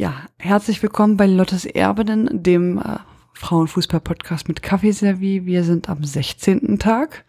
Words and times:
Ja, 0.00 0.28
herzlich 0.38 0.80
willkommen 0.80 1.16
bei 1.16 1.26
Lottes 1.26 1.64
Erbinnen, 1.64 2.28
dem 2.30 2.78
äh, 2.78 2.98
Frauenfußball-Podcast 3.34 4.46
mit 4.46 4.62
Kaffeeservie. 4.62 5.44
Wir 5.44 5.64
sind 5.64 5.88
am 5.88 6.04
16. 6.04 6.78
Tag 6.78 7.24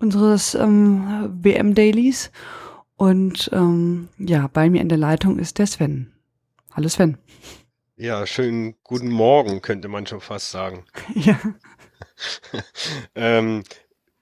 unseres 0.00 0.56
ähm, 0.56 1.30
WM-Dailies. 1.40 2.32
Und 2.96 3.48
ähm, 3.52 4.08
ja, 4.18 4.48
bei 4.52 4.68
mir 4.68 4.80
in 4.80 4.88
der 4.88 4.98
Leitung 4.98 5.38
ist 5.38 5.60
der 5.60 5.68
Sven. 5.68 6.10
Hallo 6.72 6.88
Sven. 6.88 7.16
Ja, 7.94 8.26
schönen 8.26 8.74
guten 8.82 9.10
Morgen, 9.10 9.62
könnte 9.62 9.86
man 9.86 10.04
schon 10.04 10.20
fast 10.20 10.50
sagen. 10.50 10.86
Ja. 11.14 11.38
ähm, 13.14 13.62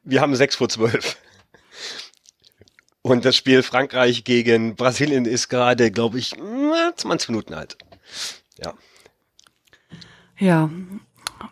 wir 0.02 0.20
haben 0.20 0.36
6 0.36 0.56
vor 0.56 0.68
12. 0.68 1.16
Und 3.02 3.24
das 3.24 3.36
Spiel 3.36 3.62
Frankreich 3.62 4.24
gegen 4.24 4.74
Brasilien 4.74 5.24
ist 5.24 5.48
gerade, 5.48 5.90
glaube 5.90 6.18
ich, 6.18 6.34
20 6.96 7.30
Minuten 7.30 7.54
alt. 7.54 7.78
Ja. 8.58 8.74
Ja, 10.38 10.70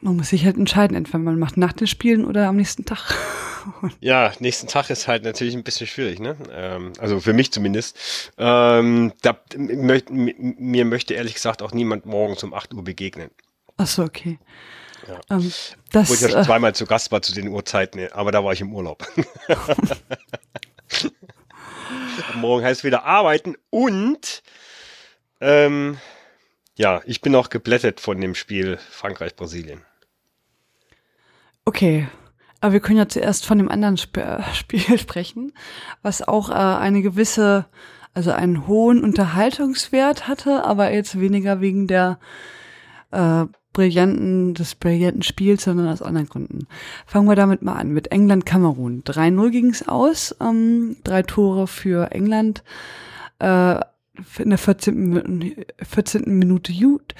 man 0.00 0.16
muss 0.16 0.30
sich 0.30 0.44
halt 0.44 0.56
entscheiden, 0.56 0.96
entweder 0.96 1.18
man 1.18 1.38
macht 1.38 1.56
nach 1.56 1.72
den 1.72 1.86
Spielen 1.86 2.24
oder 2.24 2.48
am 2.48 2.56
nächsten 2.56 2.84
Tag. 2.84 3.14
ja, 4.00 4.32
nächsten 4.38 4.66
Tag 4.68 4.90
ist 4.90 5.08
halt 5.08 5.24
natürlich 5.24 5.54
ein 5.54 5.64
bisschen 5.64 5.86
schwierig, 5.86 6.20
ne? 6.20 6.36
Ähm, 6.52 6.92
also 6.98 7.20
für 7.20 7.32
mich 7.32 7.52
zumindest. 7.52 8.32
Ähm, 8.38 9.12
da, 9.22 9.38
möcht, 9.56 10.10
mir 10.10 10.84
möchte 10.84 11.14
ehrlich 11.14 11.34
gesagt 11.34 11.62
auch 11.62 11.72
niemand 11.72 12.06
morgens 12.06 12.42
um 12.44 12.54
8 12.54 12.74
Uhr 12.74 12.84
begegnen. 12.84 13.30
Ach 13.76 13.86
so, 13.86 14.02
okay. 14.02 14.38
Ja. 15.08 15.36
Ähm, 15.36 15.52
das, 15.92 16.08
Wo 16.08 16.14
ich 16.14 16.20
ja 16.20 16.28
schon 16.28 16.40
äh, 16.40 16.44
zweimal 16.44 16.74
zu 16.74 16.86
Gast 16.86 17.12
war 17.12 17.22
zu 17.22 17.32
den 17.32 17.48
Uhrzeiten, 17.48 18.00
aber 18.12 18.32
da 18.32 18.44
war 18.44 18.52
ich 18.52 18.60
im 18.60 18.74
Urlaub. 18.74 19.06
Morgen 22.34 22.64
heißt 22.64 22.84
wieder 22.84 23.04
arbeiten 23.04 23.56
und 23.70 24.42
ähm, 25.40 25.98
ja, 26.76 27.00
ich 27.06 27.20
bin 27.20 27.34
auch 27.34 27.48
geblättet 27.48 28.00
von 28.00 28.20
dem 28.20 28.34
Spiel 28.34 28.78
Frankreich-Brasilien. 28.90 29.82
Okay, 31.64 32.06
aber 32.60 32.74
wir 32.74 32.80
können 32.80 32.98
ja 32.98 33.08
zuerst 33.08 33.46
von 33.46 33.58
dem 33.58 33.70
anderen 33.70 33.94
Sp 33.98 34.20
Spiel 34.54 34.98
sprechen, 34.98 35.52
was 36.02 36.26
auch 36.26 36.50
äh, 36.50 36.54
eine 36.54 37.02
gewisse, 37.02 37.66
also 38.14 38.32
einen 38.32 38.66
hohen 38.66 39.02
Unterhaltungswert 39.02 40.28
hatte, 40.28 40.64
aber 40.64 40.92
jetzt 40.92 41.18
weniger 41.18 41.60
wegen 41.60 41.86
der 41.86 42.18
äh, 43.10 43.44
brillanten, 43.76 44.54
des 44.54 44.74
brillanten 44.74 45.22
Spiels, 45.22 45.64
sondern 45.64 45.88
aus 45.88 46.00
anderen 46.00 46.30
Gründen. 46.30 46.66
Fangen 47.04 47.28
wir 47.28 47.36
damit 47.36 47.60
mal 47.60 47.74
an, 47.74 47.92
mit 47.92 48.10
England-Kamerun. 48.10 49.04
3-0 49.04 49.50
ging 49.50 49.68
es 49.68 49.86
aus, 49.86 50.34
ähm, 50.40 50.96
drei 51.04 51.22
Tore 51.22 51.66
für 51.66 52.10
England, 52.10 52.64
äh, 53.38 53.74
in 54.38 54.48
der 54.48 54.56
14. 54.56 55.66
14. 55.82 56.38
Minute 56.38 56.72
Jut, 56.72 57.14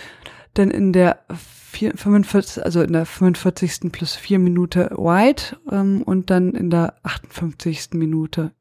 dann 0.54 0.70
in 0.70 0.94
der 0.94 1.18
45, 1.28 2.64
also 2.64 2.80
in 2.80 2.94
der 2.94 3.04
45. 3.04 3.92
plus 3.92 4.16
4 4.16 4.38
Minute 4.38 4.88
White 4.96 5.58
ähm, 5.70 6.00
und 6.04 6.30
dann 6.30 6.54
in 6.54 6.70
der 6.70 6.94
58. 7.02 7.90
Minute 7.92 8.52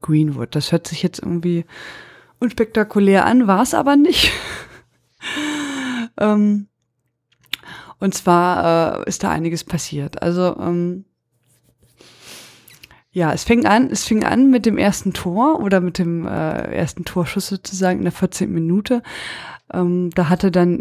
Greenwood. 0.00 0.54
Das 0.54 0.70
hört 0.70 0.86
sich 0.86 1.02
jetzt 1.02 1.18
irgendwie 1.18 1.64
unspektakulär 2.38 3.26
an, 3.26 3.48
war 3.48 3.62
es 3.62 3.74
aber 3.74 3.96
nicht. 3.96 4.30
ähm, 6.20 6.68
und 8.02 8.14
zwar 8.14 8.98
äh, 8.98 9.08
ist 9.08 9.22
da 9.22 9.30
einiges 9.30 9.62
passiert. 9.62 10.22
Also 10.22 10.56
ähm, 10.58 11.04
ja, 13.12 13.32
es 13.32 13.44
fing 13.44 13.64
an, 13.64 13.90
es 13.90 14.04
fing 14.04 14.24
an 14.24 14.50
mit 14.50 14.66
dem 14.66 14.76
ersten 14.76 15.12
Tor 15.12 15.60
oder 15.60 15.80
mit 15.80 15.98
dem 15.98 16.26
äh, 16.26 16.74
ersten 16.74 17.04
Torschuss 17.04 17.46
sozusagen 17.46 17.98
in 17.98 18.04
der 18.04 18.12
14. 18.12 18.52
Minute. 18.52 19.04
Ähm, 19.72 20.10
da 20.16 20.28
hatte 20.28 20.50
dann 20.50 20.80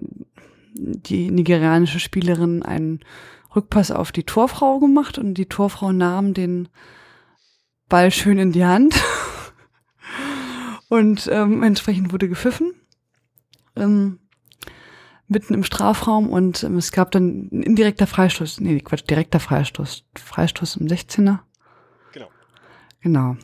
die 0.73 1.29
nigerianische 1.29 1.99
Spielerin 1.99 2.63
einen 2.63 3.01
Rückpass 3.55 3.91
auf 3.91 4.11
die 4.11 4.23
Torfrau 4.23 4.79
gemacht 4.79 5.19
und 5.19 5.35
die 5.35 5.45
Torfrau 5.45 5.91
nahm 5.91 6.33
den 6.33 6.69
Ball 7.87 8.09
schön 8.09 8.39
in 8.39 8.51
die 8.51 8.65
Hand 8.65 8.95
und 10.89 11.29
ähm, 11.31 11.61
entsprechend 11.61 12.11
wurde 12.13 12.27
gepfiffen. 12.27 12.73
Ähm, 13.75 14.20
mitten 15.31 15.53
im 15.53 15.63
Strafraum 15.63 16.29
und 16.29 16.63
ähm, 16.63 16.77
es 16.77 16.91
gab 16.91 17.11
dann 17.11 17.49
ein 17.51 17.63
indirekter 17.63 18.05
Freistoß, 18.05 18.59
nee, 18.59 18.79
Quatsch, 18.81 19.09
direkter 19.09 19.39
Freistoß, 19.39 20.05
Freistoß 20.15 20.75
im 20.75 20.87
16er. 20.87 21.39
Genau. 23.01 23.35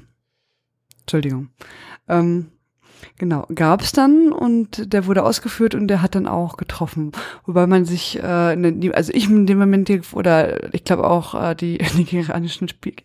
Entschuldigung. 1.02 1.50
Ähm, 2.08 2.52
genau, 3.18 3.48
gab 3.54 3.82
es 3.82 3.92
dann 3.92 4.32
und 4.32 4.94
der 4.94 5.06
wurde 5.06 5.24
ausgeführt 5.24 5.74
und 5.74 5.88
der 5.88 6.02
hat 6.02 6.16
dann 6.16 6.28
auch 6.28 6.58
getroffen. 6.58 7.12
Wobei 7.46 7.66
man 7.66 7.86
sich, 7.86 8.20
äh, 8.22 8.56
ne, 8.56 8.92
also 8.94 9.12
ich 9.14 9.30
in 9.30 9.48
dem 9.48 9.58
Moment, 9.58 9.90
oder 10.14 10.74
ich 10.74 10.84
glaube 10.84 11.10
auch 11.10 11.34
äh, 11.34 11.56
die 11.56 11.78
nigerianischen 11.96 12.68
Spiel 12.68 12.96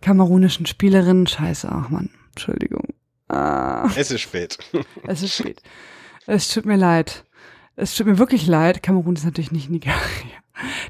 kamerunischen 0.00 0.66
Spielerinnen, 0.66 1.26
scheiße, 1.26 1.68
ach 1.70 1.88
man, 1.88 2.10
Entschuldigung. 2.30 2.94
Ah. 3.28 3.88
Es 3.96 4.10
ist 4.10 4.20
spät. 4.20 4.58
Es 5.06 5.22
ist 5.22 5.34
spät. 5.34 5.62
Es 6.26 6.48
tut 6.48 6.64
mir 6.64 6.76
leid. 6.76 7.24
Es 7.76 7.94
tut 7.94 8.06
mir 8.06 8.18
wirklich 8.18 8.46
leid. 8.46 8.82
Kamerun 8.82 9.16
ist 9.16 9.24
natürlich 9.24 9.52
nicht 9.52 9.70
Nigeria 9.70 9.94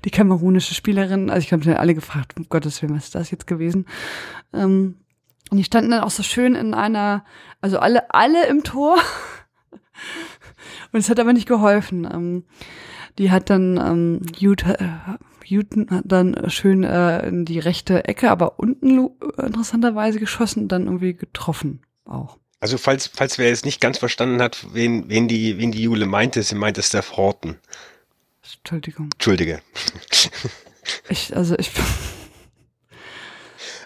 die 0.05 0.11
kamerunische 0.11 0.75
Spielerin, 0.75 1.31
also 1.31 1.45
ich 1.45 1.53
habe 1.53 1.69
mir 1.69 1.81
alle 1.81 1.95
gefragt, 1.95 2.37
um 2.37 2.49
Gottes 2.49 2.81
Willen, 2.83 2.97
was 2.97 3.07
ist 3.07 3.15
das 3.15 3.31
jetzt 3.31 3.47
gewesen? 3.47 3.87
Ähm, 4.53 4.97
und 5.51 5.59
die 5.59 5.65
standen 5.65 5.91
dann 5.91 6.03
auch 6.03 6.11
so 6.11 6.23
schön 6.23 6.55
in 6.55 6.75
einer, 6.75 7.25
also 7.61 7.79
alle, 7.79 8.13
alle 8.13 8.47
im 8.47 8.65
Tor. 8.65 8.97
und 10.93 10.99
es 10.99 11.09
hat 11.09 11.21
aber 11.21 11.33
nicht 11.33 11.49
geholfen. 11.49 12.09
Ähm, 12.13 12.45
die 13.19 13.31
hat 13.31 13.51
dann, 13.51 13.77
ähm, 13.79 14.21
Jute, 14.37 14.79
äh, 14.79 15.17
Juten 15.45 15.89
hat 15.91 16.05
dann 16.07 16.51
schön 16.51 16.83
äh, 16.83 17.27
in 17.29 17.45
die 17.45 17.61
rechte 17.61 18.05
Ecke, 18.07 18.31
aber 18.31 18.59
unten 18.59 19.11
interessanterweise 19.39 20.19
geschossen 20.19 20.65
und 20.65 20.69
dann 20.73 20.87
irgendwie 20.87 21.15
getroffen 21.15 21.83
auch. 22.05 22.39
Also 22.61 22.79
falls, 22.79 23.09
falls 23.09 23.39
wer 23.39 23.49
jetzt 23.49 23.65
nicht 23.65 23.81
ganz 23.81 23.99
verstanden 23.99 24.41
hat, 24.41 24.67
wen, 24.73 25.09
wen 25.09 25.29
die, 25.29 25.59
wen 25.59 25.73
die 25.73 25.83
Jule 25.83 26.07
meinte, 26.07 26.43
sie 26.43 26.55
meinte 26.55 26.83
Steph 26.83 27.17
Horton. 27.17 27.59
Entschuldigung. 28.59 29.11
Entschuldige. 29.15 29.61
Ich, 31.09 31.37
also 31.37 31.57
ich. 31.59 31.71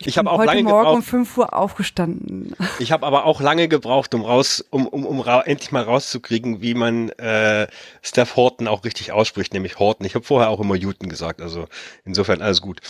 Ich, 0.01 0.07
ich 0.07 0.19
habe 0.19 0.31
auch 0.31 0.39
heute 0.39 0.47
lange 0.47 0.63
Morgen 0.63 0.79
gebraucht. 0.79 0.97
um 0.97 1.03
5 1.03 1.37
Uhr 1.37 1.55
aufgestanden. 1.55 2.57
Ich 2.79 2.91
habe 2.91 3.07
aber 3.07 3.27
auch 3.27 3.43
lange 3.43 3.69
gebraucht, 3.69 4.15
um 4.15 4.25
raus, 4.25 4.65
um, 4.71 4.87
um, 4.87 5.05
um 5.05 5.21
ra 5.21 5.43
endlich 5.43 5.73
mal 5.73 5.83
rauszukriegen, 5.83 6.63
wie 6.63 6.73
man 6.73 7.11
äh, 7.11 7.67
Steph 8.01 8.35
Horton 8.35 8.67
auch 8.67 8.85
richtig 8.85 9.13
ausspricht, 9.13 9.53
nämlich 9.53 9.79
Horton. 9.79 10.07
Ich 10.07 10.15
habe 10.15 10.25
vorher 10.25 10.49
auch 10.49 10.59
immer 10.59 10.79
Newton 10.79 11.11
gesagt, 11.11 11.43
also 11.43 11.67
insofern 12.07 12.41
alles 12.41 12.63
gut. 12.63 12.81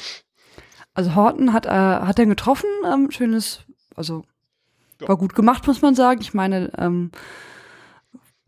Also 0.95 1.17
Horton 1.17 1.53
hat, 1.53 1.67
äh, 1.67 1.71
hat 1.71 2.19
er 2.21 2.27
getroffen, 2.27 2.69
ähm, 2.87 3.11
schönes, 3.11 3.63
also 3.97 4.25
ja. 5.01 5.09
war 5.09 5.17
gut 5.17 5.35
gemacht, 5.35 5.67
muss 5.67 5.83
man 5.83 5.95
sagen. 5.95 6.21
Ich 6.21 6.35
meine, 6.35 6.73
ähm, 6.79 7.11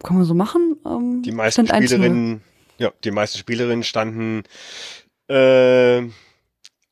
kann 0.03 0.17
man 0.17 0.25
so 0.25 0.35
machen. 0.35 0.77
Ähm, 0.85 1.23
die 1.23 1.33
meisten 1.33 1.67
Spielerinnen 1.67 2.43
ja, 2.83 2.93
die 3.05 3.11
meisten 3.11 3.39
Spielerinnen 3.39 3.85
standen 3.85 4.43
äh, 5.29 6.03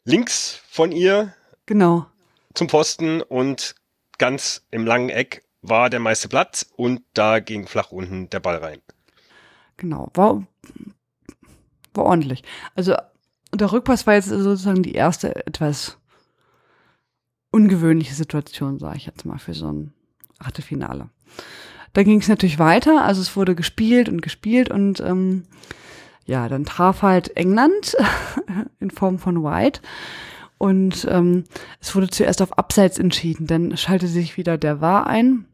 links 0.05 0.63
von 0.69 0.93
ihr. 0.93 1.35
Genau. 1.67 2.07
Zum 2.55 2.69
Posten 2.69 3.23
und 3.23 3.75
ganz 4.19 4.67
im 4.71 4.87
langen 4.87 5.09
Eck 5.09 5.43
war 5.63 5.91
der 5.91 6.01
meiste 6.01 6.29
Platz 6.29 6.67
und 6.77 7.03
da 7.15 7.41
ging 7.41 7.67
flach 7.67 7.91
unten 7.91 8.31
der 8.31 8.41
Ball 8.41 8.57
rein. 8.57 8.81
Genau, 9.77 10.11
war, 10.15 10.47
war 11.95 12.05
ordentlich. 12.05 12.43
Also 12.75 12.95
der 13.53 13.73
Rückpass 13.73 14.07
war 14.07 14.15
jetzt 14.15 14.29
sozusagen 14.29 14.83
die 14.83 14.95
erste 14.95 15.45
etwas 15.47 15.99
ungewöhnliche 17.51 18.15
Situation, 18.15 18.79
sage 18.79 18.97
ich 18.97 19.07
jetzt 19.07 19.25
mal, 19.25 19.39
für 19.39 19.55
so 19.55 19.73
ein 19.73 19.93
Achtelfinale. 20.39 21.09
Da 21.93 22.03
ging 22.03 22.21
es 22.21 22.29
natürlich 22.29 22.59
weiter, 22.59 23.05
also 23.05 23.21
es 23.21 23.35
wurde 23.37 23.55
gespielt 23.55 24.09
und 24.09 24.23
gespielt 24.23 24.71
und 24.71 25.01
ähm, 25.01 25.45
ja, 26.25 26.49
dann 26.49 26.65
traf 26.65 27.03
halt 27.03 27.37
England 27.37 27.97
in 28.81 28.91
Form 28.91 29.19
von 29.19 29.43
White. 29.43 29.81
Und 30.59 31.07
ähm, 31.11 31.45
es 31.81 31.97
wurde 31.97 32.09
zuerst 32.09 32.43
auf 32.43 32.59
Abseits 32.59 32.99
entschieden. 32.99 33.47
Dann 33.47 33.77
schaltete 33.77 34.13
sich 34.13 34.37
wieder 34.37 34.59
der 34.59 34.81
War 34.81 35.07
ein. 35.07 35.47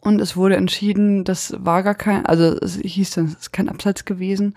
Und 0.00 0.20
es 0.20 0.36
wurde 0.36 0.56
entschieden, 0.56 1.24
das 1.24 1.54
war 1.58 1.82
gar 1.82 1.94
kein, 1.94 2.26
also 2.26 2.56
es 2.58 2.76
hieß 2.76 3.10
dann, 3.12 3.26
es 3.26 3.34
ist 3.34 3.52
kein 3.52 3.68
Abseits 3.68 4.04
gewesen. 4.04 4.54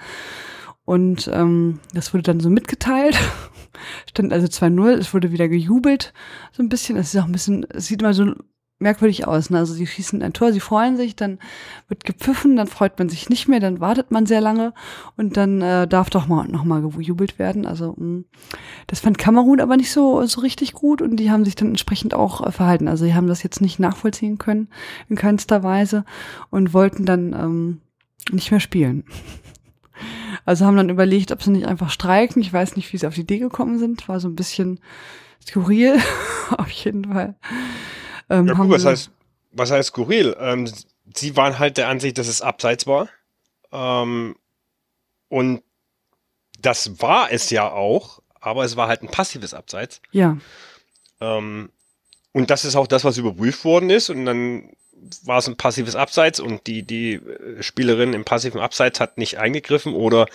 Und 0.87 1.29
ähm, 1.33 1.81
das 1.93 2.13
wurde 2.13 2.23
dann 2.23 2.39
so 2.39 2.49
mitgeteilt. 2.49 3.19
Stand 4.09 4.31
also 4.31 4.47
2-0, 4.47 4.91
es 4.93 5.13
wurde 5.13 5.33
wieder 5.33 5.49
gejubelt, 5.49 6.13
so 6.53 6.63
ein 6.63 6.69
bisschen. 6.69 6.95
Es 6.95 7.13
ist 7.13 7.19
auch 7.19 7.25
ein 7.25 7.33
bisschen, 7.33 7.65
es 7.69 7.87
sieht 7.87 8.01
immer 8.01 8.13
so 8.13 8.33
merkwürdig 8.79 9.27
aus. 9.27 9.49
Ne? 9.49 9.57
Also 9.57 9.73
sie 9.73 9.85
schießen 9.85 10.23
ein 10.23 10.31
Tor, 10.31 10.53
sie 10.53 10.61
freuen 10.61 10.95
sich, 10.95 11.17
dann 11.17 11.39
wird 11.89 12.05
gepfiffen, 12.05 12.55
dann 12.55 12.67
freut 12.67 12.97
man 12.99 13.09
sich 13.09 13.27
nicht 13.27 13.49
mehr, 13.49 13.59
dann 13.59 13.81
wartet 13.81 14.11
man 14.11 14.25
sehr 14.25 14.39
lange 14.39 14.73
und 15.17 15.35
dann 15.35 15.61
äh, 15.61 15.89
darf 15.89 16.09
doch 16.09 16.27
mal 16.27 16.47
nochmal 16.47 16.81
gejubelt 16.81 17.37
werden. 17.37 17.65
Also 17.65 17.93
mh. 17.97 18.05
Mm, 18.05 18.25
das 18.87 19.01
fand 19.01 19.17
Kamerun 19.17 19.59
aber 19.59 19.75
nicht 19.75 19.91
so 19.91 20.25
so 20.25 20.39
richtig 20.39 20.71
gut 20.71 21.01
und 21.01 21.17
die 21.17 21.31
haben 21.31 21.43
sich 21.43 21.55
dann 21.55 21.67
entsprechend 21.67 22.13
auch 22.13 22.47
äh, 22.47 22.53
verhalten. 22.53 22.87
Also 22.87 23.03
sie 23.03 23.13
haben 23.13 23.27
das 23.27 23.43
jetzt 23.43 23.59
nicht 23.59 23.77
nachvollziehen 23.77 24.37
können 24.37 24.69
in 25.09 25.17
keinster 25.17 25.63
Weise 25.63 26.05
und 26.49 26.73
wollten 26.73 27.05
dann 27.05 27.33
ähm, 27.33 27.81
nicht 28.31 28.51
mehr 28.51 28.61
spielen. 28.61 29.03
Also 30.45 30.65
haben 30.65 30.77
dann 30.77 30.89
überlegt, 30.89 31.31
ob 31.31 31.43
sie 31.43 31.51
nicht 31.51 31.67
einfach 31.67 31.89
streiken. 31.89 32.41
Ich 32.41 32.51
weiß 32.51 32.75
nicht, 32.75 32.91
wie 32.91 32.97
sie 32.97 33.07
auf 33.07 33.15
die 33.15 33.21
Idee 33.21 33.39
gekommen 33.39 33.79
sind. 33.79 34.07
War 34.07 34.19
so 34.19 34.27
ein 34.27 34.35
bisschen 34.35 34.79
skurril, 35.45 35.99
auf 36.57 36.69
jeden 36.69 37.05
Fall. 37.05 37.35
Ähm, 38.29 38.47
ja, 38.47 38.53
gut, 38.53 38.69
was 38.69 38.85
heißt, 38.85 39.11
was 39.51 39.71
heißt 39.71 39.89
skurril? 39.89 40.35
Ähm, 40.39 40.69
sie 41.15 41.35
waren 41.35 41.59
halt 41.59 41.77
der 41.77 41.89
Ansicht, 41.89 42.17
dass 42.17 42.27
es 42.27 42.41
abseits 42.41 42.87
war. 42.87 43.09
Ähm, 43.71 44.35
und 45.29 45.61
das 46.59 47.01
war 47.01 47.31
es 47.31 47.49
ja 47.49 47.69
auch, 47.69 48.21
aber 48.39 48.65
es 48.65 48.75
war 48.75 48.87
halt 48.87 49.03
ein 49.03 49.11
passives 49.11 49.53
Abseits. 49.53 50.01
Ja. 50.11 50.37
Ähm, 51.19 51.69
und 52.33 52.49
das 52.49 52.65
ist 52.65 52.75
auch 52.75 52.87
das, 52.87 53.03
was 53.03 53.17
überprüft 53.17 53.65
worden 53.65 53.89
ist. 53.89 54.09
Und 54.09 54.25
dann 54.25 54.71
war 55.23 55.39
es 55.39 55.47
ein 55.47 55.57
passives 55.57 55.95
Abseits 55.95 56.39
und 56.39 56.67
die, 56.67 56.83
die 56.83 57.13
äh, 57.15 57.61
Spielerin 57.61 58.13
im 58.13 58.25
passiven 58.25 58.59
Abseits 58.59 58.99
hat 58.99 59.17
nicht 59.17 59.37
eingegriffen 59.37 59.93
oder 59.93 60.27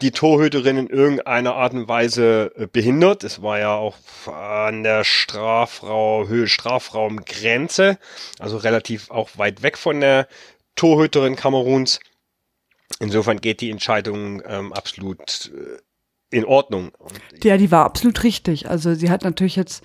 die 0.00 0.12
Torhüterin 0.12 0.76
in 0.76 0.86
irgendeiner 0.86 1.54
Art 1.54 1.72
und 1.72 1.88
Weise 1.88 2.52
äh, 2.56 2.66
behindert. 2.66 3.24
Es 3.24 3.42
war 3.42 3.58
ja 3.58 3.74
auch 3.74 3.96
an 4.26 4.82
der 4.82 5.04
Strafraum, 5.04 6.28
Höhe 6.28 6.46
Strafraumgrenze, 6.46 7.98
also 8.38 8.56
relativ 8.56 9.10
auch 9.10 9.30
weit 9.36 9.62
weg 9.62 9.76
von 9.76 10.00
der 10.00 10.28
Torhüterin 10.76 11.36
Kameruns. 11.36 12.00
Insofern 13.00 13.40
geht 13.40 13.60
die 13.60 13.70
Entscheidung 13.70 14.42
ähm, 14.46 14.72
absolut 14.72 15.50
äh, 15.54 15.78
in 16.36 16.44
Ordnung. 16.44 16.92
ja, 17.42 17.56
die 17.56 17.70
war 17.70 17.84
absolut 17.84 18.22
richtig. 18.22 18.68
Also 18.68 18.94
sie 18.94 19.10
hat 19.10 19.24
natürlich 19.24 19.56
jetzt 19.56 19.82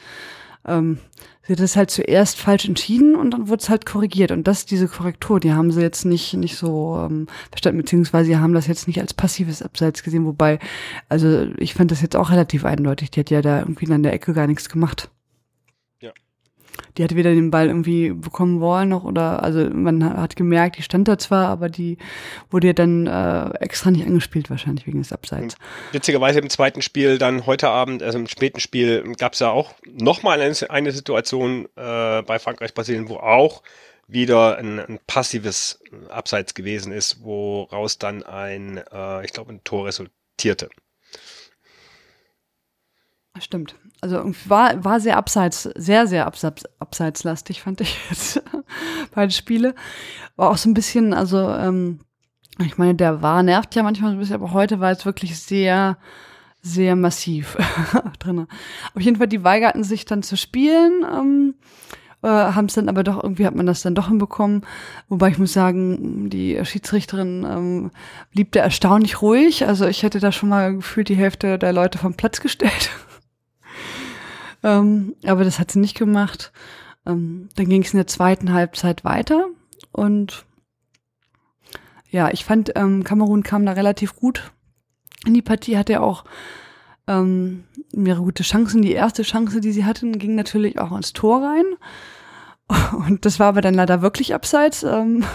ähm, 0.68 1.00
sie 1.46 1.54
hat 1.54 1.60
es 1.60 1.76
halt 1.76 1.92
zuerst 1.92 2.38
falsch 2.38 2.66
entschieden 2.66 3.16
und 3.16 3.32
dann 3.32 3.48
wurde 3.48 3.62
es 3.62 3.70
halt 3.70 3.86
korrigiert. 3.86 4.32
Und 4.32 4.48
das, 4.48 4.66
diese 4.66 4.88
Korrektur, 4.88 5.40
die 5.40 5.54
haben 5.54 5.72
sie 5.72 5.82
jetzt 5.82 6.06
nicht, 6.06 6.34
nicht 6.34 6.58
so 6.58 7.00
ähm, 7.04 7.28
verstanden, 7.50 7.82
beziehungsweise 7.82 8.28
sie 8.28 8.38
haben 8.38 8.54
das 8.54 8.68
jetzt 8.68 8.88
nicht 8.88 9.00
als 9.00 9.14
passives 9.14 9.62
Abseits 9.62 10.04
gesehen, 10.04 10.26
wobei, 10.26 10.60
also 11.10 11.48
ich 11.58 11.74
fand 11.74 11.92
das 11.92 12.02
jetzt 12.02 12.16
auch 12.16 12.32
relativ 12.32 12.66
eindeutig. 12.66 13.12
Die 13.12 13.20
hat 13.20 13.30
ja 13.30 13.42
da 13.42 13.60
irgendwie 13.60 13.92
an 13.92 14.04
der 14.04 14.14
Ecke 14.14 14.34
gar 14.34 14.48
nichts 14.48 14.70
gemacht 14.70 15.10
die 16.98 17.04
hatte 17.04 17.16
weder 17.16 17.34
den 17.34 17.52
Ball 17.52 17.68
irgendwie 17.68 18.12
bekommen 18.12 18.60
wollen 18.60 18.90
noch 18.90 19.04
oder 19.04 19.44
also 19.44 19.70
man 19.70 20.04
hat 20.04 20.36
gemerkt, 20.36 20.78
die 20.78 20.84
stand 20.84 21.08
da 21.08 21.18
zwar, 21.18 21.48
aber 21.48 21.70
die 21.70 21.98
wurde 22.50 22.68
ja 22.68 22.74
dann 22.74 23.08
äh, 23.08 23.50
extra 23.60 23.92
nicht 23.92 24.06
angespielt 24.06 24.50
wahrscheinlich 24.50 24.88
wegen 24.88 25.00
des 25.00 25.12
Abseits. 25.12 25.56
Witzigerweise 25.92 26.40
im 26.40 26.50
zweiten 26.50 26.82
Spiel 26.82 27.18
dann 27.18 27.46
heute 27.46 27.70
Abend, 27.70 28.04
also 28.04 28.18
im 28.18 28.28
späten 28.28 28.60
Spiel 28.60 29.04
gab 29.18 29.34
es 29.34 29.40
ja 29.40 29.50
auch 29.50 29.74
nochmal 29.86 30.42
eine, 30.42 30.56
eine 30.70 30.92
Situation 30.92 31.66
äh, 31.76 32.22
bei 32.22 32.40
Frankreich 32.40 32.74
Brasilien, 32.74 33.10
wo 33.10 33.18
auch 33.18 33.62
wieder 34.08 34.58
ein, 34.58 34.80
ein, 34.80 35.00
passives 35.08 35.80
Abseits 36.10 36.54
gewesen 36.54 36.92
ist, 36.92 37.24
woraus 37.24 37.98
dann 37.98 38.24
ein, 38.24 38.78
äh, 38.92 39.26
ich 39.26 39.34
glaube, 39.34 39.54
ein 39.54 39.64
Tor 39.64 39.88
resultierte. 39.88 40.70
Stimmt. 43.40 43.76
Also 44.02 44.24
war, 44.48 44.84
war 44.84 45.00
sehr 45.00 45.18
abseits, 45.18 45.64
sehr, 45.76 46.08
sehr 46.08 46.28
abseits, 46.28 46.64
abseitslastig, 46.80 47.62
fand 47.62 47.82
ich 47.82 47.98
jetzt 48.10 48.42
beide 49.16 49.32
Spiele. 49.32 49.76
War 50.36 50.52
auch 50.52 50.58
so 50.58 50.70
ein 50.70 50.74
bisschen, 50.74 51.14
also, 51.14 51.50
ähm, 51.50 52.00
ich 52.60 52.78
meine, 52.78 52.96
der 52.96 53.22
war 53.22 53.44
nervt 53.44 53.76
ja 53.76 53.84
manchmal 53.84 54.12
so 54.12 54.18
ein 54.18 54.20
bisschen, 54.20 54.36
aber 54.36 54.54
heute 54.54 54.80
war 54.80 54.92
es 54.92 55.06
wirklich 55.06 55.40
sehr, 55.40 55.98
sehr 56.62 56.96
massiv 56.96 57.58
drin. 58.20 58.48
Auf 58.94 59.02
jeden 59.02 59.18
Fall, 59.18 59.28
die 59.28 59.44
weigerten 59.44 59.84
sich 59.84 60.06
dann 60.06 60.24
zu 60.24 60.38
spielen, 60.38 61.04
ähm, 61.04 61.56
äh, 62.26 62.28
haben 62.28 62.66
es 62.66 62.74
dann 62.74 62.90
aber 62.90 63.04
doch, 63.04 63.22
irgendwie 63.22 63.46
hat 63.46 63.56
man 63.56 63.68
das 63.68 63.84
dann 63.84 63.94
doch 63.94 64.08
hinbekommen. 64.08 64.64
Wobei 65.10 65.30
ich 65.30 65.38
muss 65.38 65.54
sagen, 65.54 66.30
die 66.30 66.60
Schiedsrichterin 66.66 67.46
ähm, 67.48 67.92
blieb 68.32 68.52
da 68.52 68.62
erstaunlich 68.62 69.22
ruhig. 69.22 69.68
Also 69.68 69.86
ich 69.86 70.02
hätte 70.02 70.20
da 70.20 70.32
schon 70.32 70.50
mal 70.50 70.76
gefühlt 70.76 71.10
die 71.10 71.16
Hälfte 71.16 71.60
der 71.60 71.72
Leute 71.72 71.98
vom 72.00 72.16
Platz 72.16 72.42
gestellt. 72.42 72.90
Ähm, 74.66 75.16
aber 75.24 75.44
das 75.44 75.60
hat 75.60 75.70
sie 75.70 75.80
nicht 75.80 75.96
gemacht. 75.96 76.52
Ähm, 77.06 77.50
dann 77.56 77.70
ging 77.70 77.84
es 77.84 77.94
in 77.94 77.98
der 77.98 78.08
zweiten 78.08 78.52
Halbzeit 78.52 79.06
weiter 79.06 79.46
und 79.92 80.46
ja, 82.10 82.32
ich 82.32 82.46
fand, 82.46 82.72
ähm, 82.76 83.04
Kamerun 83.04 83.44
kam 83.44 83.66
da 83.66 83.74
relativ 83.74 84.16
gut 84.16 84.52
in 85.26 85.36
die 85.36 85.44
Partie, 85.44 85.78
hatte 85.78 86.02
auch 86.02 86.24
ähm, 87.08 87.66
mehrere 87.94 88.24
gute 88.24 88.42
Chancen. 88.42 88.82
Die 88.82 88.94
erste 88.94 89.22
Chance, 89.22 89.62
die 89.62 89.72
sie 89.72 89.86
hatten, 89.86 90.18
ging 90.18 90.34
natürlich 90.34 90.80
auch 90.80 90.96
ins 90.96 91.14
Tor 91.14 91.44
rein. 91.44 91.66
Und 93.06 93.26
das 93.26 93.40
war 93.40 93.48
aber 93.48 93.62
dann 93.62 93.76
leider 93.76 94.02
wirklich 94.02 94.34
abseits, 94.34 94.82
ähm, 94.82 95.26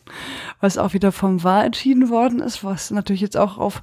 was 0.60 0.76
auch 0.76 0.92
wieder 0.92 1.10
vom 1.10 1.42
Wahl 1.42 1.64
entschieden 1.64 2.10
worden 2.10 2.40
ist, 2.40 2.64
was 2.64 2.90
natürlich 2.90 3.22
jetzt 3.22 3.38
auch 3.38 3.56
auf 3.56 3.80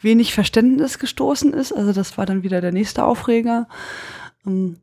wenig 0.00 0.34
Verständnis 0.34 0.98
gestoßen 0.98 1.52
ist. 1.52 1.72
Also 1.72 1.92
das 1.92 2.18
war 2.18 2.26
dann 2.26 2.42
wieder 2.42 2.60
der 2.60 2.72
nächste 2.72 3.04
Aufreger. 3.04 3.68
Ähm, 4.46 4.76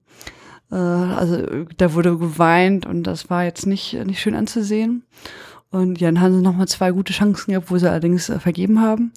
äh, 0.72 0.76
also 0.76 1.66
da 1.78 1.94
wurde 1.94 2.18
geweint 2.18 2.86
und 2.86 3.04
das 3.04 3.30
war 3.30 3.44
jetzt 3.44 3.66
nicht, 3.66 3.94
nicht 4.06 4.20
schön 4.20 4.36
anzusehen. 4.36 5.04
Und 5.72 6.00
ja, 6.02 6.08
dann 6.10 6.22
haben 6.22 6.36
sie 6.36 6.42
nochmal 6.42 6.68
zwei 6.68 6.92
gute 6.92 7.14
Chancen 7.14 7.52
gehabt, 7.52 7.70
wo 7.70 7.78
sie 7.78 7.90
allerdings 7.90 8.30
äh, 8.30 8.40
vergeben 8.40 8.82
haben. 8.82 9.12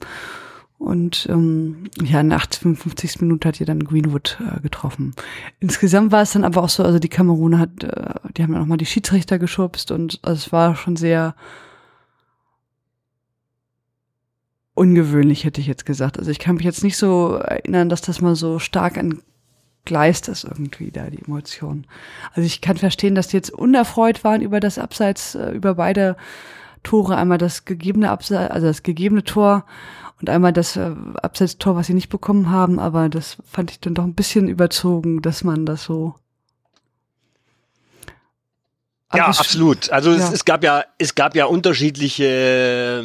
Und 0.82 1.28
ähm, 1.30 1.84
ja, 2.02 2.20
in 2.20 2.30
der 2.30 2.38
58. 2.38 3.20
Minute 3.20 3.46
hat 3.46 3.60
ihr 3.60 3.66
dann 3.66 3.84
Greenwood 3.84 4.38
äh, 4.40 4.60
getroffen. 4.60 5.14
Insgesamt 5.60 6.10
war 6.10 6.22
es 6.22 6.32
dann 6.32 6.44
aber 6.44 6.62
auch 6.62 6.68
so, 6.68 6.82
also 6.82 6.98
die 6.98 7.08
Kameruner 7.08 7.60
hat, 7.60 7.84
äh, 7.84 8.14
die 8.36 8.42
haben 8.42 8.52
ja 8.52 8.58
nochmal 8.58 8.78
die 8.78 8.86
Schiedsrichter 8.86 9.38
geschubst 9.38 9.92
und 9.92 10.18
also 10.22 10.34
es 10.34 10.52
war 10.52 10.74
schon 10.74 10.96
sehr 10.96 11.36
ungewöhnlich, 14.74 15.44
hätte 15.44 15.60
ich 15.60 15.68
jetzt 15.68 15.86
gesagt. 15.86 16.18
Also 16.18 16.32
ich 16.32 16.40
kann 16.40 16.56
mich 16.56 16.64
jetzt 16.64 16.82
nicht 16.82 16.96
so 16.96 17.34
erinnern, 17.34 17.88
dass 17.88 18.00
das 18.00 18.20
mal 18.20 18.34
so 18.34 18.58
stark 18.58 18.98
an 18.98 19.22
gleist 19.84 20.28
das 20.28 20.44
irgendwie 20.44 20.90
da, 20.90 21.10
die 21.10 21.22
Emotionen. 21.22 21.86
Also 22.34 22.46
ich 22.46 22.60
kann 22.60 22.76
verstehen, 22.76 23.14
dass 23.14 23.28
die 23.28 23.36
jetzt 23.36 23.50
unerfreut 23.50 24.24
waren 24.24 24.40
über 24.40 24.60
das 24.60 24.78
Abseits, 24.78 25.34
äh, 25.34 25.50
über 25.50 25.74
beide 25.74 26.16
Tore, 26.82 27.16
einmal 27.16 27.38
das 27.38 27.64
gegebene 27.64 28.10
Abseits, 28.10 28.50
also 28.52 28.66
das 28.66 28.82
gegebene 28.82 29.24
Tor 29.24 29.64
und 30.20 30.30
einmal 30.30 30.52
das 30.52 30.76
äh, 30.76 30.92
Abseitstor, 31.20 31.76
was 31.76 31.88
sie 31.88 31.94
nicht 31.94 32.08
bekommen 32.08 32.50
haben, 32.50 32.78
aber 32.78 33.08
das 33.08 33.38
fand 33.44 33.70
ich 33.70 33.80
dann 33.80 33.94
doch 33.94 34.04
ein 34.04 34.14
bisschen 34.14 34.48
überzogen, 34.48 35.22
dass 35.22 35.44
man 35.44 35.66
das 35.66 35.84
so 35.84 36.14
ja, 39.14 39.26
absolut. 39.26 39.90
Also 39.90 40.12
ja. 40.12 40.16
Es, 40.16 40.32
es, 40.32 40.44
gab 40.44 40.64
ja, 40.64 40.84
es 40.96 41.14
gab 41.14 41.36
ja 41.36 41.44
unterschiedliche, 41.44 43.04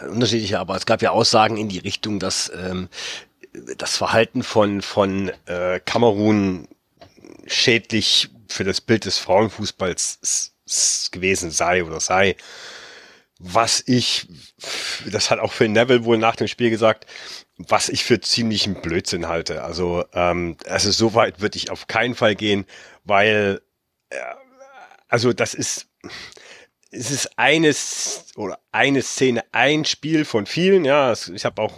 äh, 0.00 0.06
unterschiedliche, 0.08 0.58
aber 0.58 0.74
es 0.76 0.86
gab 0.86 1.02
ja 1.02 1.10
Aussagen 1.10 1.56
in 1.56 1.68
die 1.68 1.78
Richtung, 1.78 2.18
dass 2.18 2.50
ähm, 2.56 2.88
das 3.76 3.96
Verhalten 3.96 4.42
von, 4.42 4.82
von 4.82 5.30
äh, 5.46 5.80
Kamerun 5.80 6.68
schädlich 7.46 8.30
für 8.48 8.64
das 8.64 8.80
Bild 8.80 9.04
des 9.04 9.18
Frauenfußballs 9.18 10.52
gewesen 11.12 11.50
sei 11.50 11.84
oder 11.84 12.00
sei. 12.00 12.36
Was 13.38 13.82
ich, 13.86 14.28
das 15.10 15.30
hat 15.30 15.38
auch 15.40 15.52
Phil 15.52 15.68
Neville 15.68 16.04
wohl 16.04 16.16
nach 16.16 16.36
dem 16.36 16.48
Spiel 16.48 16.70
gesagt, 16.70 17.06
was 17.58 17.88
ich 17.88 18.04
für 18.04 18.20
ziemlichen 18.20 18.80
Blödsinn 18.80 19.28
halte. 19.28 19.62
Also, 19.62 20.04
ähm, 20.12 20.56
also 20.66 20.90
so 20.90 21.14
weit 21.14 21.40
würde 21.40 21.58
ich 21.58 21.70
auf 21.70 21.86
keinen 21.86 22.14
Fall 22.14 22.34
gehen, 22.34 22.64
weil, 23.04 23.60
äh, 24.10 24.16
also 25.08 25.32
das 25.32 25.54
ist, 25.54 25.86
es 26.90 27.10
ist 27.10 27.38
eines 27.38 28.26
oder 28.36 28.58
eine 28.70 29.02
Szene, 29.02 29.44
ein 29.52 29.84
Spiel 29.84 30.24
von 30.24 30.46
vielen. 30.46 30.84
Ja, 30.84 31.12
ich 31.12 31.44
habe 31.44 31.62
auch 31.62 31.72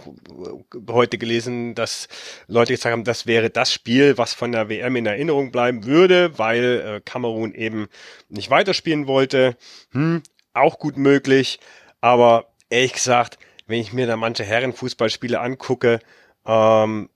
heute 0.89 1.17
gelesen, 1.17 1.75
dass 1.75 2.07
Leute 2.47 2.73
gesagt 2.73 2.93
haben, 2.93 3.03
das 3.03 3.25
wäre 3.25 3.49
das 3.49 3.73
Spiel, 3.73 4.17
was 4.17 4.33
von 4.33 4.51
der 4.51 4.69
WM 4.69 4.95
in 4.95 5.05
Erinnerung 5.05 5.51
bleiben 5.51 5.85
würde, 5.85 6.37
weil 6.37 6.63
äh, 6.81 7.01
Kamerun 7.03 7.53
eben 7.53 7.87
nicht 8.29 8.49
weiterspielen 8.49 9.07
wollte. 9.07 9.57
Hm, 9.91 10.21
auch 10.53 10.77
gut 10.79 10.97
möglich. 10.97 11.59
Aber 12.01 12.53
ehrlich 12.69 12.93
gesagt, 12.93 13.39
wenn 13.67 13.81
ich 13.81 13.93
mir 13.93 14.07
da 14.07 14.15
manche 14.15 14.43
Herrenfußballspiele 14.43 15.39
angucke, 15.39 15.99
ähm, 16.45 17.09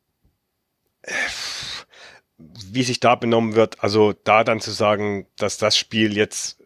wie 2.37 2.83
sich 2.83 2.99
da 2.99 3.15
benommen 3.15 3.55
wird, 3.55 3.83
also 3.83 4.13
da 4.13 4.43
dann 4.43 4.59
zu 4.59 4.71
sagen, 4.71 5.27
dass 5.37 5.57
das 5.57 5.77
Spiel 5.77 6.15
jetzt 6.15 6.62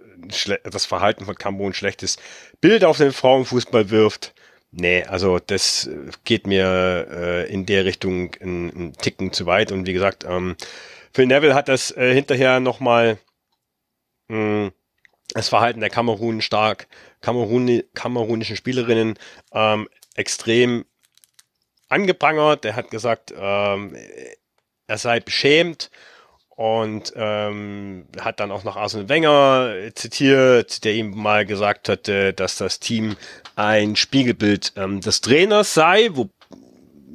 das 0.63 0.85
Verhalten 0.85 1.25
von 1.25 1.35
Kamerun 1.35 1.73
schlechtes 1.73 2.17
Bild 2.61 2.83
auf 2.83 2.97
den 2.97 3.11
Frauenfußball 3.11 3.89
wirft. 3.89 4.33
Nee, 4.71 5.03
also 5.03 5.39
das 5.39 5.89
geht 6.25 6.45
mir 6.45 7.07
äh, 7.09 7.51
in 7.51 7.65
der 7.65 7.85
Richtung 7.85 8.31
einen 8.41 8.93
Ticken 8.93 9.31
zu 9.31 9.45
weit. 9.45 9.71
Und 9.71 9.87
wie 9.87 9.93
gesagt, 9.93 10.25
ähm, 10.25 10.55
Phil 11.13 11.25
Neville 11.25 11.55
hat 11.55 11.69
das 11.69 11.91
äh, 11.91 12.13
hinterher 12.13 12.59
nochmal 12.59 13.17
hm, 14.29 14.71
das 15.33 15.49
Verhalten 15.49 15.79
der 15.79 15.89
Kamerun 15.89 16.41
stark, 16.41 16.87
Kamerun, 17.21 17.83
kamerunischen 17.93 18.55
Spielerinnen 18.55 19.17
ähm, 19.51 19.87
extrem 20.15 20.85
angeprangert. 21.89 22.65
Er 22.65 22.75
hat 22.75 22.91
gesagt, 22.91 23.33
ähm, 23.37 23.95
er 24.87 24.97
sei 24.97 25.19
beschämt 25.19 25.89
und 26.57 27.13
ähm, 27.15 28.07
hat 28.19 28.39
dann 28.39 28.51
auch 28.51 28.63
noch 28.63 28.77
Arsene 28.77 29.07
Wenger 29.07 29.75
zitiert, 29.93 30.83
der 30.83 30.95
ihm 30.95 31.11
mal 31.11 31.45
gesagt 31.45 31.87
hatte, 31.87 32.33
dass 32.33 32.57
das 32.57 32.79
Team 32.79 33.15
ein 33.55 33.95
Spiegelbild 33.95 34.73
ähm, 34.75 34.99
des 34.99 35.21
Trainers 35.21 35.75
sei, 35.75 36.09
wo 36.13 36.29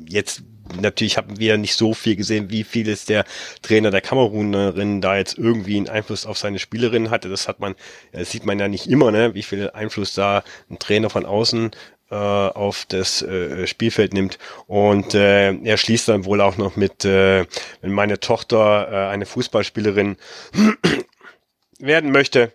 jetzt 0.09 0.45
natürlich 0.81 1.17
haben 1.17 1.39
wir 1.39 1.57
nicht 1.59 1.75
so 1.75 1.95
viel 1.95 2.17
gesehen, 2.17 2.51
wie 2.51 2.65
viel 2.65 2.89
es 2.89 3.05
der 3.05 3.25
Trainer 3.63 3.91
der 3.91 4.01
Kamerunerin 4.01 5.01
da 5.01 5.17
jetzt 5.17 5.39
irgendwie 5.39 5.77
einen 5.77 5.89
Einfluss 5.89 6.27
auf 6.27 6.39
seine 6.39 6.59
Spielerin 6.59 7.11
hatte. 7.11 7.29
Das 7.29 7.49
hat 7.49 7.61
man, 7.61 7.75
das 8.13 8.31
sieht 8.31 8.45
man 8.45 8.59
ja 8.59 8.69
nicht 8.69 8.87
immer, 8.89 9.11
ne, 9.11 9.35
wie 9.35 9.43
viel 9.43 9.71
Einfluss 9.71 10.15
da 10.15 10.45
ein 10.71 10.79
Trainer 10.79 11.11
von 11.11 11.27
außen 11.27 11.71
äh, 12.11 12.15
auf 12.15 12.85
das 12.89 13.23
äh, 13.23 13.67
Spielfeld 13.67 14.13
nimmt. 14.13 14.39
Und 14.67 15.15
äh, 15.15 15.53
er 15.53 15.77
schließt 15.77 16.09
dann 16.09 16.25
wohl 16.25 16.41
auch 16.41 16.57
noch 16.57 16.77
mit, 16.77 17.05
äh, 17.05 17.47
wenn 17.81 17.93
meine 17.93 18.21
Tochter 18.21 18.89
äh, 18.91 19.13
eine 19.13 19.27
Fußballspielerin 19.27 20.17
werden 21.79 22.13
möchte, 22.13 22.53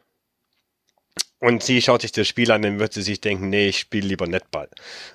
und 1.39 1.61
sie 1.61 1.81
schaut 1.81 2.01
sich 2.01 2.11
das 2.11 2.27
Spiel 2.27 2.51
an, 2.51 2.63
dann 2.63 2.79
wird 2.79 2.93
sie 2.93 3.01
sich 3.01 3.21
denken, 3.21 3.49
nee, 3.49 3.67
ich 3.67 3.79
spiele 3.79 4.07
lieber 4.07 4.27
Netball. 4.27 4.69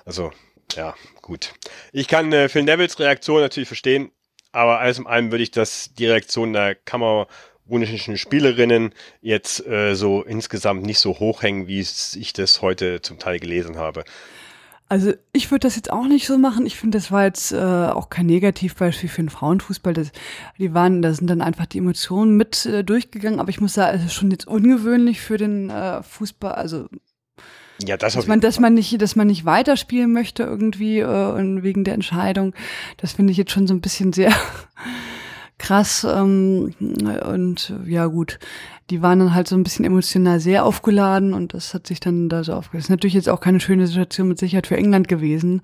Also, 0.05 0.31
ja, 0.75 0.95
gut. 1.21 1.53
Ich 1.91 2.07
kann 2.07 2.31
äh, 2.33 2.49
Phil 2.49 2.63
Nevils 2.63 2.99
Reaktion 2.99 3.41
natürlich 3.41 3.67
verstehen, 3.67 4.11
aber 4.51 4.79
alles 4.79 4.99
in 4.99 5.07
allem 5.07 5.31
würde 5.31 5.43
ich 5.43 5.51
das, 5.51 5.93
die 5.93 6.05
Reaktion 6.05 6.53
der 6.53 6.75
kamerunischen 6.75 8.17
Spielerinnen 8.17 8.93
jetzt 9.21 9.65
äh, 9.65 9.95
so 9.95 10.23
insgesamt 10.23 10.83
nicht 10.83 10.99
so 10.99 11.19
hochhängen, 11.19 11.67
wie 11.67 11.79
ich 11.79 12.33
das 12.33 12.61
heute 12.61 13.01
zum 13.01 13.19
Teil 13.19 13.39
gelesen 13.39 13.77
habe. 13.77 14.03
Also 14.89 15.13
ich 15.31 15.49
würde 15.49 15.65
das 15.65 15.75
jetzt 15.75 15.91
auch 15.91 16.05
nicht 16.05 16.27
so 16.27 16.37
machen. 16.37 16.67
Ich 16.67 16.77
finde, 16.77 16.99
das 16.99 17.11
war 17.11 17.23
jetzt 17.23 17.51
äh, 17.51 17.57
auch 17.57 18.11
kein 18.11 18.27
Negativbeispiel 18.27 19.09
für 19.09 19.23
den 19.23 19.29
Frauenfußball. 19.29 19.93
Das, 19.93 20.11
die 20.59 20.75
waren, 20.75 21.01
da 21.01 21.11
sind 21.13 21.31
dann 21.31 21.41
einfach 21.41 21.65
die 21.65 21.79
Emotionen 21.79 22.37
mit 22.37 22.67
äh, 22.67 22.83
durchgegangen. 22.83 23.39
Aber 23.39 23.49
ich 23.49 23.59
muss 23.59 23.73
sagen, 23.73 23.97
es 23.97 24.05
ist 24.05 24.13
schon 24.13 24.29
jetzt 24.29 24.45
ungewöhnlich 24.45 25.19
für 25.19 25.37
den 25.37 25.71
äh, 25.71 26.03
Fußball. 26.03 26.51
Also 26.51 26.89
ja, 27.81 27.97
das 27.97 28.13
dass 28.13 28.27
man, 28.27 28.39
dass 28.39 28.59
man 28.59 28.73
nicht, 28.73 29.01
dass 29.01 29.15
man 29.15 29.27
nicht 29.27 29.45
weiterspielen 29.45 30.11
möchte 30.11 30.43
irgendwie 30.43 30.99
äh, 30.99 31.05
und 31.05 31.63
wegen 31.63 31.83
der 31.83 31.93
Entscheidung. 31.93 32.53
Das 32.97 33.13
finde 33.13 33.31
ich 33.31 33.37
jetzt 33.37 33.51
schon 33.51 33.67
so 33.67 33.73
ein 33.73 33.81
bisschen 33.81 34.13
sehr 34.13 34.31
krass 35.57 36.05
ähm, 36.09 36.73
und 37.25 37.73
ja 37.85 38.05
gut, 38.07 38.39
die 38.93 39.01
waren 39.01 39.17
dann 39.17 39.33
halt 39.33 39.47
so 39.47 39.55
ein 39.55 39.63
bisschen 39.63 39.85
emotional 39.85 40.39
sehr 40.39 40.63
aufgeladen 40.63 41.33
und 41.33 41.55
das 41.55 41.73
hat 41.73 41.87
sich 41.87 41.99
dann 41.99 42.29
da 42.29 42.43
so. 42.43 42.61
Das 42.71 42.83
ist 42.83 42.89
natürlich 42.91 43.15
jetzt 43.15 43.27
auch 43.27 43.39
keine 43.39 43.59
schöne 43.59 43.87
Situation 43.87 44.27
mit 44.27 44.37
Sicherheit 44.37 44.67
für 44.67 44.77
England 44.77 45.07
gewesen. 45.07 45.63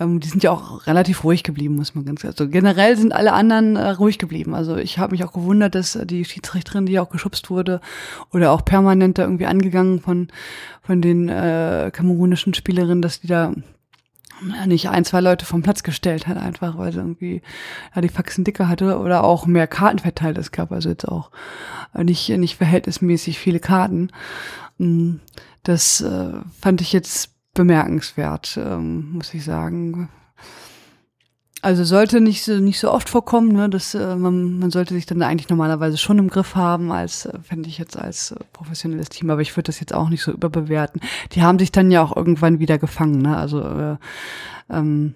Ähm, 0.00 0.18
die 0.18 0.26
sind 0.26 0.42
ja 0.42 0.50
auch 0.50 0.84
relativ 0.88 1.22
ruhig 1.22 1.44
geblieben, 1.44 1.76
muss 1.76 1.94
man 1.94 2.04
ganz 2.04 2.24
also 2.24 2.48
generell 2.48 2.96
sind 2.96 3.12
alle 3.12 3.34
anderen 3.34 3.76
äh, 3.76 3.90
ruhig 3.90 4.18
geblieben. 4.18 4.52
Also 4.52 4.76
ich 4.78 4.98
habe 4.98 5.12
mich 5.12 5.22
auch 5.22 5.32
gewundert, 5.32 5.76
dass 5.76 5.96
die 6.06 6.24
Schiedsrichterin, 6.24 6.86
die 6.86 6.98
auch 6.98 7.08
geschubst 7.08 7.50
wurde 7.50 7.80
oder 8.32 8.50
auch 8.50 8.64
permanent 8.64 9.18
da 9.18 9.22
irgendwie 9.22 9.46
angegangen 9.46 10.00
von 10.00 10.26
von 10.82 11.00
den 11.00 11.28
äh, 11.28 11.92
kamerunischen 11.92 12.52
Spielerinnen, 12.52 13.02
dass 13.02 13.20
die 13.20 13.28
da 13.28 13.52
nicht 14.66 14.88
ein, 14.88 15.04
zwei 15.04 15.20
Leute 15.20 15.46
vom 15.46 15.62
Platz 15.62 15.82
gestellt 15.82 16.26
hat, 16.26 16.36
einfach 16.36 16.76
weil 16.78 16.92
sie 16.92 16.98
irgendwie 16.98 17.42
ja, 17.94 18.00
die 18.00 18.08
Faxen 18.08 18.44
dicker 18.44 18.68
hatte 18.68 18.98
oder 18.98 19.24
auch 19.24 19.46
mehr 19.46 19.66
Karten 19.66 19.98
verteilt 19.98 20.38
es 20.38 20.52
gab, 20.52 20.72
also 20.72 20.88
jetzt 20.88 21.06
auch 21.06 21.30
nicht, 21.94 22.28
nicht 22.28 22.56
verhältnismäßig 22.56 23.38
viele 23.38 23.60
Karten. 23.60 24.10
Mm, 24.78 25.16
das 25.62 26.00
äh, 26.00 26.32
fand 26.60 26.80
ich 26.80 26.92
jetzt 26.92 27.30
bemerkenswert, 27.54 28.58
ähm, 28.62 29.12
muss 29.12 29.34
ich 29.34 29.44
sagen. 29.44 30.08
Also 31.66 31.82
sollte 31.82 32.20
nicht 32.20 32.44
so, 32.44 32.60
nicht 32.60 32.78
so 32.78 32.92
oft 32.92 33.08
vorkommen, 33.08 33.48
ne? 33.48 33.68
dass 33.68 33.92
äh, 33.92 34.14
man, 34.14 34.60
man 34.60 34.70
sollte 34.70 34.94
sich 34.94 35.04
dann 35.04 35.20
eigentlich 35.20 35.48
normalerweise 35.48 35.98
schon 35.98 36.16
im 36.16 36.28
Griff 36.28 36.54
haben, 36.54 36.92
als 36.92 37.26
äh, 37.26 37.40
fände 37.42 37.68
ich 37.68 37.76
jetzt 37.76 37.98
als 37.98 38.30
äh, 38.30 38.36
professionelles 38.52 39.08
Team, 39.08 39.30
aber 39.30 39.40
ich 39.40 39.56
würde 39.56 39.66
das 39.66 39.80
jetzt 39.80 39.92
auch 39.92 40.08
nicht 40.08 40.22
so 40.22 40.30
überbewerten. 40.30 41.00
Die 41.32 41.42
haben 41.42 41.58
sich 41.58 41.72
dann 41.72 41.90
ja 41.90 42.04
auch 42.04 42.14
irgendwann 42.14 42.60
wieder 42.60 42.78
gefangen, 42.78 43.20
ne? 43.20 43.36
Also 43.36 43.62
äh, 43.62 43.96
ähm, 44.70 45.14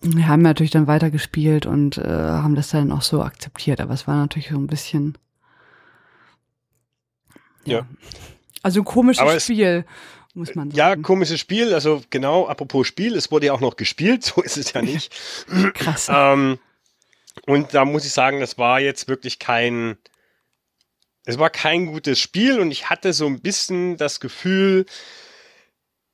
wir 0.00 0.26
haben 0.26 0.40
natürlich 0.40 0.70
dann 0.70 0.86
weitergespielt 0.86 1.66
und 1.66 1.98
äh, 1.98 2.08
haben 2.08 2.54
das 2.54 2.70
dann 2.70 2.90
auch 2.90 3.02
so 3.02 3.22
akzeptiert, 3.22 3.82
aber 3.82 3.92
es 3.92 4.08
war 4.08 4.16
natürlich 4.16 4.48
so 4.48 4.56
ein 4.56 4.68
bisschen 4.68 5.18
ja. 7.66 7.80
ja. 7.80 7.86
Also 8.62 8.80
ein 8.80 8.86
komisches 8.86 9.42
Spiel 9.42 9.84
muss 10.34 10.54
man 10.54 10.70
sagen. 10.70 10.78
Ja, 10.78 10.96
komisches 10.96 11.40
Spiel. 11.40 11.72
Also 11.72 12.02
genau, 12.10 12.46
apropos 12.46 12.86
Spiel, 12.86 13.16
es 13.16 13.30
wurde 13.30 13.46
ja 13.46 13.52
auch 13.52 13.60
noch 13.60 13.76
gespielt, 13.76 14.22
so 14.24 14.42
ist 14.42 14.56
es 14.56 14.72
ja 14.72 14.82
nicht. 14.82 15.14
Krass. 15.74 16.08
ähm, 16.10 16.58
und 17.46 17.74
da 17.74 17.84
muss 17.84 18.04
ich 18.04 18.12
sagen, 18.12 18.40
das 18.40 18.58
war 18.58 18.80
jetzt 18.80 19.08
wirklich 19.08 19.38
kein, 19.38 19.96
es 21.24 21.38
war 21.38 21.50
kein 21.50 21.86
gutes 21.86 22.20
Spiel 22.20 22.60
und 22.60 22.70
ich 22.70 22.90
hatte 22.90 23.12
so 23.12 23.26
ein 23.26 23.40
bisschen 23.40 23.96
das 23.96 24.20
Gefühl, 24.20 24.86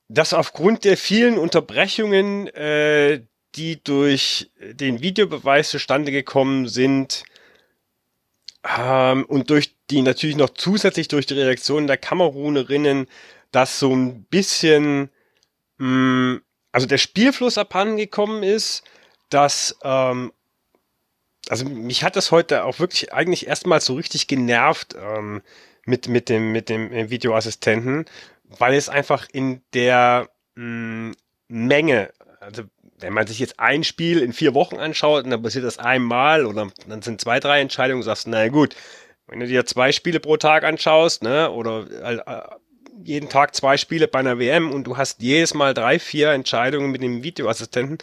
dass 0.09 0.33
aufgrund 0.33 0.85
der 0.85 0.97
vielen 0.97 1.39
Unterbrechungen, 1.39 2.49
äh, 2.49 3.23
die 3.55 3.83
durch 3.83 4.51
den 4.59 5.01
Videobeweis 5.01 5.71
zustande 5.71 6.13
gekommen 6.13 6.69
sind, 6.69 7.25
ähm, 8.79 9.25
und 9.25 9.51
durch 9.51 9.75
die 9.91 10.03
natürlich 10.03 10.37
noch 10.37 10.51
zusätzlich 10.51 11.09
durch 11.09 11.27
die 11.27 11.35
Reaktion 11.35 11.87
der 11.87 11.97
Kamerunerinnen 11.97 13.07
dass 13.51 13.79
so 13.79 13.95
ein 13.95 14.25
bisschen, 14.25 15.11
mh, 15.79 15.87
hm, 15.87 16.43
also 16.73 16.87
der 16.87 16.99
Spielfluss 16.99 17.59
abhandengekommen 17.59 18.43
ist, 18.43 18.85
dass, 19.29 19.77
ähm, 19.83 20.33
also 21.49 21.65
mich 21.65 22.05
hat 22.05 22.17
das 22.17 22.31
heute 22.31 22.65
auch 22.65 22.79
wirklich 22.79 23.13
eigentlich 23.13 23.47
erstmal 23.47 23.81
so 23.81 23.95
richtig 23.95 24.29
genervt 24.29 24.95
ähm, 25.01 25.43
mit, 25.85 26.07
mit 26.09 26.29
dem, 26.29 26.53
mit 26.53 26.69
dem 26.69 26.93
äh, 26.93 27.11
Videoassistenten, 27.11 28.05
weil 28.45 28.75
es 28.75 28.89
einfach 28.89 29.29
in 29.33 29.63
der 29.73 30.29
mh, 30.55 30.63
hm, 30.63 31.15
Menge, 31.49 32.13
also 32.39 32.63
wenn 33.01 33.13
man 33.13 33.27
sich 33.27 33.39
jetzt 33.39 33.59
ein 33.59 33.83
Spiel 33.83 34.21
in 34.21 34.33
vier 34.33 34.55
Wochen 34.55 34.77
anschaut 34.77 35.25
und 35.25 35.31
dann 35.31 35.43
passiert 35.43 35.65
das 35.65 35.79
einmal 35.79 36.47
oder 36.47 36.71
dann 36.87 37.03
sind 37.03 37.21
zwei, 37.21 37.41
drei 37.41 37.61
Entscheidungen, 37.61 38.03
sagst 38.03 38.27
du, 38.27 38.31
naja 38.31 38.49
gut, 38.49 38.77
wenn 39.27 39.41
du 39.41 39.47
dir 39.47 39.65
zwei 39.67 39.91
Spiele 39.93 40.21
pro 40.21 40.37
Tag 40.37 40.65
anschaust, 40.65 41.23
ne, 41.23 41.51
oder 41.51 41.87
äh, 41.91 42.57
jeden 43.05 43.29
Tag 43.29 43.55
zwei 43.55 43.77
Spiele 43.77 44.09
bei 44.09 44.19
einer 44.19 44.39
WM 44.39 44.73
und 44.73 44.85
du 44.85 44.97
hast 44.97 45.23
jedes 45.23 45.55
Mal 45.55 45.75
drei, 45.75 45.99
vier 45.99 46.31
Entscheidungen 46.31 46.91
mit 46.91 47.03
dem 47.03 47.23
Videoassistenten, 47.23 47.99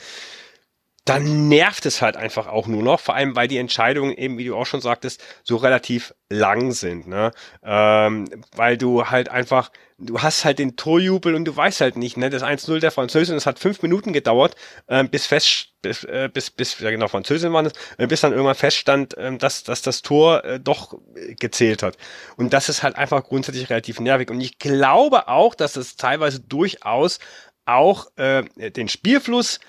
dann 1.09 1.47
nervt 1.47 1.85
es 1.85 2.01
halt 2.01 2.17
einfach 2.17 2.47
auch 2.47 2.67
nur 2.67 2.83
noch, 2.83 2.99
vor 2.99 3.15
allem 3.15 3.35
weil 3.35 3.47
die 3.47 3.57
Entscheidungen 3.57 4.13
eben, 4.13 4.37
wie 4.37 4.45
du 4.45 4.55
auch 4.55 4.65
schon 4.65 4.81
sagtest, 4.81 5.23
so 5.43 5.55
relativ 5.55 6.13
lang 6.29 6.71
sind, 6.71 7.07
ne? 7.07 7.31
Ähm, 7.63 8.27
weil 8.55 8.77
du 8.77 9.05
halt 9.05 9.29
einfach, 9.29 9.71
du 9.97 10.21
hast 10.21 10.43
halt 10.43 10.59
den 10.59 10.75
Torjubel 10.75 11.35
und 11.35 11.45
du 11.45 11.55
weißt 11.55 11.81
halt 11.81 11.95
nicht, 11.95 12.17
ne? 12.17 12.29
Das 12.29 12.43
1-0 12.43 12.79
der 12.79 12.91
Französin, 12.91 13.35
das 13.35 13.45
hat 13.45 13.59
fünf 13.59 13.81
Minuten 13.81 14.11
gedauert, 14.11 14.55
äh, 14.87 15.03
bis 15.05 15.25
fest, 15.25 15.69
bis, 15.81 16.03
äh, 16.03 16.29
bis, 16.33 16.49
bis, 16.49 16.79
ja 16.79 16.91
genau, 16.91 17.07
Französin 17.07 17.53
waren 17.53 17.67
es, 17.67 17.73
äh, 17.97 18.07
bis 18.07 18.21
dann 18.21 18.33
irgendwann 18.33 18.55
feststand, 18.55 19.15
äh, 19.17 19.37
dass, 19.37 19.63
dass 19.63 19.81
das 19.81 20.01
Tor 20.01 20.43
äh, 20.43 20.59
doch 20.59 20.99
gezählt 21.39 21.83
hat. 21.83 21.97
Und 22.35 22.51
das 22.51 22.67
ist 22.67 22.83
halt 22.83 22.97
einfach 22.97 23.23
grundsätzlich 23.23 23.69
relativ 23.69 23.99
nervig. 24.01 24.29
Und 24.29 24.41
ich 24.41 24.59
glaube 24.59 25.29
auch, 25.29 25.55
dass 25.55 25.77
es 25.77 25.95
teilweise 25.95 26.41
durchaus 26.41 27.19
auch 27.65 28.07
äh, 28.17 28.43
den 28.71 28.89
Spielfluss 28.89 29.59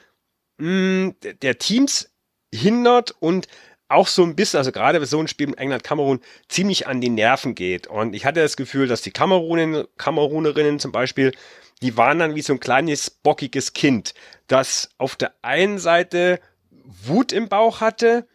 mh, 0.58 1.14
der 1.42 1.58
Teams 1.58 2.10
hindert 2.52 3.14
und 3.20 3.48
auch 3.88 4.06
so 4.06 4.22
ein 4.22 4.36
bisschen, 4.36 4.58
also 4.58 4.70
gerade 4.70 5.04
so 5.06 5.18
einem 5.18 5.28
Spiel 5.28 5.46
mit 5.48 5.58
England-Kamerun, 5.58 6.20
ziemlich 6.48 6.86
an 6.86 7.00
die 7.00 7.08
Nerven 7.08 7.54
geht. 7.54 7.86
Und 7.86 8.14
ich 8.14 8.26
hatte 8.26 8.40
das 8.40 8.56
Gefühl, 8.56 8.86
dass 8.86 9.00
die 9.00 9.10
Kamerunen, 9.10 9.86
Kamerunerinnen 9.96 10.78
zum 10.78 10.92
Beispiel, 10.92 11.32
die 11.80 11.96
waren 11.96 12.18
dann 12.18 12.34
wie 12.34 12.42
so 12.42 12.52
ein 12.52 12.60
kleines, 12.60 13.08
bockiges 13.10 13.72
Kind, 13.72 14.12
das 14.46 14.90
auf 14.98 15.16
der 15.16 15.32
einen 15.42 15.78
Seite 15.78 16.40
Wut 16.70 17.32
im 17.32 17.48
Bauch 17.48 17.80
hatte 17.80 18.26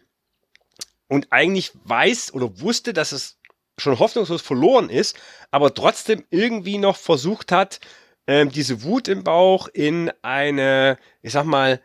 und 1.08 1.28
eigentlich 1.30 1.72
weiß 1.84 2.34
oder 2.34 2.60
wusste, 2.60 2.92
dass 2.92 3.12
es 3.12 3.38
schon 3.78 3.98
hoffnungslos 3.98 4.42
verloren 4.42 4.88
ist, 4.90 5.16
aber 5.50 5.74
trotzdem 5.74 6.24
irgendwie 6.30 6.78
noch 6.78 6.96
versucht 6.96 7.52
hat, 7.52 7.80
ähm, 8.26 8.50
diese 8.50 8.82
Wut 8.82 9.08
im 9.08 9.24
Bauch 9.24 9.68
in 9.68 10.10
eine, 10.22 10.96
ich 11.22 11.32
sag 11.32 11.44
mal, 11.44 11.80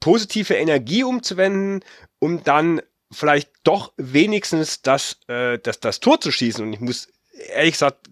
positive 0.00 0.54
Energie 0.54 1.04
umzuwenden, 1.04 1.84
um 2.18 2.42
dann 2.44 2.80
vielleicht 3.12 3.50
doch 3.64 3.92
wenigstens 3.96 4.82
das, 4.82 5.18
äh, 5.28 5.58
das, 5.58 5.80
das 5.80 6.00
Tor 6.00 6.20
zu 6.20 6.32
schießen. 6.32 6.64
Und 6.64 6.72
ich 6.72 6.80
muss 6.80 7.08
ehrlich 7.52 7.72
gesagt, 7.72 8.08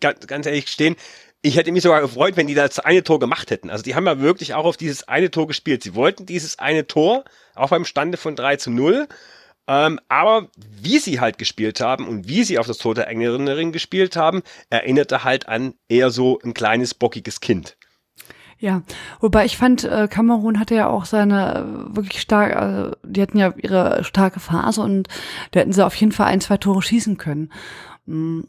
ganz, 0.00 0.26
ganz 0.26 0.46
ehrlich 0.46 0.68
stehen, 0.68 0.96
ich 1.42 1.56
hätte 1.56 1.70
mich 1.70 1.82
sogar 1.82 2.00
gefreut, 2.00 2.36
wenn 2.36 2.46
die 2.46 2.54
das 2.54 2.78
eine 2.78 3.04
Tor 3.04 3.20
gemacht 3.20 3.50
hätten. 3.50 3.70
Also 3.70 3.82
die 3.84 3.94
haben 3.94 4.06
ja 4.06 4.20
wirklich 4.20 4.54
auch 4.54 4.64
auf 4.64 4.76
dieses 4.76 5.06
eine 5.06 5.30
Tor 5.30 5.46
gespielt. 5.46 5.82
Sie 5.82 5.94
wollten 5.94 6.26
dieses 6.26 6.58
eine 6.58 6.86
Tor, 6.86 7.24
auch 7.54 7.70
beim 7.70 7.84
Stande 7.84 8.16
von 8.18 8.34
3 8.34 8.56
zu 8.56 8.70
0. 8.70 9.06
Ähm, 9.68 10.00
aber 10.08 10.48
wie 10.56 10.98
sie 10.98 11.20
halt 11.20 11.38
gespielt 11.38 11.80
haben 11.80 12.06
und 12.06 12.28
wie 12.28 12.44
sie 12.44 12.58
auf 12.58 12.66
das 12.66 12.78
Tor 12.78 12.94
der 12.94 13.08
Engländerin 13.08 13.72
gespielt 13.72 14.16
haben, 14.16 14.42
erinnerte 14.70 15.24
halt 15.24 15.48
an 15.48 15.74
eher 15.88 16.10
so 16.10 16.38
ein 16.44 16.54
kleines, 16.54 16.94
bockiges 16.94 17.40
Kind. 17.40 17.76
Ja, 18.58 18.82
wobei 19.20 19.44
ich 19.44 19.58
fand, 19.58 19.84
äh, 19.84 20.08
Kamerun 20.10 20.58
hatte 20.58 20.74
ja 20.74 20.88
auch 20.88 21.04
seine 21.04 21.56
äh, 21.56 21.96
wirklich 21.96 22.22
stark, 22.22 22.56
also 22.56 22.96
die 23.04 23.20
hatten 23.20 23.36
ja 23.36 23.52
ihre 23.56 24.02
starke 24.02 24.40
Phase 24.40 24.80
und 24.80 25.08
da 25.50 25.60
hätten 25.60 25.72
sie 25.72 25.84
auf 25.84 25.94
jeden 25.94 26.12
Fall 26.12 26.28
ein, 26.28 26.40
zwei 26.40 26.56
Tore 26.56 26.80
schießen 26.80 27.18
können. 27.18 27.50
Mm, 28.06 28.40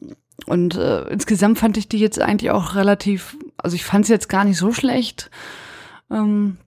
und 0.45 0.75
äh, 0.75 1.01
insgesamt 1.09 1.59
fand 1.59 1.77
ich 1.77 1.89
die 1.89 1.99
jetzt 1.99 2.21
eigentlich 2.21 2.51
auch 2.51 2.75
relativ, 2.75 3.37
also 3.57 3.75
ich 3.75 3.83
fand 3.83 4.05
sie 4.05 4.13
jetzt 4.13 4.29
gar 4.29 4.45
nicht 4.45 4.57
so 4.57 4.71
schlecht. 4.71 5.29
Ähm, 6.09 6.57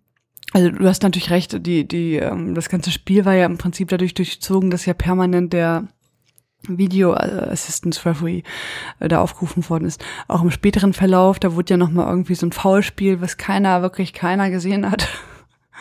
also 0.52 0.70
du 0.70 0.86
hast 0.86 1.02
natürlich 1.02 1.30
recht, 1.30 1.64
die, 1.64 1.86
die, 1.86 2.16
ähm, 2.16 2.54
das 2.54 2.68
ganze 2.68 2.90
Spiel 2.90 3.24
war 3.24 3.34
ja 3.34 3.46
im 3.46 3.56
Prinzip 3.56 3.88
dadurch 3.88 4.14
durchzogen, 4.14 4.70
dass 4.70 4.84
ja 4.84 4.94
permanent 4.94 5.52
der 5.52 5.84
Video 6.68 7.12
Assistance 7.14 8.04
Referee 8.04 8.42
äh, 8.98 9.08
da 9.08 9.20
aufgerufen 9.20 9.68
worden 9.68 9.86
ist. 9.86 10.04
Auch 10.28 10.42
im 10.42 10.50
späteren 10.50 10.92
Verlauf, 10.92 11.38
da 11.38 11.54
wurde 11.54 11.74
ja 11.74 11.76
noch 11.76 11.90
mal 11.90 12.08
irgendwie 12.08 12.34
so 12.34 12.46
ein 12.46 12.52
Foulspiel, 12.52 13.20
was 13.20 13.36
keiner, 13.36 13.82
wirklich 13.82 14.12
keiner 14.12 14.50
gesehen 14.50 14.90
hat, 14.90 15.08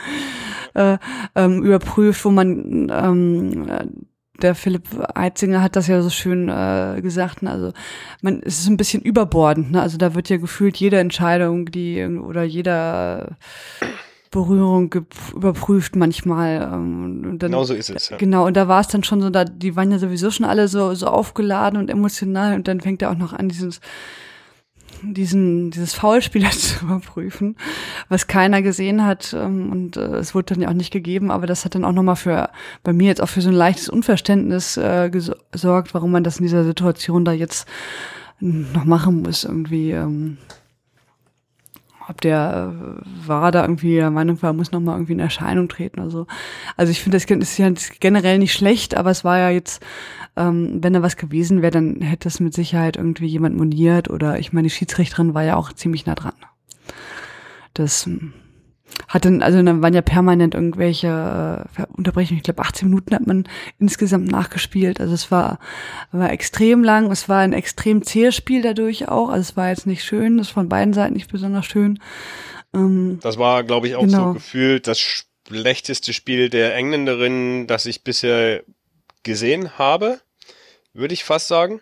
äh, 0.73 0.97
ähm, 1.35 1.63
überprüft, 1.63 2.23
wo 2.25 2.31
man 2.31 2.89
ähm, 2.91 3.97
der 4.41 4.55
Philipp 4.55 4.83
Eitzinger 5.15 5.61
hat 5.61 5.75
das 5.75 5.87
ja 5.87 6.01
so 6.01 6.09
schön 6.09 6.49
äh, 6.49 6.99
gesagt. 7.01 7.41
Ne? 7.43 7.51
Also 7.51 7.73
man 8.21 8.41
es 8.43 8.59
ist 8.59 8.67
ein 8.67 8.77
bisschen 8.77 9.01
überbordend. 9.01 9.71
Ne? 9.71 9.81
Also 9.81 9.97
da 9.97 10.15
wird 10.15 10.29
ja 10.29 10.37
gefühlt 10.37 10.77
jede 10.77 10.99
Entscheidung, 10.99 11.65
die 11.65 12.05
oder 12.05 12.43
jeder 12.43 13.37
Berührung 14.31 14.93
überprüft 15.33 15.95
manchmal. 15.95 16.69
Ähm, 16.73 17.23
und 17.31 17.39
dann, 17.39 17.51
genau 17.51 17.63
so 17.63 17.73
ist 17.73 17.89
es. 17.89 18.09
Ja. 18.09 18.17
Genau, 18.17 18.45
und 18.45 18.55
da 18.55 18.67
war 18.67 18.81
es 18.81 18.87
dann 18.87 19.03
schon 19.03 19.21
so, 19.21 19.29
da, 19.29 19.45
die 19.45 19.75
waren 19.75 19.91
ja 19.91 19.99
sowieso 19.99 20.31
schon 20.31 20.45
alle 20.45 20.67
so, 20.67 20.93
so 20.93 21.07
aufgeladen 21.07 21.79
und 21.79 21.89
emotional 21.89 22.55
und 22.55 22.67
dann 22.67 22.81
fängt 22.81 23.01
er 23.01 23.11
auch 23.11 23.17
noch 23.17 23.33
an, 23.33 23.49
dieses, 23.49 23.79
diesen, 25.01 25.71
dieses 25.71 25.93
Foulspieler 25.93 26.49
zu 26.51 26.85
überprüfen, 26.85 27.55
was 28.07 28.27
keiner 28.27 28.61
gesehen 28.61 29.05
hat 29.05 29.33
ähm, 29.33 29.71
und 29.71 29.97
äh, 29.97 30.17
es 30.17 30.35
wurde 30.35 30.53
dann 30.53 30.61
ja 30.61 30.69
auch 30.69 30.73
nicht 30.73 30.91
gegeben, 30.91 31.31
aber 31.31 31.47
das 31.47 31.65
hat 31.65 31.75
dann 31.75 31.85
auch 31.85 31.93
nochmal 31.93 32.15
für, 32.15 32.49
bei 32.83 32.93
mir 32.93 33.07
jetzt 33.07 33.21
auch 33.21 33.29
für 33.29 33.41
so 33.41 33.49
ein 33.49 33.55
leichtes 33.55 33.89
Unverständnis 33.89 34.77
äh, 34.77 35.09
gesorgt, 35.09 35.93
warum 35.93 36.11
man 36.11 36.23
das 36.23 36.37
in 36.37 36.43
dieser 36.43 36.63
Situation 36.63 37.25
da 37.25 37.31
jetzt 37.31 37.67
noch 38.39 38.85
machen 38.85 39.21
muss 39.23 39.43
irgendwie. 39.43 39.91
Ähm, 39.91 40.37
ob 42.09 42.21
der 42.21 42.73
äh, 42.73 43.27
war 43.27 43.51
da 43.51 43.61
irgendwie 43.61 43.95
der 43.95 44.09
Meinung 44.09 44.41
war, 44.41 44.51
muss 44.53 44.71
nochmal 44.71 44.95
irgendwie 44.95 45.13
in 45.13 45.19
Erscheinung 45.19 45.69
treten. 45.69 45.99
Also, 45.99 46.25
also 46.75 46.91
ich 46.91 47.01
finde, 47.01 47.17
das 47.17 47.25
ist 47.25 47.57
ja 47.57 47.71
generell 47.99 48.39
nicht 48.39 48.53
schlecht, 48.53 48.97
aber 48.97 49.11
es 49.11 49.23
war 49.23 49.37
ja 49.37 49.49
jetzt, 49.49 49.83
ähm, 50.35 50.79
wenn 50.81 50.93
da 50.93 51.01
was 51.01 51.17
gewesen 51.17 51.61
wäre, 51.61 51.71
dann 51.71 52.01
hätte 52.01 52.27
es 52.27 52.39
mit 52.39 52.53
Sicherheit 52.53 52.97
irgendwie 52.97 53.27
jemand 53.27 53.55
moniert 53.55 54.09
oder 54.09 54.39
ich 54.39 54.51
meine, 54.51 54.67
die 54.67 54.73
Schiedsrichterin 54.73 55.33
war 55.33 55.43
ja 55.43 55.55
auch 55.55 55.71
ziemlich 55.71 56.05
nah 56.05 56.15
dran. 56.15 56.33
Das 57.73 58.05
hm, 58.05 58.33
hat 59.07 59.25
dann, 59.25 59.41
also 59.41 59.61
dann 59.61 59.81
waren 59.81 59.93
ja 59.93 60.01
permanent 60.01 60.53
irgendwelche 60.53 61.67
äh, 61.77 61.85
Unterbrechungen. 61.95 62.37
Ich 62.37 62.43
glaube, 62.43 62.61
18 62.61 62.89
Minuten 62.89 63.15
hat 63.15 63.25
man 63.25 63.47
insgesamt 63.79 64.31
nachgespielt. 64.31 64.99
Also 64.99 65.13
es 65.13 65.31
war, 65.31 65.59
war 66.11 66.31
extrem 66.31 66.83
lang. 66.83 67.11
Es 67.11 67.27
war 67.27 67.39
ein 67.39 67.53
extrem 67.53 68.03
zähes 68.03 68.35
Spiel 68.35 68.61
dadurch 68.61 69.07
auch. 69.07 69.29
Also 69.29 69.41
es 69.41 69.57
war 69.57 69.69
jetzt 69.69 69.87
nicht 69.87 70.03
schön. 70.03 70.37
Das 70.37 70.49
von 70.49 70.69
beiden 70.69 70.93
Seiten 70.93 71.13
nicht 71.13 71.31
besonders 71.31 71.65
schön. 71.65 71.99
Ähm, 72.73 73.19
das 73.21 73.37
war, 73.37 73.63
glaube 73.63 73.87
ich, 73.87 73.95
auch 73.95 74.01
genau. 74.01 74.27
so 74.27 74.33
gefühlt 74.33 74.87
das 74.87 74.99
schlechteste 74.99 76.13
Spiel 76.13 76.49
der 76.49 76.75
Engländerin, 76.75 77.65
das 77.67 77.85
ich 77.85 78.03
bisher 78.03 78.63
gesehen 79.23 79.77
habe, 79.77 80.19
würde 80.93 81.13
ich 81.13 81.23
fast 81.23 81.47
sagen. 81.47 81.81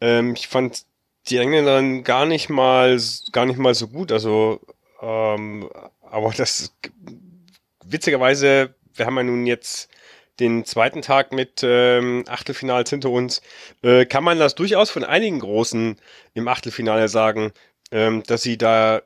Ähm, 0.00 0.34
ich 0.34 0.46
fand 0.48 0.84
die 1.28 1.38
Engländerin 1.38 2.04
gar 2.04 2.26
nicht 2.26 2.48
mal, 2.48 2.96
gar 3.32 3.46
nicht 3.46 3.58
mal 3.58 3.74
so 3.74 3.88
gut. 3.88 4.12
Also 4.12 4.60
ähm, 5.02 5.68
aber 6.10 6.32
das 6.32 6.74
witzigerweise, 7.84 8.74
wir 8.94 9.06
haben 9.06 9.16
ja 9.16 9.22
nun 9.22 9.46
jetzt 9.46 9.90
den 10.40 10.64
zweiten 10.64 11.02
Tag 11.02 11.32
mit 11.32 11.62
ähm, 11.62 12.24
Achtelfinals 12.28 12.90
hinter 12.90 13.10
uns, 13.10 13.40
äh, 13.82 14.04
kann 14.04 14.24
man 14.24 14.38
das 14.38 14.54
durchaus 14.54 14.90
von 14.90 15.04
einigen 15.04 15.40
Großen 15.40 15.98
im 16.34 16.48
Achtelfinale 16.48 17.08
sagen, 17.08 17.52
ähm, 17.90 18.22
dass 18.26 18.42
sie 18.42 18.58
da 18.58 19.02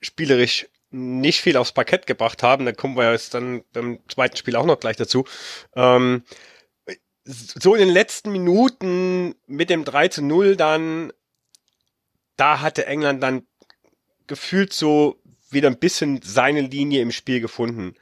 spielerisch 0.00 0.66
nicht 0.90 1.40
viel 1.40 1.56
aufs 1.56 1.72
Parkett 1.72 2.06
gebracht 2.06 2.42
haben. 2.42 2.64
Da 2.64 2.72
kommen 2.72 2.96
wir 2.96 3.12
jetzt 3.12 3.34
dann 3.34 3.62
beim 3.72 4.00
zweiten 4.08 4.36
Spiel 4.36 4.56
auch 4.56 4.64
noch 4.64 4.80
gleich 4.80 4.96
dazu. 4.96 5.24
Ähm, 5.76 6.24
so 7.24 7.74
in 7.74 7.80
den 7.80 7.90
letzten 7.90 8.32
Minuten 8.32 9.34
mit 9.46 9.68
dem 9.70 9.84
3 9.84 10.08
zu 10.08 10.22
0 10.22 10.56
dann, 10.56 11.12
da 12.36 12.60
hatte 12.60 12.86
England 12.86 13.22
dann 13.22 13.46
gefühlt 14.26 14.72
so 14.72 15.20
wieder 15.50 15.68
ein 15.68 15.78
bisschen 15.78 16.20
seine 16.22 16.60
Linie 16.60 17.02
im 17.02 17.12
Spiel 17.12 17.40
gefunden. 17.40 17.94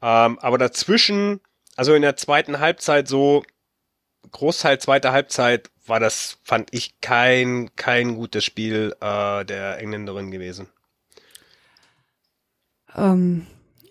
Ähm, 0.00 0.38
aber 0.38 0.58
dazwischen, 0.58 1.40
also 1.76 1.94
in 1.94 2.02
der 2.02 2.16
zweiten 2.16 2.60
Halbzeit 2.60 3.08
so, 3.08 3.44
Großteil 4.30 4.78
zweiter 4.78 5.12
Halbzeit 5.12 5.70
war 5.86 6.00
das, 6.00 6.38
fand 6.42 6.68
ich, 6.72 7.00
kein, 7.00 7.74
kein 7.76 8.14
gutes 8.14 8.44
Spiel 8.44 8.94
äh, 9.00 9.44
der 9.44 9.78
Engländerin 9.78 10.30
gewesen. 10.30 10.68
Ähm, 12.94 13.46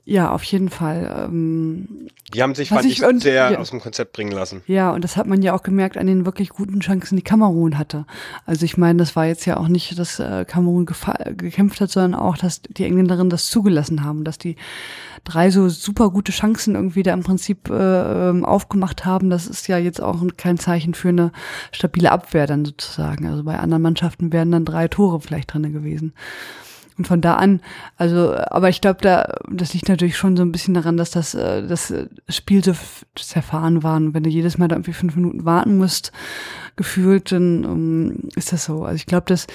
ja, 0.09 0.31
auf 0.31 0.43
jeden 0.43 0.69
Fall. 0.69 1.25
Ähm, 1.25 2.07
die 2.33 2.41
haben 2.41 2.55
sich, 2.55 2.69
fand 2.69 2.85
ich, 2.85 3.01
ich 3.03 3.21
sehr 3.21 3.51
ja, 3.51 3.57
aus 3.57 3.71
dem 3.71 3.81
Konzept 3.81 4.13
bringen 4.13 4.31
lassen. 4.31 4.61
Ja, 4.65 4.91
und 4.91 5.03
das 5.03 5.17
hat 5.17 5.27
man 5.27 5.41
ja 5.41 5.53
auch 5.53 5.63
gemerkt 5.63 5.97
an 5.97 6.07
den 6.07 6.25
wirklich 6.25 6.47
guten 6.47 6.79
Chancen, 6.79 7.17
die 7.17 7.23
Kamerun 7.23 7.77
hatte. 7.77 8.05
Also 8.45 8.63
ich 8.63 8.77
meine, 8.77 8.99
das 8.99 9.17
war 9.17 9.25
jetzt 9.25 9.45
ja 9.45 9.57
auch 9.57 9.67
nicht, 9.67 9.99
dass 9.99 10.19
äh, 10.19 10.45
Kamerun 10.45 10.85
gekämpft 10.85 11.81
hat, 11.81 11.91
sondern 11.91 12.17
auch, 12.17 12.37
dass 12.37 12.61
die 12.61 12.85
Engländerinnen 12.85 13.29
das 13.29 13.49
zugelassen 13.49 14.01
haben, 14.05 14.23
dass 14.23 14.37
die 14.37 14.55
drei 15.25 15.51
so 15.51 15.67
super 15.67 16.09
gute 16.09 16.31
Chancen 16.31 16.75
irgendwie 16.75 17.03
da 17.03 17.11
im 17.11 17.23
Prinzip 17.23 17.69
äh, 17.69 18.29
ähm, 18.29 18.45
aufgemacht 18.45 19.03
haben. 19.03 19.29
Das 19.29 19.45
ist 19.45 19.67
ja 19.67 19.77
jetzt 19.77 20.01
auch 20.01 20.23
kein 20.37 20.57
Zeichen 20.57 20.93
für 20.93 21.09
eine 21.09 21.33
stabile 21.73 22.13
Abwehr 22.13 22.47
dann 22.47 22.63
sozusagen. 22.63 23.27
Also 23.27 23.43
bei 23.43 23.59
anderen 23.59 23.83
Mannschaften 23.83 24.31
wären 24.31 24.53
dann 24.53 24.63
drei 24.63 24.87
Tore 24.87 25.19
vielleicht 25.19 25.53
drinne 25.53 25.71
gewesen. 25.71 26.13
Und 26.97 27.05
von 27.05 27.21
da 27.21 27.35
an, 27.35 27.61
also, 27.95 28.35
aber 28.35 28.69
ich 28.69 28.81
glaube, 28.81 29.01
da, 29.01 29.35
das 29.49 29.73
liegt 29.73 29.87
natürlich 29.87 30.17
schon 30.17 30.35
so 30.35 30.43
ein 30.43 30.51
bisschen 30.51 30.73
daran, 30.73 30.97
dass 30.97 31.11
das, 31.11 31.35
äh, 31.35 31.67
das 31.67 31.93
Spiel 32.29 32.63
so 32.63 32.73
zerfahren 33.15 33.83
war. 33.83 33.97
Und 33.97 34.13
wenn 34.13 34.23
du 34.23 34.29
jedes 34.29 34.57
Mal 34.57 34.67
da 34.67 34.75
irgendwie 34.75 34.93
fünf 34.93 35.15
Minuten 35.15 35.45
warten 35.45 35.77
musst, 35.77 36.11
gefühlt, 36.75 37.31
dann 37.31 37.65
um, 37.65 38.29
ist 38.35 38.53
das 38.53 38.65
so. 38.65 38.83
Also 38.83 38.95
ich 38.95 39.05
glaube, 39.05 39.25
dass 39.27 39.47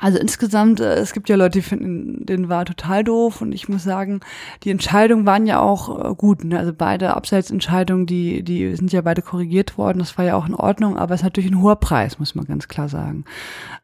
also 0.00 0.18
insgesamt, 0.18 0.80
äh, 0.80 0.94
es 0.94 1.12
gibt 1.12 1.28
ja 1.28 1.36
Leute, 1.36 1.58
die 1.58 1.62
finden 1.62 2.24
den 2.26 2.48
war 2.48 2.64
total 2.64 3.04
doof 3.04 3.40
und 3.40 3.52
ich 3.52 3.68
muss 3.68 3.82
sagen, 3.82 4.20
die 4.62 4.70
Entscheidungen 4.70 5.26
waren 5.26 5.46
ja 5.46 5.60
auch 5.60 6.12
äh, 6.12 6.14
gut. 6.14 6.44
Ne? 6.44 6.58
Also 6.58 6.72
beide 6.72 7.14
Abseitsentscheidungen, 7.14 8.06
die, 8.06 8.42
die 8.42 8.76
sind 8.76 8.92
ja 8.92 9.00
beide 9.00 9.22
korrigiert 9.22 9.78
worden. 9.78 9.98
Das 9.98 10.16
war 10.18 10.24
ja 10.24 10.36
auch 10.36 10.46
in 10.46 10.54
Ordnung, 10.54 10.96
aber 10.96 11.14
es 11.14 11.20
ist 11.20 11.24
natürlich 11.24 11.50
ein 11.50 11.60
hoher 11.60 11.76
Preis, 11.76 12.18
muss 12.18 12.34
man 12.34 12.44
ganz 12.44 12.68
klar 12.68 12.88
sagen. 12.88 13.24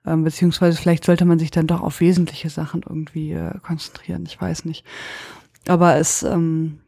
Ähm, 0.06 0.24
beziehungsweise 0.24 0.76
vielleicht 0.78 1.04
sollte 1.04 1.24
man 1.24 1.38
sich 1.38 1.50
dann 1.50 1.66
doch 1.66 1.80
auf 1.80 2.00
wesentliche 2.00 2.50
Sachen 2.50 2.82
irgendwie 2.82 3.32
äh, 3.32 3.58
konzentrieren. 3.62 4.24
Ich 4.26 4.40
weiß 4.40 4.64
nicht. 4.64 4.84
Aber 5.66 5.96
es, 5.96 6.22
ähm, 6.22 6.80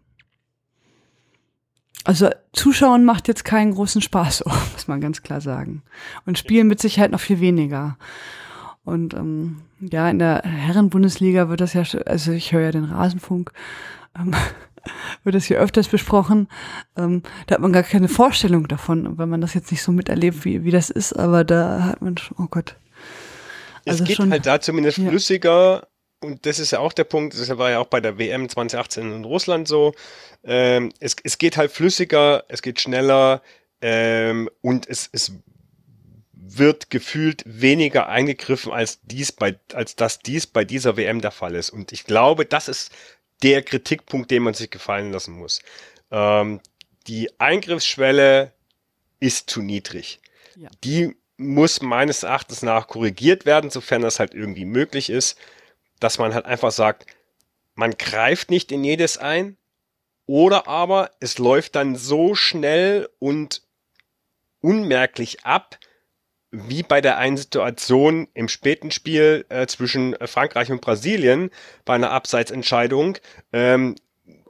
also 2.05 2.31
Zuschauen 2.53 3.05
macht 3.05 3.27
jetzt 3.27 3.45
keinen 3.45 3.73
großen 3.73 4.03
Spaß, 4.03 4.45
muss 4.73 4.87
man 4.87 5.01
ganz 5.01 5.23
klar 5.23 5.41
sagen. 5.41 5.83
Und 6.25 6.39
Spielen 6.39 6.69
mit 6.69 6.81
Sicherheit 6.81 7.11
noch 7.11 7.21
viel 7.21 7.41
weniger. 7.41 7.97
Und 8.87 9.15
ähm, 9.15 9.63
ja, 9.81 10.09
in 10.09 10.21
der 10.21 10.43
Herrenbundesliga 10.45 11.49
wird 11.49 11.61
das 11.61 11.75
ja, 11.75 11.83
also 12.07 12.31
ich 12.31 12.53
höre 12.53 12.63
ja 12.63 12.71
den 12.71 12.85
Rasenfunk, 12.85 13.53
ähm, 14.17 14.33
wird 15.25 15.35
das 15.35 15.47
hier 15.47 15.59
öfters 15.59 15.89
besprochen. 15.89 16.49
Ähm, 16.97 17.25
da 17.49 17.57
hat 17.57 17.61
man 17.61 17.73
gar 17.73 17.83
keine 17.83 18.09
Vorstellung 18.09 18.69
davon, 18.69 19.19
wenn 19.19 19.29
man 19.29 19.41
das 19.41 19.55
jetzt 19.55 19.73
nicht 19.73 19.83
so 19.83 19.91
miterlebt, 19.91 20.45
wie, 20.45 20.63
wie 20.63 20.71
das 20.71 20.91
ist, 20.91 21.13
aber 21.13 21.43
da 21.43 21.83
hat 21.83 22.01
man 22.01 22.17
schon, 22.17 22.37
oh 22.39 22.47
Gott. 22.49 22.77
Also 23.85 24.05
es 24.05 24.09
geht 24.09 24.19
schon, 24.19 24.31
halt 24.31 24.47
da 24.47 24.61
zumindest 24.61 24.99
ja. 24.99 25.09
flüssiger 25.09 25.89
und 26.21 26.47
das 26.47 26.61
ist 26.61 26.71
ja 26.71 26.79
auch 26.79 26.93
der 26.93 27.05
Punkt, 27.05 27.35
das 27.35 27.59
war 27.59 27.71
ja 27.71 27.81
auch 27.81 27.89
bei 27.89 28.01
der 28.01 28.19
WM 28.19 28.49
2018 28.49 29.13
in 29.13 29.25
Russland 29.25 29.67
so. 29.67 29.95
Ähm, 30.45 30.93
es, 31.01 31.17
es 31.25 31.39
geht 31.39 31.57
halt 31.57 31.73
flüssiger, 31.73 32.45
es 32.47 32.63
geht 32.63 32.81
schneller 32.81 33.43
ähm, 33.81 34.49
und 34.63 34.89
es, 34.89 35.09
es 35.11 35.33
wird 36.59 36.91
gefühlt 36.91 37.43
weniger 37.47 38.09
eingegriffen, 38.09 38.73
als 38.73 39.01
dies 39.03 39.33
bei, 39.33 39.59
als 39.73 39.97
dass 39.97 40.21
dies 40.21 40.47
bei 40.47 40.65
dieser 40.65 40.97
WM 40.97 41.21
der 41.21 41.31
Fall 41.31 41.55
ist. 41.55 41.71
Und 41.71 41.93
ich 41.93 42.05
glaube, 42.05 42.47
das 42.47 42.69
ist 42.69 42.93
der 43.43 43.63
Kritikpunkt, 43.63 44.31
den 44.31 44.43
man 44.43 44.55
sich 44.55 44.71
gefallen 44.71 45.13
lassen 45.13 45.35
muss. 45.35 45.61
Ähm, 46.11 46.61
die 47.07 47.31
Eingriffsschwelle 47.39 48.53
ist 49.21 49.51
zu 49.51 49.63
niedrig. 49.63 50.21
Ja. 50.57 50.71
Die 50.85 51.15
muss 51.37 51.83
meines 51.83 52.23
Erachtens 52.23 52.63
nach 52.63 52.89
korrigiert 52.89 53.45
werden, 53.45 53.71
sofern 53.71 54.03
das 54.03 54.19
halt 54.19 54.35
irgendwie 54.35 54.65
möglich 54.65 55.11
ist, 55.11 55.39
dass 56.01 56.19
man 56.19 56.35
halt 56.35 56.47
einfach 56.47 56.73
sagt, 56.73 57.07
man 57.75 57.93
greift 57.93 58.51
nicht 58.51 58.73
in 58.73 58.85
jedes 58.85 59.19
ein, 59.19 59.57
oder 60.27 60.67
aber 60.67 61.13
es 61.21 61.39
läuft 61.39 61.77
dann 61.77 61.95
so 61.95 62.35
schnell 62.35 63.09
und 63.19 63.63
unmerklich 64.61 65.45
ab, 65.45 65.79
wie 66.51 66.83
bei 66.83 67.01
der 67.01 67.19
einen 67.19 67.37
Situation 67.37 68.29
im 68.35 68.49
späten 68.49 68.91
Spiel 68.91 69.45
äh, 69.49 69.67
zwischen 69.67 70.17
Frankreich 70.27 70.71
und 70.71 70.81
Brasilien 70.81 71.51
bei 71.85 71.95
einer 71.95 72.11
Abseitsentscheidung, 72.11 73.19
ähm, 73.53 73.97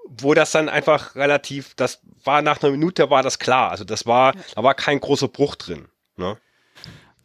wo 0.05 0.35
das 0.35 0.53
dann 0.53 0.69
einfach 0.69 1.17
relativ, 1.17 1.75
das 1.75 2.01
war 2.23 2.43
nach 2.43 2.63
einer 2.63 2.73
Minute 2.73 3.11
war 3.11 3.23
das 3.23 3.39
klar. 3.39 3.71
Also 3.71 3.85
das 3.85 4.07
war, 4.07 4.35
da 4.55 4.63
war 4.63 4.75
kein 4.75 5.01
großer 5.01 5.29
Bruch 5.29 5.57
drin. 5.57 5.89
Ne? 6.17 6.37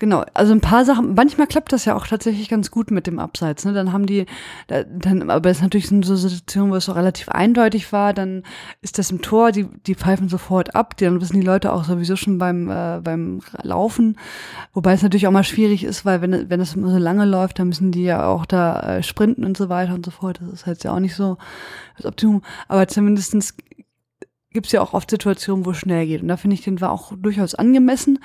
Genau, 0.02 0.24
also 0.34 0.52
ein 0.52 0.62
paar 0.62 0.84
Sachen, 0.84 1.14
manchmal 1.14 1.46
klappt 1.46 1.72
das 1.72 1.86
ja 1.86 1.96
auch 1.96 2.08
tatsächlich 2.08 2.50
ganz 2.50 2.72
gut 2.72 2.90
mit 2.90 3.06
dem 3.06 3.20
Abseits. 3.20 3.66
Ne? 3.66 3.74
Dann 3.74 3.94
haben 3.94 4.08
die, 4.08 4.26
dann, 4.66 5.30
aber 5.30 5.52
es 5.52 5.58
ist 5.58 5.62
natürlich 5.62 5.90
so 5.90 5.94
eine 5.94 6.04
Situation, 6.04 6.72
wo 6.72 6.76
es 6.76 6.86
so 6.86 6.94
relativ 6.94 7.30
eindeutig 7.30 7.94
war, 7.94 8.12
dann 8.12 8.42
ist 8.82 8.98
das 8.98 9.12
im 9.12 9.22
Tor, 9.22 9.52
die, 9.52 9.68
die 9.86 9.94
pfeifen 9.94 10.28
sofort 10.28 10.74
ab, 10.74 10.98
dann 10.98 11.22
wissen 11.22 11.40
die 11.40 11.46
Leute 11.46 11.72
auch 11.72 11.84
sowieso 11.84 12.16
schon 12.16 12.40
beim, 12.40 12.68
äh, 12.72 13.00
beim 13.04 13.42
Laufen. 13.62 14.18
Wobei 14.74 14.94
es 14.94 15.04
natürlich 15.04 15.28
auch 15.28 15.32
mal 15.32 15.44
schwierig 15.44 15.84
ist, 15.84 16.04
weil 16.04 16.20
wenn, 16.24 16.50
wenn 16.50 16.62
es 16.62 16.74
immer 16.74 16.90
so 16.90 16.98
lange 16.98 17.26
läuft, 17.26 17.60
dann 17.60 17.68
müssen 17.68 17.92
die 17.92 18.04
ja 18.04 18.26
auch 18.26 18.48
da 18.48 18.80
äh, 18.80 19.04
sprinten 19.04 19.46
und 19.46 19.56
so 19.56 19.70
weiter 19.70 19.94
und 19.94 20.04
so 20.04 20.10
fort. 20.10 20.40
Das 20.42 20.52
ist 20.52 20.66
halt 20.66 20.84
ja 20.84 20.96
auch 20.96 21.00
nicht 21.00 21.14
so 21.14 21.38
das 21.98 22.08
Optimum. 22.08 22.42
Aber 22.68 22.88
zumindestens 22.88 23.54
gibt 24.50 24.66
es 24.66 24.72
ja 24.72 24.82
auch 24.82 24.94
oft 24.94 25.12
Situationen, 25.12 25.64
wo 25.64 25.72
es 25.72 25.78
schnell 25.78 26.08
geht. 26.08 26.24
Und 26.24 26.28
da 26.28 26.38
finde 26.38 26.56
ich, 26.56 26.64
den 26.64 26.82
war 26.82 26.92
auch 26.92 27.14
durchaus 27.16 27.54
angemessen. 27.54 28.18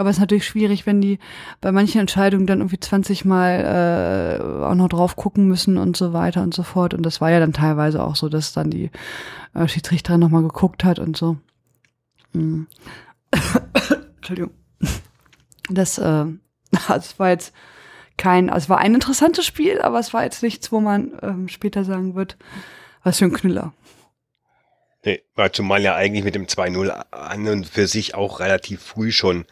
Aber 0.00 0.08
es 0.08 0.16
ist 0.16 0.20
natürlich 0.20 0.46
schwierig, 0.46 0.86
wenn 0.86 1.02
die 1.02 1.18
bei 1.60 1.72
manchen 1.72 2.00
Entscheidungen 2.00 2.46
dann 2.46 2.60
irgendwie 2.60 2.80
20 2.80 3.26
Mal 3.26 4.40
äh, 4.40 4.64
auch 4.64 4.74
noch 4.74 4.88
drauf 4.88 5.14
gucken 5.14 5.46
müssen 5.46 5.76
und 5.76 5.94
so 5.94 6.14
weiter 6.14 6.42
und 6.42 6.54
so 6.54 6.62
fort. 6.62 6.94
Und 6.94 7.02
das 7.02 7.20
war 7.20 7.30
ja 7.30 7.38
dann 7.38 7.52
teilweise 7.52 8.02
auch 8.02 8.16
so, 8.16 8.30
dass 8.30 8.54
dann 8.54 8.70
die 8.70 8.90
äh, 9.52 9.68
Schiedsrichterin 9.68 10.18
nochmal 10.18 10.40
geguckt 10.40 10.84
hat 10.84 10.98
und 10.98 11.18
so. 11.18 11.36
Mm. 12.32 12.62
Entschuldigung. 14.16 14.52
Das, 15.68 15.98
äh, 15.98 16.24
das 16.88 17.18
war 17.18 17.28
jetzt 17.28 17.52
kein, 18.16 18.48
also 18.48 18.64
es 18.64 18.68
war 18.70 18.78
ein 18.78 18.94
interessantes 18.94 19.44
Spiel, 19.44 19.82
aber 19.82 19.98
es 19.98 20.14
war 20.14 20.24
jetzt 20.24 20.42
nichts, 20.42 20.72
wo 20.72 20.80
man 20.80 21.12
ähm, 21.20 21.48
später 21.48 21.84
sagen 21.84 22.14
wird, 22.14 22.38
was 23.02 23.18
für 23.18 23.26
ein 23.26 23.34
Knüller. 23.34 23.74
Nee, 25.04 25.22
weil 25.34 25.52
zumal 25.52 25.82
ja 25.82 25.94
eigentlich 25.94 26.24
mit 26.24 26.34
dem 26.34 26.46
2-0 26.46 26.88
an 27.10 27.48
und 27.48 27.66
für 27.66 27.86
sich 27.86 28.14
auch 28.14 28.40
relativ 28.40 28.80
früh 28.80 29.12
schon 29.12 29.44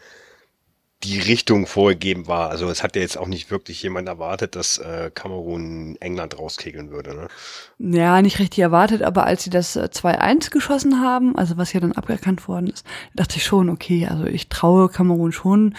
die 1.03 1.19
Richtung 1.19 1.65
vorgegeben 1.65 2.27
war. 2.27 2.49
Also 2.49 2.69
es 2.69 2.83
hat 2.83 2.97
ja 2.97 3.01
jetzt 3.01 3.17
auch 3.17 3.27
nicht 3.27 3.51
wirklich 3.51 3.81
jemand 3.81 4.09
erwartet, 4.09 4.57
dass 4.57 4.79
äh, 4.79 5.09
Kamerun 5.13 5.95
England 6.01 6.37
rauskegeln 6.37 6.91
würde. 6.91 7.15
Ne? 7.15 7.97
Ja, 7.97 8.21
nicht 8.21 8.39
richtig 8.39 8.59
erwartet, 8.59 9.01
aber 9.01 9.25
als 9.25 9.43
sie 9.43 9.49
das 9.49 9.77
äh, 9.77 9.87
2-1 9.91 10.49
geschossen 10.49 10.99
haben, 10.99 11.37
also 11.37 11.55
was 11.55 11.71
ja 11.71 11.79
dann 11.79 11.93
aberkannt 11.93 12.45
worden 12.49 12.67
ist, 12.67 12.85
dachte 13.15 13.37
ich 13.37 13.45
schon, 13.45 13.69
okay, 13.69 14.07
also 14.07 14.25
ich 14.25 14.49
traue 14.49 14.89
Kamerun 14.89 15.31
schon 15.31 15.73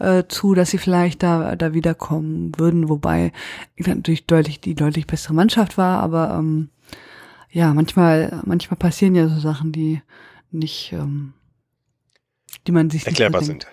äh, 0.00 0.24
zu, 0.28 0.54
dass 0.54 0.70
sie 0.70 0.78
vielleicht 0.78 1.22
da, 1.22 1.56
da 1.56 1.72
wiederkommen 1.72 2.52
würden, 2.58 2.90
wobei 2.90 3.32
England 3.76 4.00
natürlich 4.00 4.26
deutlich 4.26 4.60
die 4.60 4.74
deutlich 4.74 5.06
bessere 5.06 5.32
Mannschaft 5.32 5.78
war, 5.78 6.02
aber 6.02 6.36
ähm, 6.38 6.68
ja, 7.50 7.72
manchmal, 7.72 8.42
manchmal 8.44 8.76
passieren 8.76 9.14
ja 9.14 9.28
so 9.28 9.40
Sachen, 9.40 9.72
die 9.72 10.02
nicht, 10.50 10.92
ähm, 10.92 11.32
die 12.66 12.72
man 12.72 12.90
sich 12.90 13.06
erklärbar 13.06 13.42
sind. 13.42 13.66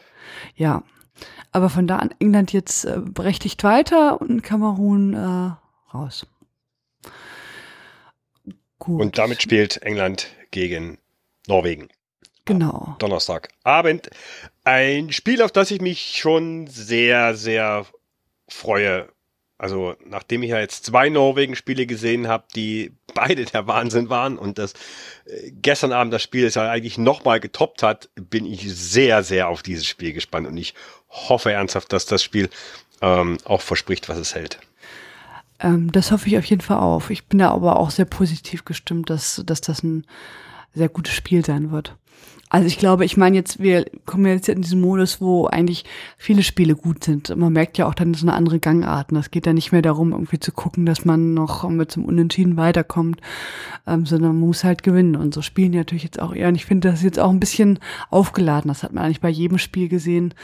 Ja. 0.55 0.83
Aber 1.51 1.69
von 1.69 1.87
da 1.87 1.97
an 1.97 2.13
England 2.19 2.51
jetzt 2.51 2.85
äh, 2.85 2.99
berechtigt 2.99 3.63
weiter 3.63 4.19
und 4.19 4.43
Kamerun 4.43 5.13
äh, 5.13 5.95
raus. 5.95 6.27
Gut. 8.79 9.01
Und 9.01 9.17
damit 9.17 9.41
spielt 9.41 9.81
England 9.81 10.27
gegen 10.51 10.97
Norwegen. 11.47 11.89
Genau. 12.45 12.95
Donnerstagabend. 12.99 14.09
Ein 14.63 15.11
Spiel, 15.11 15.41
auf 15.41 15.51
das 15.51 15.71
ich 15.71 15.81
mich 15.81 16.17
schon 16.17 16.67
sehr, 16.67 17.35
sehr 17.35 17.85
freue. 18.47 19.09
Also, 19.57 19.95
nachdem 20.05 20.43
ich 20.43 20.49
ja 20.49 20.59
jetzt 20.59 20.85
zwei 20.85 21.07
Norwegen-Spiele 21.09 21.85
gesehen 21.85 22.27
habe, 22.27 22.43
die 22.55 22.91
beide 23.13 23.45
der 23.45 23.67
Wahnsinn 23.67 24.09
waren 24.09 24.37
und 24.37 24.57
das 24.57 24.73
äh, 25.25 25.51
gestern 25.53 25.93
Abend 25.93 26.13
das 26.13 26.23
Spiel 26.23 26.45
ist 26.45 26.55
ja 26.55 26.69
eigentlich 26.69 26.97
nochmal 26.97 27.39
getoppt 27.39 27.81
hat, 27.81 28.09
bin 28.15 28.45
ich 28.45 28.63
sehr, 28.73 29.23
sehr 29.23 29.47
auf 29.47 29.63
dieses 29.63 29.85
Spiel 29.85 30.11
gespannt 30.11 30.47
und 30.47 30.57
ich 30.57 30.73
hoffe 31.09 31.53
ernsthaft, 31.53 31.93
dass 31.93 32.05
das 32.05 32.21
Spiel 32.21 32.49
ähm, 33.01 33.37
auch 33.45 33.61
verspricht, 33.61 34.09
was 34.09 34.17
es 34.17 34.35
hält. 34.35 34.59
Ähm, 35.59 35.91
das 35.91 36.11
hoffe 36.11 36.27
ich 36.27 36.37
auf 36.37 36.45
jeden 36.45 36.61
Fall 36.61 36.79
auf. 36.79 37.09
Ich 37.09 37.25
bin 37.25 37.39
da 37.39 37.51
aber 37.51 37.79
auch 37.79 37.91
sehr 37.91 38.05
positiv 38.05 38.65
gestimmt, 38.65 39.09
dass, 39.09 39.41
dass 39.45 39.61
das 39.61 39.83
ein 39.83 40.05
sehr 40.73 40.89
gutes 40.89 41.13
Spiel 41.13 41.45
sein 41.45 41.71
wird. 41.71 41.95
Also 42.47 42.67
ich 42.67 42.77
glaube, 42.77 43.05
ich 43.05 43.17
meine 43.17 43.35
jetzt, 43.35 43.59
wir 43.59 43.85
kommen 44.05 44.27
jetzt 44.27 44.47
in 44.49 44.61
diesen 44.61 44.79
Modus, 44.79 45.19
wo 45.19 45.47
eigentlich 45.47 45.83
viele 46.15 46.43
Spiele 46.43 46.75
gut 46.75 47.03
sind. 47.03 47.35
Man 47.35 47.51
merkt 47.51 47.79
ja 47.79 47.87
auch 47.87 47.95
dann 47.95 48.13
so 48.13 48.25
eine 48.27 48.35
andere 48.35 48.59
Gangart. 48.59 49.11
Und 49.11 49.17
es 49.17 49.31
geht 49.31 49.47
ja 49.47 49.53
nicht 49.53 49.71
mehr 49.71 49.81
darum, 49.81 50.11
irgendwie 50.11 50.39
zu 50.39 50.51
gucken, 50.51 50.85
dass 50.85 51.05
man 51.05 51.33
noch 51.33 51.67
mit 51.67 51.91
zum 51.91 52.05
Unentschieden 52.05 52.55
weiterkommt, 52.55 53.19
ähm, 53.87 54.05
sondern 54.05 54.33
man 54.33 54.47
muss 54.47 54.63
halt 54.63 54.83
gewinnen. 54.83 55.15
Und 55.15 55.33
so 55.33 55.41
spielen 55.41 55.71
die 55.71 55.79
natürlich 55.79 56.03
jetzt 56.03 56.21
auch 56.21 56.35
eher. 56.35 56.47
Und 56.47 56.55
ich 56.55 56.65
finde 56.65 56.91
das 56.91 57.01
jetzt 57.01 57.19
auch 57.19 57.31
ein 57.31 57.39
bisschen 57.39 57.79
aufgeladen. 58.11 58.67
Das 58.67 58.83
hat 58.83 58.93
man 58.93 59.03
eigentlich 59.03 59.21
bei 59.21 59.29
jedem 59.29 59.57
Spiel 59.57 59.89
gesehen, 59.89 60.35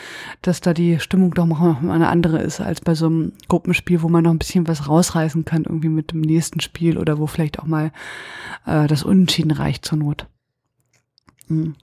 dass 0.41 0.59
da 0.59 0.73
die 0.73 0.99
Stimmung 0.99 1.35
doch 1.35 1.45
noch 1.45 1.59
mal 1.59 1.93
eine 1.93 2.09
andere 2.09 2.41
ist 2.41 2.61
als 2.61 2.81
bei 2.81 2.95
so 2.95 3.05
einem 3.05 3.33
Gruppenspiel, 3.47 4.01
wo 4.01 4.09
man 4.09 4.23
noch 4.23 4.31
ein 4.31 4.39
bisschen 4.39 4.67
was 4.67 4.89
rausreißen 4.89 5.45
kann, 5.45 5.65
irgendwie 5.65 5.89
mit 5.89 6.13
dem 6.13 6.21
nächsten 6.21 6.61
Spiel 6.61 6.97
oder 6.97 7.19
wo 7.19 7.27
vielleicht 7.27 7.59
auch 7.59 7.67
mal 7.67 7.91
äh, 8.65 8.87
das 8.87 9.03
Unentschieden 9.03 9.51
reicht 9.51 9.85
zur 9.85 9.99
Not. 9.99 10.25
Mhm. 11.51 11.75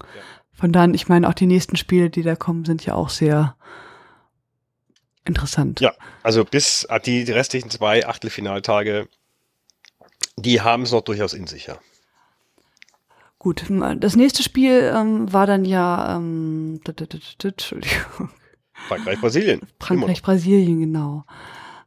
Von 0.53 0.73
dann, 0.73 0.95
ich 0.95 1.09
meine, 1.09 1.29
auch 1.29 1.35
die 1.35 1.47
nächsten 1.47 1.77
Spiele, 1.77 2.11
die 2.11 2.23
da 2.23 2.35
kommen, 2.35 2.65
sind 2.65 2.85
ja 2.85 2.95
auch 2.95 3.11
sehr 3.11 3.57
interessant. 5.25 5.81
Ja, 5.81 5.93
also 6.23 6.45
bis 6.45 6.87
ah, 6.87 6.99
die 6.99 7.23
restlichen 7.23 7.71
zwei 7.71 8.07
Achtelfinaltage, 8.07 9.09
die 10.37 10.61
haben 10.61 10.83
es 10.83 10.93
noch 10.93 11.03
durchaus 11.03 11.35
in 11.35 11.47
sich, 11.47 11.67
ja. 11.67 11.79
Gut, 13.39 13.65
das 14.01 14.17
nächste 14.17 14.43
Spiel 14.43 14.93
ähm, 14.93 15.33
war 15.33 15.47
dann 15.47 15.65
ja 15.65 16.17
ähm, 16.17 16.81
Entschuldigung. 16.85 18.31
Frankreich-Brasilien. 18.89 19.61
Frankreich-Brasilien, 19.79 20.81
genau. 20.81 21.25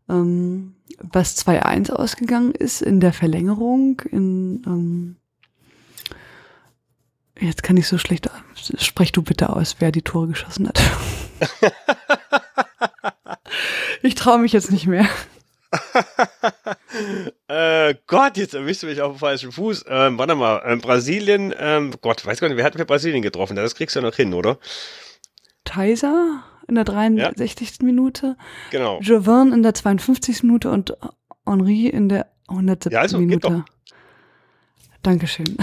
Ähm, 0.07 0.75
was 0.99 1.45
2-1 1.45 1.91
ausgegangen 1.91 2.51
ist 2.51 2.81
in 2.81 3.01
der 3.01 3.11
Verlängerung, 3.11 4.01
in 4.11 4.63
ähm, 4.65 5.15
Jetzt 7.41 7.63
kann 7.63 7.75
ich 7.75 7.87
so 7.87 7.97
schlecht. 7.97 8.29
Sprech 8.77 9.11
du 9.11 9.23
bitte 9.23 9.49
aus, 9.49 9.77
wer 9.79 9.91
die 9.91 10.03
Tore 10.03 10.27
geschossen 10.27 10.67
hat. 10.67 10.79
ich 14.03 14.13
traue 14.13 14.37
mich 14.37 14.53
jetzt 14.53 14.71
nicht 14.71 14.85
mehr. 14.85 15.09
äh, 17.47 17.95
Gott, 18.05 18.37
jetzt 18.37 18.53
erwischst 18.53 18.83
du 18.83 18.87
mich 18.87 19.01
auf 19.01 19.13
dem 19.13 19.19
falschen 19.19 19.51
Fuß. 19.51 19.85
Ähm, 19.87 20.19
warte 20.19 20.35
mal, 20.35 20.61
ähm, 20.65 20.81
Brasilien, 20.81 21.51
ähm, 21.57 21.95
Gott, 22.01 22.23
weiß 22.23 22.39
gar 22.39 22.47
nicht, 22.47 22.57
wer 22.57 22.65
hat 22.65 22.75
für 22.75 22.85
Brasilien 22.85 23.23
getroffen? 23.23 23.55
Das 23.55 23.73
kriegst 23.73 23.95
du 23.95 24.01
ja 24.01 24.05
noch 24.05 24.15
hin, 24.15 24.35
oder? 24.35 24.59
Kaiser 25.65 26.43
in 26.67 26.75
der 26.75 26.83
63. 26.83 27.69
Ja. 27.79 27.85
Minute. 27.85 28.37
Genau. 28.69 28.99
Jovan 28.99 29.51
in 29.51 29.63
der 29.63 29.73
52. 29.73 30.43
Minute 30.43 30.69
und 30.69 30.95
Henri 31.47 31.87
in 31.87 32.07
der 32.07 32.27
107. 32.49 32.93
Ja, 32.93 32.99
also, 32.99 33.17
Minute. 33.17 33.65
Dankeschön. 35.01 35.57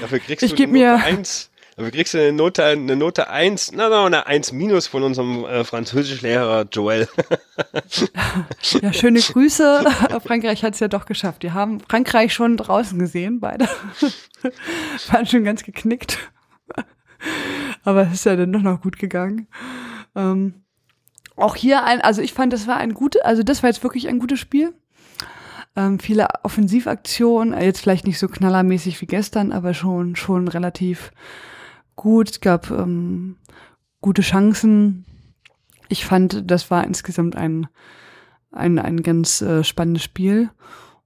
Dafür 0.00 0.18
kriegst 0.18 0.42
ich 0.42 0.54
du 0.54 0.62
eine 0.62 0.72
Note 0.72 1.04
1. 1.04 1.50
Dafür 1.76 1.92
kriegst 1.92 2.14
du 2.14 2.18
eine 2.18 2.32
Note, 2.32 2.64
eine 2.64 2.96
Note 2.96 3.30
1, 3.30 3.72
na, 3.72 3.88
na, 3.88 4.04
eine 4.04 4.26
1 4.26 4.52
minus 4.52 4.86
von 4.86 5.02
unserem 5.02 5.44
äh, 5.44 5.64
Französischlehrer 5.64 6.66
Joel. 6.70 7.08
ja, 8.82 8.92
schöne 8.92 9.20
Grüße. 9.20 9.84
Frankreich 10.24 10.62
hat 10.62 10.74
es 10.74 10.80
ja 10.80 10.88
doch 10.88 11.06
geschafft. 11.06 11.42
Wir 11.42 11.54
haben 11.54 11.80
Frankreich 11.80 12.34
schon 12.34 12.56
draußen 12.56 12.98
gesehen, 12.98 13.40
beide. 13.40 13.68
Waren 15.10 15.26
schon 15.26 15.44
ganz 15.44 15.62
geknickt. 15.62 16.18
Aber 17.82 18.02
es 18.02 18.12
ist 18.12 18.26
ja 18.26 18.36
dann 18.36 18.52
doch 18.52 18.62
noch 18.62 18.82
gut 18.82 18.98
gegangen. 18.98 19.48
Ähm, 20.14 20.64
auch 21.36 21.56
hier 21.56 21.84
ein, 21.84 22.00
also 22.00 22.20
ich 22.20 22.34
fand, 22.34 22.52
das 22.52 22.66
war 22.66 22.76
ein 22.76 22.92
gutes, 22.92 23.22
also 23.22 23.42
das 23.42 23.62
war 23.62 23.70
jetzt 23.70 23.82
wirklich 23.82 24.08
ein 24.08 24.18
gutes 24.18 24.38
Spiel 24.38 24.74
ähm, 25.76 25.98
viele 25.98 26.28
Offensivaktionen, 26.42 27.54
äh, 27.54 27.64
jetzt 27.64 27.80
vielleicht 27.80 28.06
nicht 28.06 28.18
so 28.18 28.28
knallermäßig 28.28 29.00
wie 29.00 29.06
gestern, 29.06 29.52
aber 29.52 29.74
schon, 29.74 30.16
schon 30.16 30.48
relativ 30.48 31.12
gut. 31.96 32.30
Es 32.30 32.40
gab 32.40 32.70
ähm, 32.70 33.36
gute 34.00 34.22
Chancen. 34.22 35.04
Ich 35.88 36.04
fand, 36.04 36.50
das 36.50 36.70
war 36.70 36.84
insgesamt 36.84 37.36
ein, 37.36 37.68
ein, 38.52 38.78
ein 38.78 39.02
ganz 39.02 39.42
äh, 39.42 39.64
spannendes 39.64 40.02
Spiel. 40.02 40.50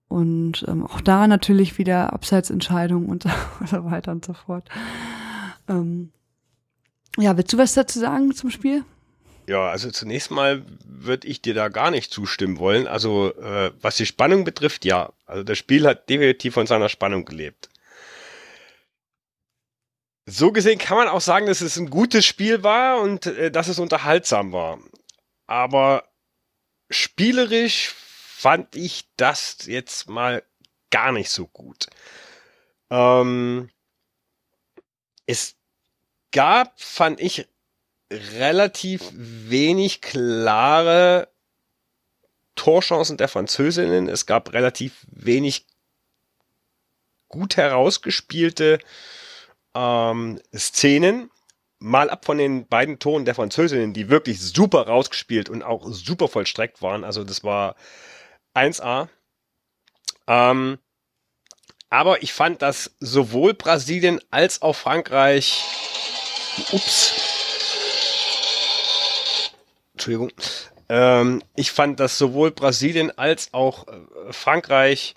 Und 0.08 0.64
ähm, 0.68 0.84
auch 0.84 1.00
da 1.00 1.26
natürlich 1.26 1.78
wieder 1.78 2.12
Abseitsentscheidungen 2.12 3.08
und, 3.08 3.24
so 3.66 3.84
weiter 3.84 4.12
und 4.12 4.24
so 4.24 4.32
fort. 4.32 4.68
Ähm, 5.68 6.10
ja, 7.18 7.36
willst 7.36 7.52
du 7.52 7.58
was 7.58 7.74
dazu 7.74 7.98
sagen 7.98 8.32
zum 8.32 8.50
Spiel? 8.50 8.84
Ja, 9.46 9.68
also 9.68 9.90
zunächst 9.90 10.30
mal 10.30 10.64
würde 10.84 11.28
ich 11.28 11.42
dir 11.42 11.54
da 11.54 11.68
gar 11.68 11.90
nicht 11.90 12.12
zustimmen 12.12 12.58
wollen. 12.58 12.86
Also 12.86 13.34
äh, 13.36 13.72
was 13.80 13.96
die 13.96 14.06
Spannung 14.06 14.44
betrifft, 14.44 14.84
ja. 14.84 15.12
Also 15.26 15.42
das 15.42 15.58
Spiel 15.58 15.86
hat 15.86 16.08
definitiv 16.08 16.54
von 16.54 16.66
seiner 16.66 16.88
Spannung 16.88 17.24
gelebt. 17.24 17.68
so 20.26 20.52
gesehen 20.52 20.78
kann 20.78 20.96
man 20.96 21.08
auch 21.08 21.20
sagen, 21.20 21.46
dass 21.46 21.60
es 21.60 21.76
ein 21.76 21.90
gutes 21.90 22.24
Spiel 22.24 22.62
war 22.62 23.00
und 23.00 23.26
äh, 23.26 23.50
dass 23.50 23.68
es 23.68 23.78
unterhaltsam 23.78 24.52
war. 24.52 24.78
Aber 25.46 26.08
spielerisch 26.90 27.92
fand 27.94 28.74
ich 28.76 29.04
das 29.16 29.66
jetzt 29.66 30.08
mal 30.08 30.42
gar 30.90 31.12
nicht 31.12 31.30
so 31.30 31.46
gut. 31.46 31.86
Ähm, 32.90 33.70
es 35.26 35.56
gab, 36.32 36.80
fand 36.80 37.20
ich, 37.20 37.46
relativ 38.10 39.02
wenig 39.12 40.00
klare 40.00 41.28
Torchancen 42.54 43.16
der 43.16 43.28
Französinnen. 43.28 44.08
Es 44.08 44.26
gab 44.26 44.52
relativ 44.52 45.06
wenig 45.10 45.66
gut 47.28 47.56
herausgespielte 47.56 48.78
ähm, 49.74 50.40
Szenen. 50.54 51.30
Mal 51.80 52.08
ab 52.08 52.24
von 52.24 52.38
den 52.38 52.66
beiden 52.66 52.98
Toren 52.98 53.24
der 53.24 53.34
Französinnen, 53.34 53.92
die 53.92 54.08
wirklich 54.08 54.40
super 54.40 54.86
rausgespielt 54.86 55.50
und 55.50 55.62
auch 55.62 55.86
super 55.90 56.28
vollstreckt 56.28 56.80
waren. 56.80 57.04
Also 57.04 57.24
das 57.24 57.44
war 57.44 57.74
1A. 58.54 59.08
Ähm, 60.26 60.78
aber 61.90 62.22
ich 62.22 62.32
fand, 62.32 62.62
dass 62.62 62.94
sowohl 63.00 63.54
Brasilien 63.54 64.20
als 64.30 64.62
auch 64.62 64.74
Frankreich. 64.74 65.62
Ups. 66.72 67.33
Entschuldigung. 70.04 70.32
Ähm, 70.90 71.42
ich 71.56 71.70
fand, 71.70 71.98
dass 71.98 72.18
sowohl 72.18 72.50
Brasilien 72.50 73.16
als 73.16 73.54
auch 73.54 73.88
äh, 73.88 74.32
Frankreich 74.32 75.14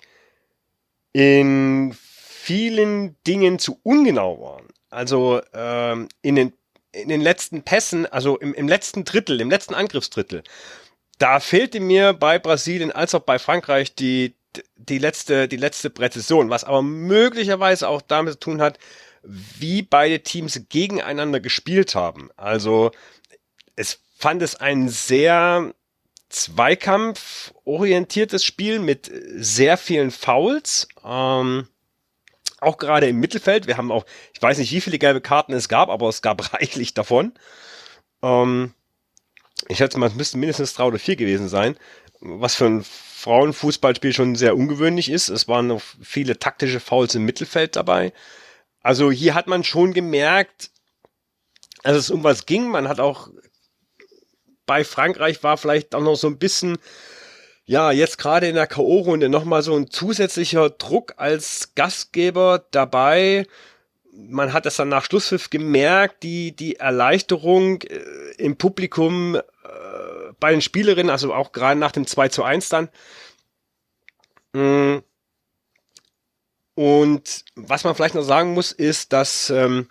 in 1.12 1.94
vielen 1.94 3.16
Dingen 3.26 3.58
zu 3.58 3.78
ungenau 3.82 4.40
waren. 4.40 4.68
Also 4.88 5.42
ähm, 5.52 6.08
in, 6.22 6.36
den, 6.36 6.52
in 6.92 7.10
den 7.10 7.20
letzten 7.20 7.64
Pässen, 7.64 8.06
also 8.06 8.38
im, 8.38 8.54
im 8.54 8.66
letzten 8.66 9.04
Drittel, 9.04 9.42
im 9.42 9.50
letzten 9.50 9.74
Angriffsdrittel, 9.74 10.42
da 11.18 11.40
fehlte 11.40 11.80
mir 11.80 12.14
bei 12.14 12.38
Brasilien 12.38 12.90
als 12.90 13.14
auch 13.14 13.20
bei 13.20 13.38
Frankreich 13.38 13.94
die, 13.94 14.36
die 14.76 14.98
letzte, 14.98 15.48
die 15.48 15.56
letzte 15.58 15.90
Präzision, 15.90 16.48
was 16.48 16.64
aber 16.64 16.80
möglicherweise 16.80 17.88
auch 17.88 18.00
damit 18.00 18.34
zu 18.34 18.40
tun 18.40 18.62
hat, 18.62 18.78
wie 19.22 19.82
beide 19.82 20.22
Teams 20.22 20.62
gegeneinander 20.70 21.40
gespielt 21.40 21.94
haben. 21.94 22.30
Also 22.36 22.92
es 23.76 24.00
fand 24.18 24.42
es 24.42 24.56
ein 24.56 24.88
sehr 24.88 25.72
zweikampforientiertes 26.28 28.44
Spiel 28.44 28.80
mit 28.80 29.08
sehr 29.36 29.76
vielen 29.76 30.10
Fouls. 30.10 30.88
Ähm, 31.04 31.68
auch 32.60 32.78
gerade 32.78 33.06
im 33.06 33.20
Mittelfeld. 33.20 33.68
Wir 33.68 33.76
haben 33.76 33.92
auch, 33.92 34.04
ich 34.34 34.42
weiß 34.42 34.58
nicht, 34.58 34.72
wie 34.72 34.80
viele 34.80 34.98
gelbe 34.98 35.20
Karten 35.20 35.52
es 35.52 35.68
gab, 35.68 35.88
aber 35.88 36.08
es 36.08 36.20
gab 36.20 36.52
reichlich 36.52 36.94
davon. 36.94 37.32
Ähm, 38.20 38.74
ich 39.68 39.78
schätze 39.78 40.00
mal, 40.00 40.06
es 40.06 40.16
müssten 40.16 40.40
mindestens 40.40 40.74
drei 40.74 40.82
oder 40.84 40.98
vier 40.98 41.14
gewesen 41.14 41.48
sein, 41.48 41.76
was 42.18 42.56
für 42.56 42.66
ein 42.66 42.84
Frauenfußballspiel 42.84 44.12
schon 44.12 44.34
sehr 44.34 44.56
ungewöhnlich 44.56 45.10
ist. 45.10 45.28
Es 45.28 45.46
waren 45.46 45.68
noch 45.68 45.82
viele 46.02 46.40
taktische 46.40 46.80
Fouls 46.80 47.14
im 47.14 47.24
Mittelfeld 47.24 47.76
dabei. 47.76 48.12
Also 48.82 49.12
hier 49.12 49.36
hat 49.36 49.46
man 49.46 49.62
schon 49.62 49.94
gemerkt, 49.94 50.72
dass 51.84 51.96
es 51.96 52.10
um 52.10 52.24
was 52.24 52.46
ging. 52.46 52.68
Man 52.68 52.88
hat 52.88 52.98
auch 52.98 53.30
bei 54.68 54.84
Frankreich 54.84 55.42
war 55.42 55.56
vielleicht 55.56 55.96
auch 55.96 56.02
noch 56.02 56.14
so 56.14 56.28
ein 56.28 56.38
bisschen 56.38 56.78
ja, 57.68 57.92
jetzt 57.92 58.16
gerade 58.16 58.48
in 58.48 58.54
der 58.54 58.66
K.O.-Runde 58.66 59.28
nochmal 59.28 59.62
so 59.62 59.76
ein 59.76 59.90
zusätzlicher 59.90 60.70
Druck 60.70 61.12
als 61.18 61.74
Gastgeber 61.74 62.64
dabei. 62.70 63.46
Man 64.10 64.54
hat 64.54 64.64
es 64.64 64.76
dann 64.76 64.88
nach 64.88 65.04
Schlusspfiff 65.04 65.50
gemerkt, 65.50 66.22
die, 66.22 66.56
die 66.56 66.76
Erleichterung 66.76 67.82
äh, 67.82 67.98
im 68.38 68.56
Publikum 68.56 69.36
äh, 69.36 69.42
bei 70.40 70.50
den 70.52 70.62
Spielerinnen, 70.62 71.10
also 71.10 71.34
auch 71.34 71.52
gerade 71.52 71.78
nach 71.78 71.92
dem 71.92 72.06
2 72.06 72.28
zu 72.30 72.42
1 72.42 72.70
dann. 72.70 72.88
Mm. 74.54 75.00
Und 76.74 77.44
was 77.54 77.84
man 77.84 77.94
vielleicht 77.94 78.14
noch 78.14 78.22
sagen 78.22 78.54
muss, 78.54 78.72
ist, 78.72 79.12
dass 79.12 79.50
ähm, 79.50 79.90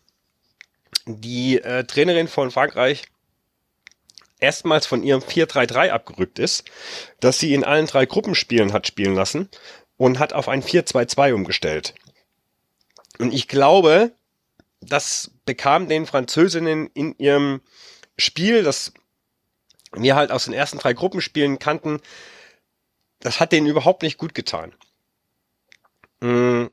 die 1.06 1.62
äh, 1.62 1.84
Trainerin 1.84 2.28
von 2.28 2.50
Frankreich 2.50 3.04
erstmals 4.40 4.86
von 4.86 5.04
ihrem 5.04 5.22
4-3-3 5.22 5.90
abgerückt 5.90 6.40
ist, 6.40 6.66
dass 7.20 7.40
sie 7.40 7.54
in 7.54 7.64
allen 7.64 7.88
drei 7.88 8.06
Gruppenspielen 8.06 8.74
hat 8.74 8.88
spielen 8.88 9.16
lassen 9.16 9.50
und 9.98 10.20
hat 10.20 10.34
auf 10.34 10.48
ein 10.48 10.62
4-2-2 10.62 11.34
umgestellt. 11.34 11.96
Und 13.20 13.34
ich 13.34 13.48
glaube, 13.48 14.12
das 14.82 15.32
bekam 15.46 15.90
den 15.90 16.06
Französinnen 16.06 16.88
in 16.94 17.16
ihrem 17.18 17.62
Spiel, 18.18 18.64
das 18.64 18.94
wir 19.94 20.16
halt 20.16 20.32
aus 20.32 20.46
den 20.46 20.54
ersten 20.54 20.78
drei 20.78 20.94
Gruppenspielen 20.94 21.60
kannten, 21.60 22.00
das 23.20 23.40
hat 23.40 23.52
denen 23.52 23.68
überhaupt 23.68 24.04
nicht 24.04 24.18
gut 24.18 24.34
getan. 24.34 24.74
Mhm. 26.20 26.70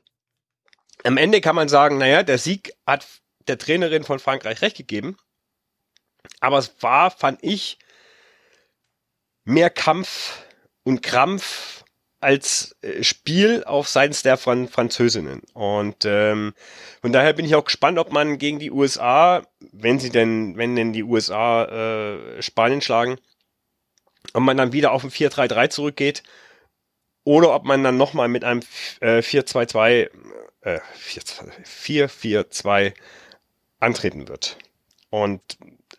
Am 1.03 1.17
Ende 1.17 1.41
kann 1.41 1.55
man 1.55 1.69
sagen, 1.69 1.97
naja, 1.97 2.23
der 2.23 2.37
Sieg 2.37 2.73
hat 2.85 3.05
der 3.47 3.57
Trainerin 3.57 4.03
von 4.03 4.19
Frankreich 4.19 4.61
recht 4.61 4.77
gegeben. 4.77 5.17
Aber 6.39 6.57
es 6.57 6.73
war, 6.81 7.11
fand 7.11 7.39
ich, 7.41 7.77
mehr 9.43 9.69
Kampf 9.69 10.43
und 10.83 11.01
Krampf 11.01 11.83
als 12.19 12.75
äh, 12.81 13.03
Spiel 13.03 13.63
auf 13.65 13.87
seitens 13.87 14.23
der 14.23 14.37
Fran 14.37 14.67
Französinnen. 14.67 15.41
Und 15.53 16.05
ähm, 16.05 16.53
von 17.01 17.13
daher 17.13 17.33
bin 17.33 17.45
ich 17.45 17.55
auch 17.55 17.65
gespannt, 17.65 17.99
ob 17.99 18.11
man 18.11 18.39
gegen 18.39 18.59
die 18.59 18.71
USA, 18.71 19.43
wenn 19.71 19.99
sie 19.99 20.09
denn, 20.09 20.57
wenn 20.57 20.75
denn 20.75 20.91
die 20.91 21.03
USA 21.03 21.65
äh, 21.65 22.41
Spanien 22.41 22.81
schlagen, 22.81 23.17
ob 24.33 24.41
man 24.41 24.57
dann 24.57 24.73
wieder 24.73 24.91
auf 24.91 25.03
ein 25.03 25.11
4-3-3 25.11 25.69
zurückgeht 25.69 26.23
oder 27.23 27.53
ob 27.53 27.65
man 27.65 27.83
dann 27.83 27.97
nochmal 27.97 28.27
mit 28.27 28.43
einem 28.43 28.61
äh, 29.01 29.19
4-2-2 29.19 30.09
äh, 30.61 30.79
4-4-2 31.63 32.93
antreten 33.79 34.27
wird. 34.27 34.57
Und 35.11 35.41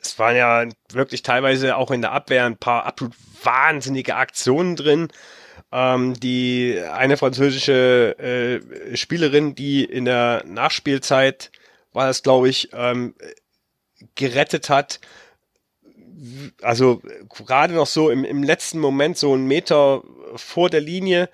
es 0.00 0.18
waren 0.18 0.36
ja 0.36 0.64
wirklich 0.92 1.22
teilweise 1.22 1.76
auch 1.76 1.90
in 1.90 2.02
der 2.02 2.12
Abwehr 2.12 2.44
ein 2.44 2.56
paar 2.56 2.84
absolut 2.84 3.14
wahnsinnige 3.42 4.16
Aktionen 4.16 4.76
drin. 4.76 5.08
Ähm, 5.72 6.14
die 6.20 6.80
eine 6.92 7.16
französische 7.16 8.16
äh, 8.18 8.96
Spielerin, 8.96 9.54
die 9.54 9.84
in 9.84 10.04
der 10.04 10.44
Nachspielzeit 10.46 11.50
war 11.92 12.06
das, 12.06 12.22
glaube 12.22 12.48
ich, 12.48 12.70
ähm, 12.72 13.14
gerettet 14.14 14.70
hat. 14.70 15.00
Also 16.62 17.02
gerade 17.28 17.74
noch 17.74 17.86
so 17.86 18.10
im, 18.10 18.24
im 18.24 18.42
letzten 18.42 18.78
Moment, 18.78 19.18
so 19.18 19.32
einen 19.32 19.46
Meter 19.46 20.02
vor 20.36 20.70
der 20.70 20.80
Linie, 20.80 21.28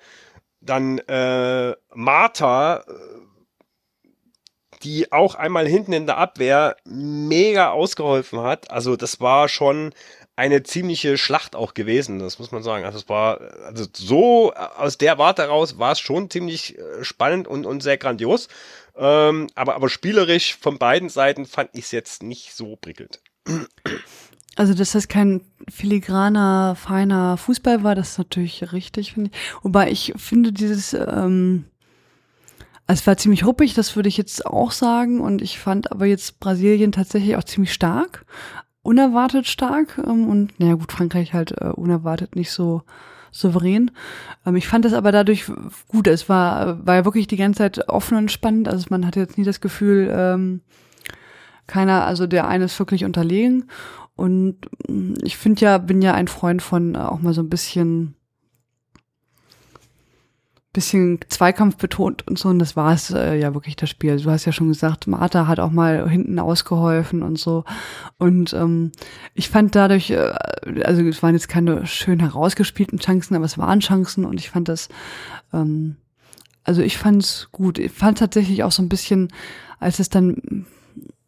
dann 0.61 0.99
äh, 0.99 1.75
Martha 1.93 2.83
die 4.83 5.11
auch 5.11 5.35
einmal 5.35 5.67
hinten 5.67 5.93
in 5.93 6.05
der 6.05 6.17
Abwehr 6.17 6.75
mega 6.85 7.71
ausgeholfen 7.71 8.41
hat. 8.41 8.69
Also 8.71 8.95
das 8.95 9.19
war 9.19 9.47
schon 9.49 9.93
eine 10.35 10.63
ziemliche 10.63 11.17
Schlacht 11.17 11.55
auch 11.55 11.73
gewesen, 11.73 12.19
das 12.19 12.39
muss 12.39 12.51
man 12.51 12.63
sagen. 12.63 12.85
Also 12.85 12.97
es 12.97 13.07
war, 13.07 13.39
also 13.65 13.85
so 13.93 14.53
aus 14.53 14.97
der 14.97 15.17
Warte 15.17 15.43
heraus 15.43 15.77
war 15.77 15.91
es 15.91 15.99
schon 15.99 16.29
ziemlich 16.29 16.77
äh, 16.77 17.03
spannend 17.03 17.47
und, 17.47 17.65
und 17.65 17.83
sehr 17.83 17.97
grandios. 17.97 18.47
Ähm, 18.95 19.47
aber, 19.55 19.75
aber 19.75 19.89
spielerisch 19.89 20.57
von 20.57 20.77
beiden 20.77 21.09
Seiten 21.09 21.45
fand 21.45 21.69
ich 21.73 21.85
es 21.85 21.91
jetzt 21.91 22.23
nicht 22.23 22.53
so 22.53 22.75
prickelnd. 22.75 23.21
Also, 24.55 24.75
dass 24.75 24.91
das 24.91 25.07
kein 25.07 25.41
filigraner, 25.67 26.75
feiner 26.75 27.37
Fußball 27.37 27.83
war, 27.83 27.95
das 27.95 28.11
ist 28.11 28.17
natürlich 28.19 28.71
richtig, 28.71 29.13
finde 29.13 29.31
ich. 29.33 29.39
Wobei 29.63 29.89
ich 29.89 30.13
finde, 30.17 30.51
dieses, 30.51 30.93
ähm, 30.93 31.65
es 32.87 33.05
war 33.07 33.17
ziemlich 33.17 33.45
ruppig, 33.45 33.73
das 33.73 33.95
würde 33.95 34.09
ich 34.09 34.17
jetzt 34.17 34.45
auch 34.45 34.71
sagen. 34.71 35.21
Und 35.21 35.41
ich 35.41 35.59
fand 35.59 35.91
aber 35.91 36.05
jetzt 36.05 36.39
Brasilien 36.39 36.91
tatsächlich 36.91 37.35
auch 37.35 37.43
ziemlich 37.43 37.73
stark, 37.73 38.25
unerwartet 38.81 39.47
stark. 39.47 39.99
Ähm, 40.05 40.27
und 40.27 40.59
naja 40.59 40.75
gut, 40.75 40.91
Frankreich 40.91 41.33
halt 41.33 41.53
äh, 41.59 41.69
unerwartet 41.69 42.35
nicht 42.35 42.51
so 42.51 42.83
souverän. 43.31 43.91
Ähm, 44.45 44.55
ich 44.55 44.67
fand 44.67 44.85
das 44.85 44.93
aber 44.93 45.11
dadurch 45.11 45.45
gut. 45.87 46.07
Es 46.07 46.29
war, 46.29 46.85
war 46.85 46.95
ja 46.95 47.05
wirklich 47.05 47.27
die 47.27 47.37
ganze 47.37 47.59
Zeit 47.59 47.89
offen 47.89 48.17
und 48.17 48.31
spannend. 48.31 48.67
Also 48.67 48.87
man 48.89 49.05
hatte 49.05 49.19
jetzt 49.19 49.37
nie 49.37 49.45
das 49.45 49.61
Gefühl, 49.61 50.11
ähm, 50.13 50.61
keiner, 51.67 52.05
also 52.05 52.27
der 52.27 52.47
eine 52.47 52.65
ist 52.65 52.79
wirklich 52.79 53.05
unterlegen. 53.05 53.69
Und 54.15 54.57
mm, 54.87 55.13
ich 55.23 55.37
finde 55.37 55.61
ja, 55.61 55.77
bin 55.77 56.01
ja 56.01 56.13
ein 56.13 56.27
Freund 56.27 56.61
von 56.61 56.95
äh, 56.95 56.99
auch 56.99 57.19
mal 57.19 57.33
so 57.33 57.41
ein 57.41 57.49
bisschen 57.49 58.15
bisschen 60.73 61.19
Zweikampf 61.29 61.77
betont 61.77 62.27
und 62.27 62.37
so. 62.37 62.49
Und 62.49 62.59
das 62.59 62.75
war 62.75 62.93
es 62.93 63.11
äh, 63.11 63.35
ja 63.35 63.53
wirklich 63.53 63.75
das 63.75 63.89
Spiel. 63.89 64.17
Du 64.17 64.29
hast 64.29 64.45
ja 64.45 64.51
schon 64.51 64.67
gesagt, 64.67 65.07
Martha 65.07 65.47
hat 65.47 65.59
auch 65.59 65.71
mal 65.71 66.09
hinten 66.09 66.39
ausgeholfen 66.39 67.21
und 67.21 67.37
so. 67.37 67.63
Und 68.17 68.53
ähm, 68.53 68.91
ich 69.35 69.49
fand 69.49 69.75
dadurch, 69.75 70.09
äh, 70.09 70.33
also 70.83 71.03
es 71.03 71.21
waren 71.21 71.35
jetzt 71.35 71.47
keine 71.47 71.85
schön 71.85 72.19
herausgespielten 72.19 72.99
Chancen, 72.99 73.35
aber 73.35 73.45
es 73.45 73.59
waren 73.59 73.79
Chancen 73.79 74.25
und 74.25 74.39
ich 74.39 74.49
fand 74.49 74.67
das, 74.67 74.89
ähm, 75.53 75.97
also 76.63 76.81
ich 76.81 76.97
fand 76.97 77.23
es 77.23 77.49
gut. 77.51 77.77
Ich 77.77 77.91
fand 77.91 78.17
tatsächlich 78.17 78.63
auch 78.63 78.71
so 78.71 78.81
ein 78.81 78.89
bisschen, 78.89 79.31
als 79.79 79.99
es 79.99 80.09
dann 80.09 80.65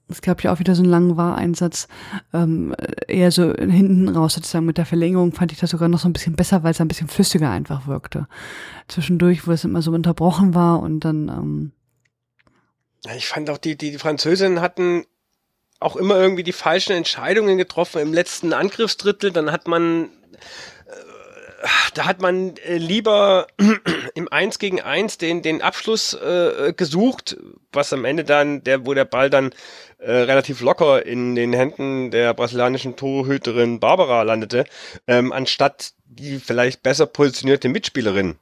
es 0.08 0.22
gab 0.22 0.44
ja 0.44 0.54
auch 0.54 0.60
wieder 0.60 0.76
so 0.76 0.84
einen 0.84 0.91
langen 0.91 1.18
Wahreinsatz, 1.18 1.88
ähm, 2.34 2.76
eher 3.08 3.32
so 3.32 3.54
hinten 3.54 4.10
raus 4.10 4.36
sozusagen 4.36 4.65
mit 4.65 4.78
der 4.78 4.86
Verlängerung 4.86 5.34
fand 5.34 5.52
ich 5.52 5.60
das 5.60 5.72
sogar 5.72 5.89
noch 5.89 6.00
so 6.00 6.08
ein 6.08 6.13
bisschen 6.13 6.36
besser, 6.36 6.63
weil 6.63 6.72
es 6.72 6.82
ein 6.82 6.88
bisschen 6.88 7.08
flüssiger 7.08 7.50
einfach 7.50 7.88
wirkte. 7.88 8.28
Zwischendurch, 8.88 9.48
wo 9.48 9.52
es 9.52 9.63
immer 9.63 9.82
so 9.82 9.91
unterbrochen 9.91 10.54
war 10.54 10.80
und 10.82 11.02
dann. 11.02 11.28
Ähm 11.30 11.72
ich 13.15 13.28
fand 13.28 13.50
auch, 13.50 13.58
die, 13.58 13.78
die, 13.78 13.91
die 13.91 14.00
Französinnen 14.00 14.62
hatten 14.62 15.06
auch 15.80 15.96
immer 15.96 16.15
irgendwie 16.15 16.44
die 16.44 16.54
falschen 16.54 16.94
Entscheidungen 16.94 17.58
getroffen 17.58 18.02
im 18.02 18.13
letzten 18.13 18.54
Angriffsdrittel. 18.54 19.32
Dann 19.32 19.52
hat 19.52 19.68
man 19.68 20.10
da 21.94 22.06
hat 22.06 22.22
man 22.22 22.56
äh, 22.58 22.78
lieber 22.78 23.48
im 24.15 24.28
Eins 24.32 24.60
gegen 24.60 24.82
Eins 24.82 25.18
den, 25.18 25.41
den 25.41 25.62
Abschluss 25.62 26.13
äh, 26.13 26.74
gesucht, 26.76 27.38
was 27.72 27.94
am 27.94 28.06
Ende 28.06 28.24
dann, 28.24 28.63
der, 28.63 28.86
wo 28.86 28.94
der 28.94 29.06
Ball 29.06 29.30
dann 29.30 29.52
äh, 30.06 30.12
relativ 30.12 30.62
locker 30.62 31.06
in 31.06 31.36
den 31.36 31.52
Händen 31.52 32.12
der 32.12 32.34
brasilianischen 32.36 32.96
Torhüterin 32.96 33.80
Barbara 33.80 34.22
landete, 34.22 34.65
ähm, 35.08 35.32
anstatt 35.32 35.94
die 36.06 36.39
vielleicht 36.39 36.84
besser 36.84 37.08
positionierte 37.08 37.70
Mitspielerin 37.70 38.36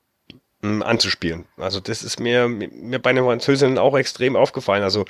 ähm, 0.62 0.84
anzuspielen. 0.84 1.45
Also 1.56 1.80
das 1.80 2.04
ist 2.04 2.19
mir, 2.19 2.49
mir 2.49 2.99
bei 2.99 3.13
den 3.13 3.23
Französinnen 3.23 3.78
auch 3.78 3.97
extrem 3.97 4.36
aufgefallen. 4.36 4.84
Also 4.84 5.06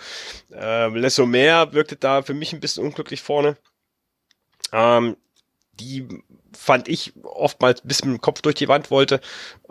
äh, 0.52 0.90
Les 0.90 1.16
Sommer 1.16 1.74
wirkte 1.74 1.96
da 1.96 2.22
für 2.22 2.36
mich 2.36 2.54
ein 2.54 2.60
bisschen 2.60 2.84
unglücklich 2.84 3.24
vorne. 3.24 3.58
Ähm, 4.72 5.18
die 5.80 6.08
fand 6.56 6.88
ich 6.88 7.14
oftmals 7.24 7.82
bis 7.82 8.06
mit 8.06 8.14
dem 8.14 8.22
Kopf 8.22 8.44
durch 8.44 8.56
die 8.56 8.68
Wand 8.68 8.92
wollte, 8.92 9.22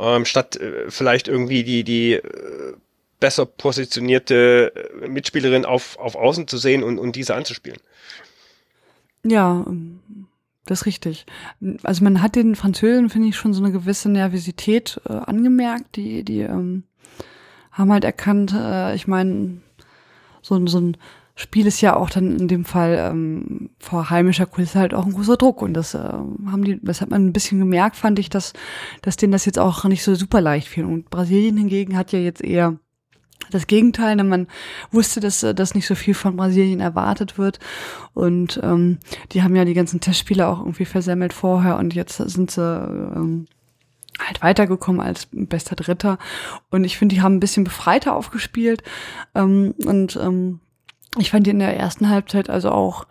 ähm, 0.00 0.24
statt 0.24 0.56
äh, 0.56 0.90
vielleicht 0.90 1.28
irgendwie 1.28 1.62
die, 1.62 1.84
die 1.84 2.14
äh, 2.14 2.74
besser 3.22 3.46
positionierte 3.46 4.72
äh, 4.74 5.08
Mitspielerin 5.08 5.64
auf, 5.64 5.96
auf 5.98 6.16
Außen 6.16 6.48
zu 6.48 6.58
sehen 6.58 6.82
und, 6.82 6.98
und 6.98 7.14
diese 7.14 7.36
anzuspielen. 7.36 7.78
Ja, 9.24 9.64
ähm, 9.64 10.00
das 10.66 10.80
ist 10.80 10.86
richtig. 10.86 11.26
Also 11.84 12.02
man 12.02 12.20
hat 12.20 12.34
den 12.34 12.56
Französen, 12.56 13.10
finde 13.10 13.28
ich, 13.28 13.36
schon 13.36 13.54
so 13.54 13.62
eine 13.62 13.72
gewisse 13.72 14.10
Nervosität 14.10 15.00
äh, 15.08 15.12
angemerkt. 15.12 15.94
Die, 15.94 16.24
die 16.24 16.40
ähm, 16.40 16.82
haben 17.70 17.92
halt 17.92 18.04
erkannt, 18.04 18.52
äh, 18.52 18.94
ich 18.96 19.06
meine, 19.06 19.58
so, 20.42 20.66
so 20.66 20.80
ein 20.80 20.96
Spiel 21.36 21.66
ist 21.66 21.80
ja 21.80 21.94
auch 21.94 22.10
dann 22.10 22.36
in 22.36 22.48
dem 22.48 22.64
Fall 22.64 22.98
ähm, 22.98 23.70
vor 23.78 24.10
heimischer 24.10 24.46
Kulisse 24.46 24.80
halt 24.80 24.94
auch 24.94 25.06
ein 25.06 25.12
großer 25.12 25.36
Druck. 25.36 25.62
Und 25.62 25.74
das 25.74 25.94
äh, 25.94 25.98
haben 25.98 26.64
die, 26.64 26.80
das 26.82 27.00
hat 27.00 27.10
man 27.10 27.24
ein 27.24 27.32
bisschen 27.32 27.60
gemerkt, 27.60 27.94
fand 27.94 28.18
ich, 28.18 28.30
dass, 28.30 28.52
dass 29.00 29.16
denen 29.16 29.32
das 29.32 29.46
jetzt 29.46 29.60
auch 29.60 29.84
nicht 29.84 30.02
so 30.02 30.16
super 30.16 30.40
leicht 30.40 30.66
fiel. 30.66 30.84
Und 30.84 31.08
Brasilien 31.08 31.56
hingegen 31.56 31.96
hat 31.96 32.10
ja 32.10 32.18
jetzt 32.18 32.42
eher 32.42 32.78
das 33.50 33.66
Gegenteil, 33.66 34.16
denn 34.16 34.28
man 34.28 34.46
wusste, 34.90 35.20
dass, 35.20 35.42
äh, 35.42 35.54
dass 35.54 35.74
nicht 35.74 35.86
so 35.86 35.94
viel 35.94 36.14
von 36.14 36.36
Brasilien 36.36 36.80
erwartet 36.80 37.38
wird. 37.38 37.58
Und 38.14 38.60
ähm, 38.62 38.98
die 39.32 39.42
haben 39.42 39.56
ja 39.56 39.64
die 39.64 39.74
ganzen 39.74 40.00
Testspiele 40.00 40.46
auch 40.46 40.60
irgendwie 40.60 40.84
versemmelt 40.84 41.32
vorher 41.32 41.76
und 41.76 41.94
jetzt 41.94 42.16
sind 42.16 42.50
sie 42.50 42.62
ähm, 42.62 43.46
halt 44.18 44.42
weitergekommen 44.42 45.00
als 45.00 45.28
bester 45.30 45.76
Dritter. 45.76 46.18
Und 46.70 46.84
ich 46.84 46.98
finde, 46.98 47.14
die 47.14 47.22
haben 47.22 47.36
ein 47.36 47.40
bisschen 47.40 47.64
befreiter 47.64 48.14
aufgespielt. 48.14 48.82
Ähm, 49.34 49.74
und 49.84 50.16
ähm, 50.16 50.60
ich 51.18 51.30
fand 51.30 51.46
die 51.46 51.50
in 51.50 51.58
der 51.58 51.76
ersten 51.76 52.08
Halbzeit 52.08 52.48
also 52.48 52.70
auch 52.70 53.06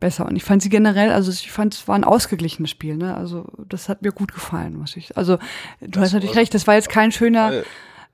besser. 0.00 0.26
Und 0.26 0.36
ich 0.36 0.42
fand 0.42 0.62
sie 0.62 0.68
generell, 0.68 1.12
also 1.12 1.30
ich 1.30 1.50
fand, 1.50 1.74
es 1.74 1.86
war 1.86 1.94
ein 1.94 2.04
ausgeglichenes 2.04 2.70
Spiel, 2.70 2.96
ne? 2.96 3.16
Also 3.16 3.46
das 3.68 3.88
hat 3.88 4.02
mir 4.02 4.10
gut 4.10 4.34
gefallen, 4.34 4.76
muss 4.76 4.96
ich. 4.96 5.16
Also 5.16 5.36
du 5.80 5.88
das 5.88 6.02
hast 6.02 6.12
natürlich 6.14 6.36
recht, 6.36 6.54
das 6.54 6.66
war 6.66 6.74
jetzt 6.74 6.88
kein 6.88 7.12
schöner, 7.12 7.62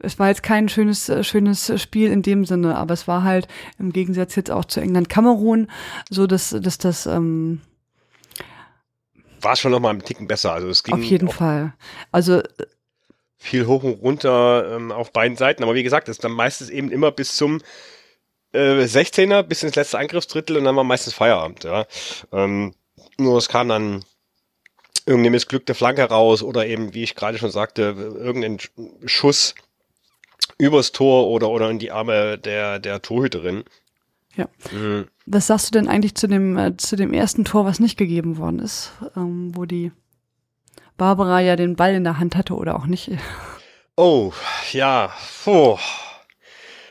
es 0.01 0.19
war 0.19 0.29
jetzt 0.29 0.43
kein 0.43 0.69
schönes, 0.69 1.09
äh, 1.09 1.25
schönes 1.25 1.81
Spiel 1.81 2.11
in 2.11 2.23
dem 2.23 2.45
Sinne, 2.45 2.77
aber 2.77 2.95
es 2.95 3.09
war 3.09 3.25
halt 3.25 3.49
im 3.79 3.93
Gegensatz 3.93 4.37
jetzt 4.37 4.51
auch 4.51 4.65
zu 4.65 4.81
England-Kamerun, 4.81 5.69
so 6.11 6.27
dass, 6.27 6.51
dass 6.51 6.79
das, 6.79 7.07
ähm, 7.07 7.61
war 9.41 9.57
schon 9.57 9.73
noch 9.73 9.81
mal 9.81 9.91
ein 9.91 10.03
Ticken 10.03 10.27
besser. 10.27 10.53
Also 10.53 10.69
es 10.69 10.83
ging 10.83 10.95
auf 10.95 11.03
jeden 11.03 11.29
Fall. 11.29 11.75
Also 12.11 12.43
viel 13.37 13.67
hoch 13.67 13.85
und 13.85 14.03
runter 14.03 14.77
ähm, 14.77 14.91
auf 14.91 15.13
beiden 15.13 15.37
Seiten. 15.37 15.63
Aber 15.63 15.75
wie 15.75 15.85
gesagt, 15.85 16.09
es 16.09 16.17
ist 16.17 16.25
dann 16.25 16.33
meistens 16.33 16.71
eben 16.71 16.91
immer 16.91 17.13
bis 17.13 17.37
zum 17.37 17.61
äh, 18.53 18.83
16er 18.83 19.43
bis 19.43 19.63
ins 19.63 19.77
letzte 19.77 19.99
Angriffsdrittel 19.99 20.57
und 20.57 20.65
dann 20.65 20.77
war 20.77 20.85
meistens 20.85 21.15
Feierabend, 21.15 21.65
ja. 21.65 21.87
Ähm, 22.33 22.75
nur 23.17 23.39
es 23.39 23.49
kam 23.49 23.69
dann 23.69 24.05
irgendeine 25.07 25.31
missglückte 25.31 25.75
Flanke 25.75 26.03
raus 26.03 26.43
oder 26.43 26.67
eben, 26.67 26.95
wie 26.95 27.03
ich 27.03 27.15
gerade 27.15 27.39
schon 27.39 27.51
sagte, 27.51 27.95
irgendein 28.19 28.59
Schuss 29.07 29.55
übers 30.59 30.93
Tor 30.93 31.29
oder, 31.29 31.49
oder 31.51 31.71
in 31.71 31.79
die 31.79 31.91
Arme 31.91 32.39
der, 32.39 32.79
der 32.79 33.03
Torhüterin. 33.03 33.65
Ja. 34.37 34.49
Mhm. 34.71 35.07
Was 35.27 35.49
sagst 35.49 35.69
du 35.69 35.73
denn 35.73 35.89
eigentlich 35.89 36.15
zu 36.15 36.27
dem, 36.27 36.57
äh, 36.57 36.77
zu 36.77 36.97
dem 36.97 37.13
ersten 37.13 37.45
Tor, 37.45 37.65
was 37.65 37.81
nicht 37.81 37.97
gegeben 37.97 38.39
worden 38.39 38.61
ist, 38.61 38.93
ähm, 39.17 39.53
wo 39.55 39.65
die 39.65 39.93
Barbara 40.97 41.41
ja 41.41 41.57
den 41.57 41.77
Ball 41.77 41.95
in 41.95 42.05
der 42.05 42.19
Hand 42.19 42.37
hatte 42.37 42.55
oder 42.55 42.77
auch 42.77 42.87
nicht? 42.87 43.11
Oh, 44.01 44.33
ja, 44.71 45.13
puh. 45.43 45.77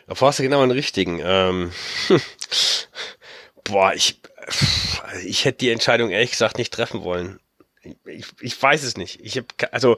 Da 0.07 0.19
warst 0.19 0.39
du 0.39 0.43
genau 0.43 0.59
den 0.59 0.71
richtigen. 0.71 1.21
Ähm, 1.23 1.71
boah, 3.63 3.93
ich, 3.93 4.19
ich 5.23 5.45
hätte 5.45 5.59
die 5.59 5.69
Entscheidung 5.69 6.09
ehrlich 6.09 6.31
gesagt 6.31 6.57
nicht 6.57 6.73
treffen 6.73 7.03
wollen. 7.03 7.39
Ich, 8.03 8.25
ich 8.41 8.61
weiß 8.61 8.83
es 8.83 8.97
nicht. 8.97 9.21
Ich 9.21 9.37
habe 9.37 9.47
also 9.71 9.95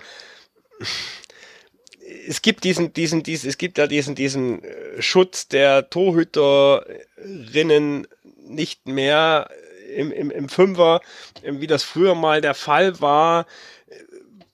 es 2.27 2.41
gibt 2.41 2.63
diesen, 2.63 2.93
diesen, 2.93 3.23
diesen, 3.23 3.49
es 3.49 3.57
gibt 3.57 3.77
da 3.77 3.87
diesen, 3.87 4.15
diesen 4.15 4.63
äh, 4.63 5.01
Schutz 5.01 5.47
der 5.47 5.89
Torhüterinnen 5.89 8.07
nicht 8.37 8.87
mehr 8.87 9.49
im, 9.95 10.11
im, 10.11 10.29
im 10.31 10.49
Fünfer, 10.49 11.01
wie 11.43 11.67
das 11.67 11.83
früher 11.83 12.15
mal 12.15 12.41
der 12.41 12.55
Fall 12.55 12.99
war. 13.01 13.45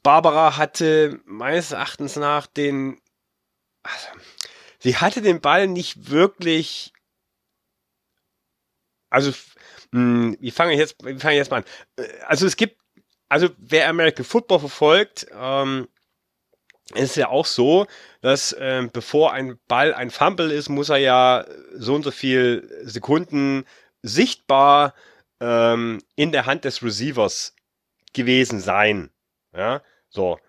Barbara 0.04 0.58
hatte 0.58 1.20
meines 1.26 1.72
Erachtens 1.72 2.16
nach 2.16 2.48
den, 2.48 3.00
also, 3.84 4.08
sie 4.80 4.98
hatte 4.98 5.22
den 5.22 5.42
Ball 5.42 5.68
nicht 5.68 6.10
wirklich. 6.10 6.94
Also, 9.10 9.32
mh, 9.92 9.92
hm, 9.92 10.38
wie 10.40 10.52
fange 10.52 10.74
ich 10.74 10.80
jetzt, 10.80 10.96
wie 11.04 11.20
fange 11.20 11.36
ich 11.36 11.40
jetzt 11.40 11.52
mal 11.52 11.58
an? 11.58 11.66
Äh, 11.98 12.08
also 12.28 12.46
es 12.46 12.56
gibt, 12.58 12.80
also 13.30 13.50
wer 13.58 13.90
American 13.90 14.26
Football 14.26 14.60
verfolgt, 14.60 15.28
ähm, 15.34 15.88
ist 16.94 17.16
ja 17.16 17.30
auch 17.30 17.46
so, 17.46 17.88
dass 18.22 18.56
ähm, 18.60 18.92
bevor 18.92 19.34
ein 19.34 19.58
Ball 19.68 19.94
ein 19.94 20.12
Fumble 20.12 20.52
ist, 20.52 20.70
muss 20.70 20.90
er 20.90 20.98
ja 20.98 21.46
so 21.74 21.96
und 21.96 22.04
so 22.04 22.12
viel 22.12 22.70
Sekunden 22.84 23.66
sichtbar 24.02 24.94
ähm, 25.40 26.00
in 26.16 26.32
der 26.32 26.46
Hand 26.46 26.64
des 26.66 26.84
Receivers 26.84 27.56
gewesen 28.14 28.60
sein. 28.60 29.10
Ja, 29.56 29.82
so. 30.10 30.40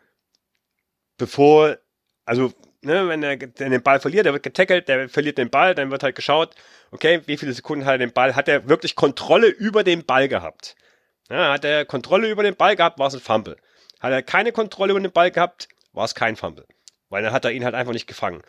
Bevor, 1.17 1.79
also 2.27 2.53
ne, 2.83 3.09
wenn 3.09 3.23
er 3.23 3.37
den 3.37 3.83
Ball 3.83 4.01
verliert, 4.01 4.27
der 4.27 4.33
wird 4.33 4.43
getackelt, 4.43 4.89
der 4.89 5.09
verliert 5.09 5.39
den 5.39 5.51
Ball, 5.51 5.75
dann 5.75 5.91
wird 5.91 6.03
halt 6.03 6.17
geschaut, 6.17 6.55
okay, 6.91 7.23
wie 7.27 7.37
viele 7.37 7.53
Sekunden 7.53 7.85
hat 7.87 7.95
er 7.95 7.99
den 7.99 8.13
Ball, 8.13 8.37
hat 8.37 8.49
er 8.49 8.69
wirklich 8.69 8.95
Kontrolle 8.95 9.49
über 9.49 9.85
den 9.85 10.05
Ball 10.05 10.29
gehabt? 10.29 10.77
Ja, 11.31 11.53
hat 11.53 11.65
er 11.65 11.85
Kontrolle 11.85 12.29
über 12.31 12.43
den 12.43 12.57
Ball 12.57 12.77
gehabt, 12.77 12.99
war 12.99 13.09
es 13.09 13.15
ein 13.15 13.21
Fumble. 13.21 13.57
Hat 14.01 14.13
er 14.13 14.23
keine 14.23 14.53
Kontrolle 14.53 14.93
über 14.93 15.01
den 15.01 15.13
Ball 15.13 15.31
gehabt, 15.31 15.69
war 15.97 16.05
es 16.05 16.15
kein 16.15 16.37
Fumble. 16.37 16.67
Weil 17.09 17.23
dann 17.23 17.33
hat 17.33 17.45
er 17.45 17.53
ihn 17.53 17.65
halt 17.65 17.75
einfach 17.75 17.93
nicht 17.93 18.07
gefangen. 18.07 18.43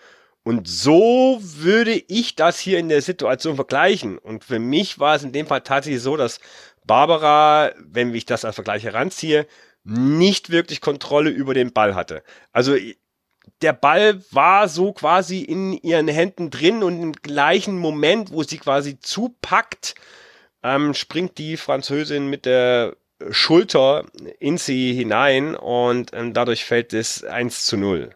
Und 0.43 0.67
so 0.67 1.39
würde 1.41 1.91
ich 2.07 2.36
das 2.36 2.60
hier 2.60 2.79
in 2.79 2.89
der 2.89 3.01
Situation 3.01 3.55
vergleichen. 3.55 4.17
Und 4.17 4.43
für 4.43 4.60
mich 4.60 4.99
war 4.99 5.15
es 5.15 5.23
in 5.23 5.33
dem 5.33 5.47
Fall 5.47 5.62
tatsächlich 5.62 6.01
so, 6.01 6.15
dass 6.15 6.39
Barbara, 6.86 7.71
wenn 7.77 8.13
ich 8.15 8.25
das 8.25 8.45
als 8.45 8.55
Vergleich 8.55 8.83
heranziehe, 8.83 9.47
nicht 9.83 10.49
wirklich 10.49 10.81
Kontrolle 10.81 11.29
über 11.29 11.53
den 11.53 11.73
Ball 11.73 11.95
hatte. 11.95 12.23
Also 12.51 12.75
der 13.62 13.73
Ball 13.73 14.21
war 14.31 14.67
so 14.67 14.93
quasi 14.93 15.41
in 15.41 15.73
ihren 15.73 16.07
Händen 16.07 16.49
drin 16.49 16.83
und 16.83 17.01
im 17.01 17.13
gleichen 17.13 17.77
Moment, 17.77 18.31
wo 18.31 18.43
sie 18.43 18.57
quasi 18.57 18.99
zupackt, 18.99 19.95
ähm, 20.63 20.93
springt 20.93 21.38
die 21.38 21.57
Französin 21.57 22.29
mit 22.29 22.45
der 22.45 22.95
Schulter 23.30 24.06
in 24.39 24.58
sie 24.58 24.93
hinein 24.93 25.56
und 25.56 26.12
ähm, 26.13 26.34
dadurch 26.34 26.65
fällt 26.65 26.93
es 26.93 27.23
1 27.23 27.65
zu 27.65 27.77
0. 27.77 28.12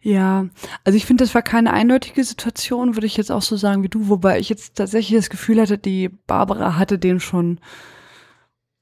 Ja, 0.00 0.46
also 0.84 0.96
ich 0.98 1.06
finde, 1.06 1.24
das 1.24 1.34
war 1.34 1.40
keine 1.40 1.72
eindeutige 1.72 2.22
Situation, 2.22 2.94
würde 2.94 3.06
ich 3.06 3.16
jetzt 3.16 3.32
auch 3.32 3.40
so 3.40 3.56
sagen 3.56 3.82
wie 3.82 3.88
du, 3.88 4.08
wobei 4.08 4.38
ich 4.38 4.50
jetzt 4.50 4.76
tatsächlich 4.76 5.18
das 5.18 5.30
Gefühl 5.30 5.60
hatte, 5.60 5.78
die 5.78 6.10
Barbara 6.10 6.76
hatte 6.76 6.98
den 6.98 7.20
schon 7.20 7.58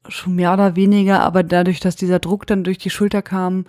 schon 0.09 0.35
mehr 0.35 0.53
oder 0.53 0.75
weniger, 0.75 1.20
aber 1.20 1.43
dadurch, 1.45 1.79
dass 1.79 1.95
dieser 1.95 2.18
Druck 2.18 2.47
dann 2.47 2.64
durch 2.64 2.79
die 2.79 2.91
Schulter 2.91 3.23
kam, 3.23 3.66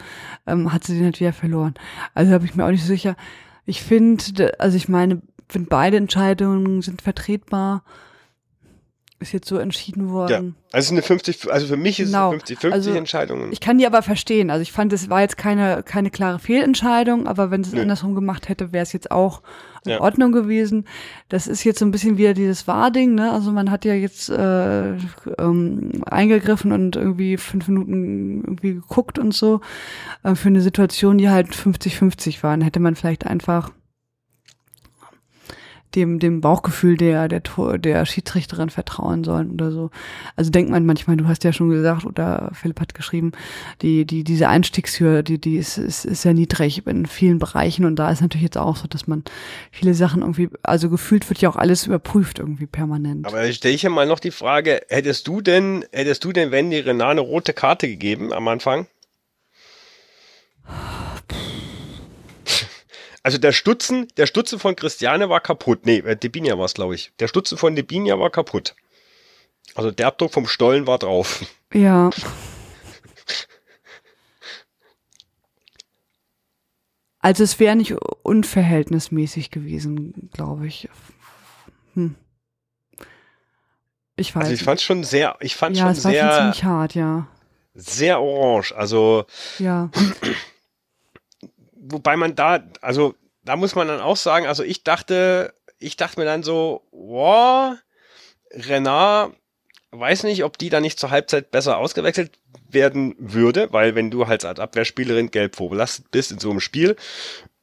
ähm, 0.48 0.74
hat 0.74 0.84
sie 0.84 0.96
den 0.96 1.06
halt 1.06 1.20
wieder 1.20 1.34
verloren. 1.34 1.76
Also 2.16 2.32
habe 2.34 2.46
ich 2.46 2.56
mir 2.56 2.66
auch 2.66 2.72
nicht 2.72 2.82
so 2.82 2.88
sicher. 2.88 3.16
Ich 3.66 3.84
finde, 3.84 4.60
also 4.60 4.76
ich 4.76 4.90
meine, 4.90 5.22
finde 5.48 5.70
beide 5.70 5.98
Entscheidungen 5.98 6.82
sind 6.82 7.02
vertretbar. 7.02 7.84
Ist 9.24 9.32
jetzt 9.32 9.48
so 9.48 9.58
entschieden 9.58 10.10
worden. 10.12 10.56
Ja, 10.58 10.78
also 10.78 10.94
eine 10.94 11.02
50, 11.02 11.52
also 11.52 11.68
für 11.68 11.78
mich 11.78 12.00
ist 12.00 12.10
genau. 12.10 12.34
es 12.34 12.44
eine 12.44 12.58
50-50 12.60 12.72
also, 12.72 12.92
Entscheidung. 12.92 13.52
Ich 13.52 13.60
kann 13.60 13.78
die 13.78 13.88
aber 13.88 14.04
verstehen. 14.04 14.52
Also 14.52 14.62
ich 14.62 14.72
fand, 14.72 14.94
es 14.94 15.10
war 15.10 15.22
jetzt 15.22 15.38
keine, 15.38 15.82
keine 15.84 16.12
klare 16.12 16.40
Fehlentscheidung, 16.40 17.28
aber 17.28 17.50
wenn 17.50 17.62
es 17.62 17.74
andersrum 17.74 18.14
gemacht 18.16 18.50
hätte, 18.50 18.72
wäre 18.72 18.84
es 18.84 18.94
jetzt 18.94 19.10
auch 19.10 19.42
in 19.86 19.92
ja. 19.92 20.02
Ordnung 20.02 20.32
gewesen. 20.32 20.86
Das 21.30 21.48
ist 21.48 21.64
jetzt 21.64 21.80
so 21.80 21.86
ein 21.86 21.92
bisschen 21.92 22.18
wieder 22.18 22.34
dieses 22.34 22.68
Wahrding, 22.68 23.16
ne? 23.16 23.32
Also 23.32 23.52
man 23.52 23.70
hat 23.70 23.86
ja 23.86 23.94
jetzt 23.94 24.30
äh, 24.30 24.94
ähm, 25.38 26.04
eingegriffen 26.06 26.72
und 26.72 26.96
irgendwie 26.96 27.38
fünf 27.38 27.68
Minuten 27.68 28.44
irgendwie 28.44 28.74
geguckt 28.76 29.20
und 29.20 29.34
so. 29.34 29.62
Äh, 30.24 30.36
für 30.36 30.48
eine 30.48 30.62
Situation, 30.62 31.18
die 31.18 31.30
halt 31.30 31.50
50-50 31.50 32.44
waren, 32.44 32.62
hätte 32.62 32.80
man 32.80 32.96
vielleicht 32.96 33.26
einfach 33.26 33.72
dem, 35.96 36.20
dem 36.20 36.42
Bauchgefühl 36.42 36.98
der, 36.98 37.28
der, 37.28 37.42
der 37.78 38.06
Schiedsrichterin 38.06 38.70
vertrauen 38.70 39.24
sollen 39.24 39.52
oder 39.52 39.72
so. 39.72 39.90
Also 40.36 40.52
denkt 40.52 40.72
man 40.72 40.86
manchmal, 40.86 41.18
du 41.18 41.28
hast 41.28 41.44
ja 41.44 41.54
schon 41.54 41.70
gesagt, 41.70 42.06
oder 42.06 42.52
Philipp 42.54 42.80
hat 42.80 42.94
geschrieben, 42.94 43.32
die, 43.82 44.06
die, 44.06 44.24
diese 44.24 44.48
Einstiegshürde, 44.48 45.24
die, 45.24 45.40
die 45.40 45.58
ist, 45.58 45.78
ist, 45.78 46.06
ist 46.06 46.22
sehr 46.24 46.34
niedrig 46.34 46.86
in 46.86 47.06
vielen 47.06 47.40
Bereichen 47.40 47.86
und 47.86 47.98
da 47.98 48.10
ist 48.12 48.22
natürlich 48.22 48.44
jetzt 48.44 48.58
auch 48.58 48.76
so, 48.76 48.88
dass 48.88 49.08
man 49.08 49.24
viele 49.72 49.94
Sachen 49.94 50.22
irgendwie, 50.22 50.50
also 50.64 50.90
gefühlt 50.90 51.30
wird 51.30 51.42
ja 51.42 51.50
auch 51.50 51.56
alles 51.56 51.86
überprüft 51.86 52.40
irgendwie 52.40 52.66
permanent. 52.66 53.28
Aber 53.28 53.52
stelle 53.52 53.76
ich 53.76 53.84
ja 53.84 53.90
mal 53.90 54.06
noch 54.06 54.20
die 54.20 54.32
Frage, 54.32 54.82
hättest 54.90 55.28
du 55.28 55.42
denn, 55.42 55.86
hättest 55.92 56.24
du 56.24 56.32
denn, 56.32 56.52
wenn 56.52 56.72
die 56.72 56.80
Renane 56.80 57.12
eine 57.14 57.22
rote 57.22 57.54
Karte 57.54 57.88
gegeben 57.88 58.34
am 58.34 58.48
Anfang? 58.48 58.88
Also 63.24 63.38
der 63.38 63.54
Stutzen, 63.54 64.10
der 64.18 64.28
Stutzen 64.28 64.60
von 64.60 64.76
Christiane 64.76 65.30
war 65.30 65.40
kaputt. 65.40 65.86
Nee, 65.86 66.00
äh, 66.00 66.18
Debinia 66.18 66.58
war 66.58 66.66
es, 66.66 66.74
glaube 66.74 66.94
ich. 66.94 67.14
Der 67.20 67.30
Stutzen 67.30 67.58
von 67.58 67.74
Debinia 67.76 68.20
war 68.20 68.30
kaputt. 68.30 68.76
Also 69.76 69.92
der 69.92 70.08
Abdruck 70.08 70.34
vom 70.34 70.46
Stollen 70.46 70.86
war 70.86 71.00
drauf. 71.00 71.46
Ja. 71.76 72.12
Also 77.18 77.44
es 77.44 77.60
wäre 77.60 77.76
nicht 77.76 77.94
unverhältnismäßig 78.22 79.50
gewesen, 79.50 80.30
glaube 80.34 80.68
ich. 80.68 80.88
Hm. 81.96 82.14
Ich 84.16 84.36
weiß. 84.36 84.44
Also 84.44 84.54
ich 84.54 84.62
fand 84.62 84.80
es 84.80 84.84
schon 84.84 85.04
sehr, 85.04 85.36
ich 85.40 85.56
fand 85.56 85.76
ja, 85.76 85.86
schon 85.86 85.92
es 85.94 86.04
war 86.04 86.12
sehr, 86.12 86.30
schon 86.30 86.42
ziemlich 86.42 86.64
hart, 86.64 86.94
ja. 86.94 87.28
Sehr 87.74 88.22
orange. 88.22 88.74
Also 88.74 89.26
ja. 89.58 89.90
wobei 91.84 92.16
man 92.16 92.36
da, 92.36 92.64
also 92.82 93.16
da 93.44 93.56
muss 93.56 93.76
man 93.76 93.88
dann 93.88 94.02
auch 94.02 94.18
sagen, 94.18 94.48
also 94.48 94.64
ich 94.64 94.84
dachte, 94.84 95.54
ich 95.80 95.98
dachte 95.98 96.20
mir 96.20 96.26
dann 96.26 96.44
so, 96.44 96.88
wow, 96.92 97.76
Renard, 98.52 99.36
weiß 99.92 100.24
nicht, 100.24 100.44
ob 100.44 100.58
die 100.58 100.70
da 100.70 100.80
nicht 100.80 101.00
zur 101.00 101.12
Halbzeit 101.12 101.52
besser 101.52 101.78
ausgewechselt 101.78 102.40
werden 102.70 103.16
würde, 103.20 103.72
weil 103.72 103.96
wenn 103.96 104.10
du 104.10 104.28
halt 104.28 104.46
als 104.46 104.60
Abwehrspielerin 104.60 105.32
gelb 105.32 105.56
vorbelastet 105.56 106.10
bist 106.12 106.32
in 106.32 106.40
so 106.40 106.50
einem 106.50 106.60
Spiel, 106.60 106.96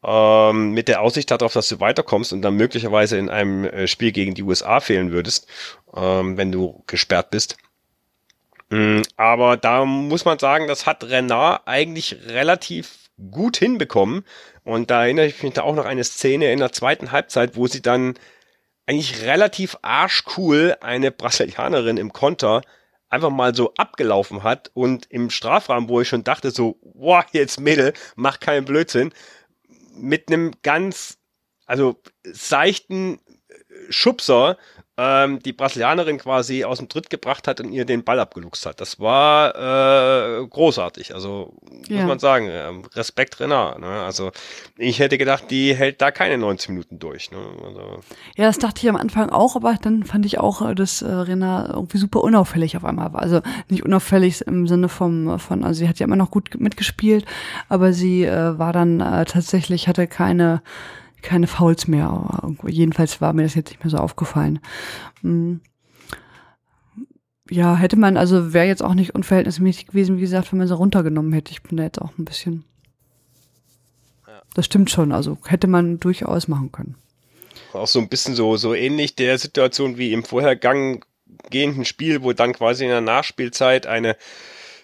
ähm, 0.04 0.72
mit 0.72 0.88
der 0.88 1.00
Aussicht 1.02 1.30
darauf, 1.30 1.52
dass 1.52 1.68
du 1.68 1.80
weiterkommst 1.80 2.32
und 2.32 2.42
dann 2.42 2.54
möglicherweise 2.54 3.18
in 3.18 3.28
einem 3.28 3.64
äh, 3.64 3.86
Spiel 3.86 4.12
gegen 4.12 4.34
die 4.34 4.42
USA 4.42 4.80
fehlen 4.80 5.12
würdest, 5.12 5.46
ähm, 5.94 6.36
wenn 6.36 6.52
du 6.52 6.82
gesperrt 6.86 7.30
bist. 7.30 7.56
Mhm, 8.70 9.02
aber 9.16 9.56
da 9.56 9.84
muss 9.84 10.24
man 10.24 10.38
sagen, 10.38 10.68
das 10.68 10.86
hat 10.86 11.04
Renard 11.04 11.62
eigentlich 11.66 12.16
relativ 12.28 13.09
gut 13.30 13.56
hinbekommen. 13.56 14.24
Und 14.64 14.90
da 14.90 15.04
erinnere 15.04 15.26
ich 15.26 15.42
mich 15.42 15.54
da 15.54 15.62
auch 15.62 15.74
noch 15.74 15.84
eine 15.84 16.04
Szene 16.04 16.52
in 16.52 16.58
der 16.58 16.72
zweiten 16.72 17.12
Halbzeit, 17.12 17.56
wo 17.56 17.66
sie 17.66 17.82
dann 17.82 18.14
eigentlich 18.86 19.22
relativ 19.22 19.76
arschcool 19.82 20.76
eine 20.80 21.10
Brasilianerin 21.10 21.96
im 21.96 22.12
Konter 22.12 22.62
einfach 23.08 23.30
mal 23.30 23.54
so 23.54 23.74
abgelaufen 23.74 24.42
hat 24.42 24.70
und 24.74 25.06
im 25.10 25.30
Strafraum, 25.30 25.88
wo 25.88 26.00
ich 26.00 26.08
schon 26.08 26.24
dachte 26.24 26.50
so, 26.50 26.78
boah, 26.82 27.26
jetzt 27.32 27.60
Mädel, 27.60 27.92
mach 28.14 28.40
keinen 28.40 28.64
Blödsinn, 28.64 29.12
mit 29.94 30.28
einem 30.28 30.52
ganz, 30.62 31.18
also 31.66 32.00
seichten 32.22 33.20
Schubser 33.88 34.56
ähm, 35.00 35.38
die 35.42 35.54
Brasilianerin 35.54 36.18
quasi 36.18 36.64
aus 36.64 36.76
dem 36.76 36.90
Tritt 36.90 37.08
gebracht 37.08 37.48
hat 37.48 37.60
und 37.60 37.72
ihr 37.72 37.86
den 37.86 38.04
Ball 38.04 38.20
abgeluchst 38.20 38.66
hat. 38.66 38.82
Das 38.82 39.00
war 39.00 39.54
äh, 39.54 40.46
großartig. 40.46 41.14
Also 41.14 41.54
ja. 41.88 42.00
muss 42.00 42.08
man 42.08 42.18
sagen, 42.18 42.48
äh, 42.48 42.70
Respekt 42.94 43.40
Renard. 43.40 43.80
Ne? 43.80 43.86
Also 43.86 44.30
ich 44.76 44.98
hätte 44.98 45.16
gedacht, 45.16 45.44
die 45.50 45.74
hält 45.74 46.02
da 46.02 46.10
keine 46.10 46.36
90 46.36 46.68
Minuten 46.70 46.98
durch. 46.98 47.30
Ne? 47.30 47.38
Also, 47.64 48.00
ja, 48.36 48.44
das 48.44 48.58
dachte 48.58 48.82
ich 48.82 48.90
am 48.90 48.96
Anfang 48.96 49.30
auch, 49.30 49.56
aber 49.56 49.74
dann 49.80 50.04
fand 50.04 50.26
ich 50.26 50.38
auch, 50.38 50.60
äh, 50.68 50.74
dass 50.74 51.00
äh, 51.00 51.10
Renard 51.10 51.70
irgendwie 51.70 51.98
super 51.98 52.22
unauffällig 52.22 52.76
auf 52.76 52.84
einmal 52.84 53.14
war. 53.14 53.22
Also 53.22 53.40
nicht 53.68 53.84
unauffällig 53.84 54.42
im 54.42 54.66
Sinne 54.66 54.90
vom 54.90 55.38
von, 55.38 55.64
also 55.64 55.78
sie 55.78 55.88
hat 55.88 55.98
ja 55.98 56.06
immer 56.06 56.16
noch 56.16 56.30
gut 56.30 56.60
mitgespielt, 56.60 57.24
aber 57.70 57.94
sie 57.94 58.24
äh, 58.24 58.58
war 58.58 58.74
dann 58.74 59.00
äh, 59.00 59.24
tatsächlich 59.24 59.88
hatte 59.88 60.06
keine 60.06 60.60
keine 61.22 61.46
Fouls 61.46 61.88
mehr. 61.88 62.54
Jedenfalls 62.66 63.20
war 63.20 63.32
mir 63.32 63.42
das 63.42 63.54
jetzt 63.54 63.70
nicht 63.70 63.84
mehr 63.84 63.90
so 63.90 63.98
aufgefallen. 63.98 64.60
Hm. 65.22 65.60
Ja, 67.50 67.74
hätte 67.74 67.96
man, 67.96 68.16
also 68.16 68.52
wäre 68.52 68.66
jetzt 68.66 68.82
auch 68.82 68.94
nicht 68.94 69.14
unverhältnismäßig 69.14 69.88
gewesen, 69.88 70.18
wie 70.18 70.20
gesagt, 70.20 70.52
wenn 70.52 70.58
man 70.58 70.68
sie 70.68 70.76
runtergenommen 70.76 71.32
hätte. 71.32 71.50
Ich 71.50 71.62
bin 71.62 71.76
da 71.76 71.82
jetzt 71.82 72.00
auch 72.00 72.16
ein 72.16 72.24
bisschen. 72.24 72.64
Das 74.54 74.66
stimmt 74.66 74.90
schon, 74.90 75.12
also 75.12 75.38
hätte 75.46 75.66
man 75.66 76.00
durchaus 76.00 76.48
machen 76.48 76.72
können. 76.72 76.96
Auch 77.72 77.86
so 77.86 78.00
ein 78.00 78.08
bisschen 78.08 78.34
so, 78.34 78.56
so 78.56 78.74
ähnlich 78.74 79.14
der 79.14 79.38
Situation 79.38 79.96
wie 79.96 80.12
im 80.12 80.24
vorhergehenden 80.24 81.84
Spiel, 81.84 82.22
wo 82.22 82.32
dann 82.32 82.52
quasi 82.52 82.84
in 82.84 82.90
der 82.90 83.00
Nachspielzeit 83.00 83.86
eine 83.86 84.16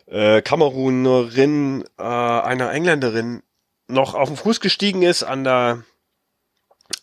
äh, 0.06 0.40
Kamerunerin 0.42 1.84
äh, 1.98 2.02
einer 2.02 2.72
Engländerin 2.72 3.42
noch 3.88 4.14
auf 4.14 4.28
den 4.28 4.36
Fuß 4.36 4.60
gestiegen 4.60 5.02
ist 5.02 5.22
an 5.22 5.44
der 5.44 5.84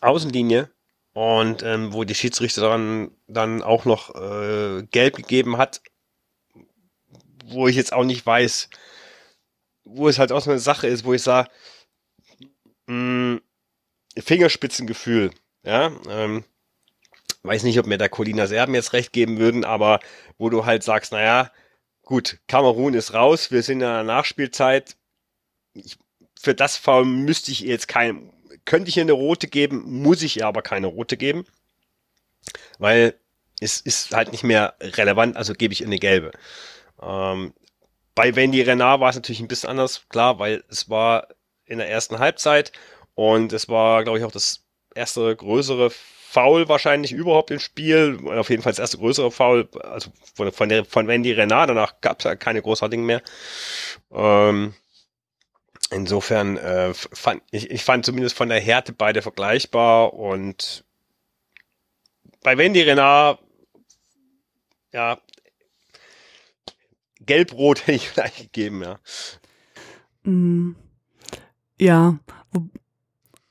Außenlinie 0.00 0.70
und 1.12 1.62
ähm, 1.62 1.92
wo 1.92 2.04
die 2.04 2.14
Schiedsrichterin 2.14 3.10
dann 3.26 3.62
auch 3.62 3.84
noch 3.84 4.14
äh, 4.14 4.82
gelb 4.90 5.16
gegeben 5.16 5.58
hat, 5.58 5.82
wo 7.44 7.68
ich 7.68 7.76
jetzt 7.76 7.92
auch 7.92 8.04
nicht 8.04 8.24
weiß, 8.24 8.68
wo 9.84 10.08
es 10.08 10.18
halt 10.18 10.32
auch 10.32 10.40
so 10.40 10.50
eine 10.50 10.60
Sache 10.60 10.86
ist, 10.86 11.04
wo 11.04 11.14
ich 11.14 11.22
sage, 11.22 11.50
hm, 12.88 13.40
Fingerspitzengefühl, 14.18 15.30
ja, 15.64 15.92
ähm, 16.08 16.44
weiß 17.42 17.62
nicht, 17.62 17.78
ob 17.78 17.86
mir 17.86 17.98
da 17.98 18.08
Colina 18.08 18.46
Serben 18.46 18.74
jetzt 18.74 18.92
recht 18.92 19.12
geben 19.12 19.38
würden, 19.38 19.64
aber 19.64 20.00
wo 20.38 20.50
du 20.50 20.64
halt 20.64 20.82
sagst, 20.82 21.12
naja, 21.12 21.52
gut, 22.02 22.38
Kamerun 22.48 22.94
ist 22.94 23.14
raus, 23.14 23.50
wir 23.50 23.62
sind 23.62 23.76
in 23.76 23.80
der 23.80 24.04
Nachspielzeit, 24.04 24.96
ich, 25.74 25.96
für 26.40 26.54
das 26.54 26.76
Foul 26.76 27.04
müsste 27.04 27.50
ich 27.50 27.60
jetzt 27.60 27.88
kein, 27.88 28.32
könnte 28.64 28.88
ich 28.88 28.96
ihr 28.96 29.02
eine 29.02 29.12
rote 29.12 29.48
geben, 29.48 29.84
muss 29.86 30.22
ich 30.22 30.38
ihr 30.38 30.46
aber 30.46 30.62
keine 30.62 30.86
rote 30.86 31.16
geben, 31.16 31.46
weil 32.78 33.14
es 33.60 33.80
ist 33.80 34.14
halt 34.14 34.32
nicht 34.32 34.44
mehr 34.44 34.74
relevant, 34.80 35.36
also 35.36 35.54
gebe 35.54 35.72
ich 35.72 35.80
ihr 35.80 35.86
eine 35.86 35.98
gelbe. 35.98 36.32
Ähm, 37.02 37.54
bei 38.14 38.36
Wendy 38.36 38.62
Renard 38.62 39.00
war 39.00 39.10
es 39.10 39.16
natürlich 39.16 39.40
ein 39.40 39.48
bisschen 39.48 39.70
anders, 39.70 40.08
klar, 40.08 40.38
weil 40.38 40.64
es 40.68 40.88
war 40.88 41.28
in 41.66 41.78
der 41.78 41.88
ersten 41.88 42.18
Halbzeit 42.18 42.72
und 43.14 43.52
es 43.52 43.68
war, 43.68 44.04
glaube 44.04 44.18
ich, 44.18 44.24
auch 44.24 44.32
das 44.32 44.64
erste 44.94 45.34
größere 45.34 45.90
Foul 45.90 46.68
wahrscheinlich 46.68 47.12
überhaupt 47.12 47.50
im 47.50 47.60
Spiel, 47.60 48.18
auf 48.26 48.50
jeden 48.50 48.62
Fall 48.62 48.72
das 48.72 48.80
erste 48.80 48.98
größere 48.98 49.30
Foul, 49.30 49.68
also 49.82 50.10
von, 50.34 50.50
von, 50.52 50.68
der, 50.68 50.84
von 50.84 51.06
Wendy 51.06 51.32
Renard, 51.32 51.70
danach 51.70 52.00
gab 52.00 52.18
es 52.18 52.24
ja 52.24 52.34
keine 52.34 52.60
großartigen 52.60 53.06
mehr. 53.06 53.22
Ähm, 54.12 54.74
Insofern 55.92 56.56
äh, 56.56 56.94
fand 56.94 57.42
ich, 57.50 57.70
ich 57.70 57.84
fand 57.84 58.04
zumindest 58.04 58.36
von 58.36 58.48
der 58.48 58.60
Härte 58.60 58.92
beide 58.92 59.22
vergleichbar 59.22 60.14
und 60.14 60.84
bei 62.42 62.58
Wendy 62.58 62.82
Renard, 62.82 63.40
ja, 64.92 65.18
gelb-rot 67.20 67.80
hätte 67.86 67.92
ich 67.92 68.08
vielleicht 68.08 68.38
gegeben, 68.38 68.82
ja. 68.82 68.98
Mm, 70.24 70.76
ja, 71.80 72.18
wo, 72.52 72.68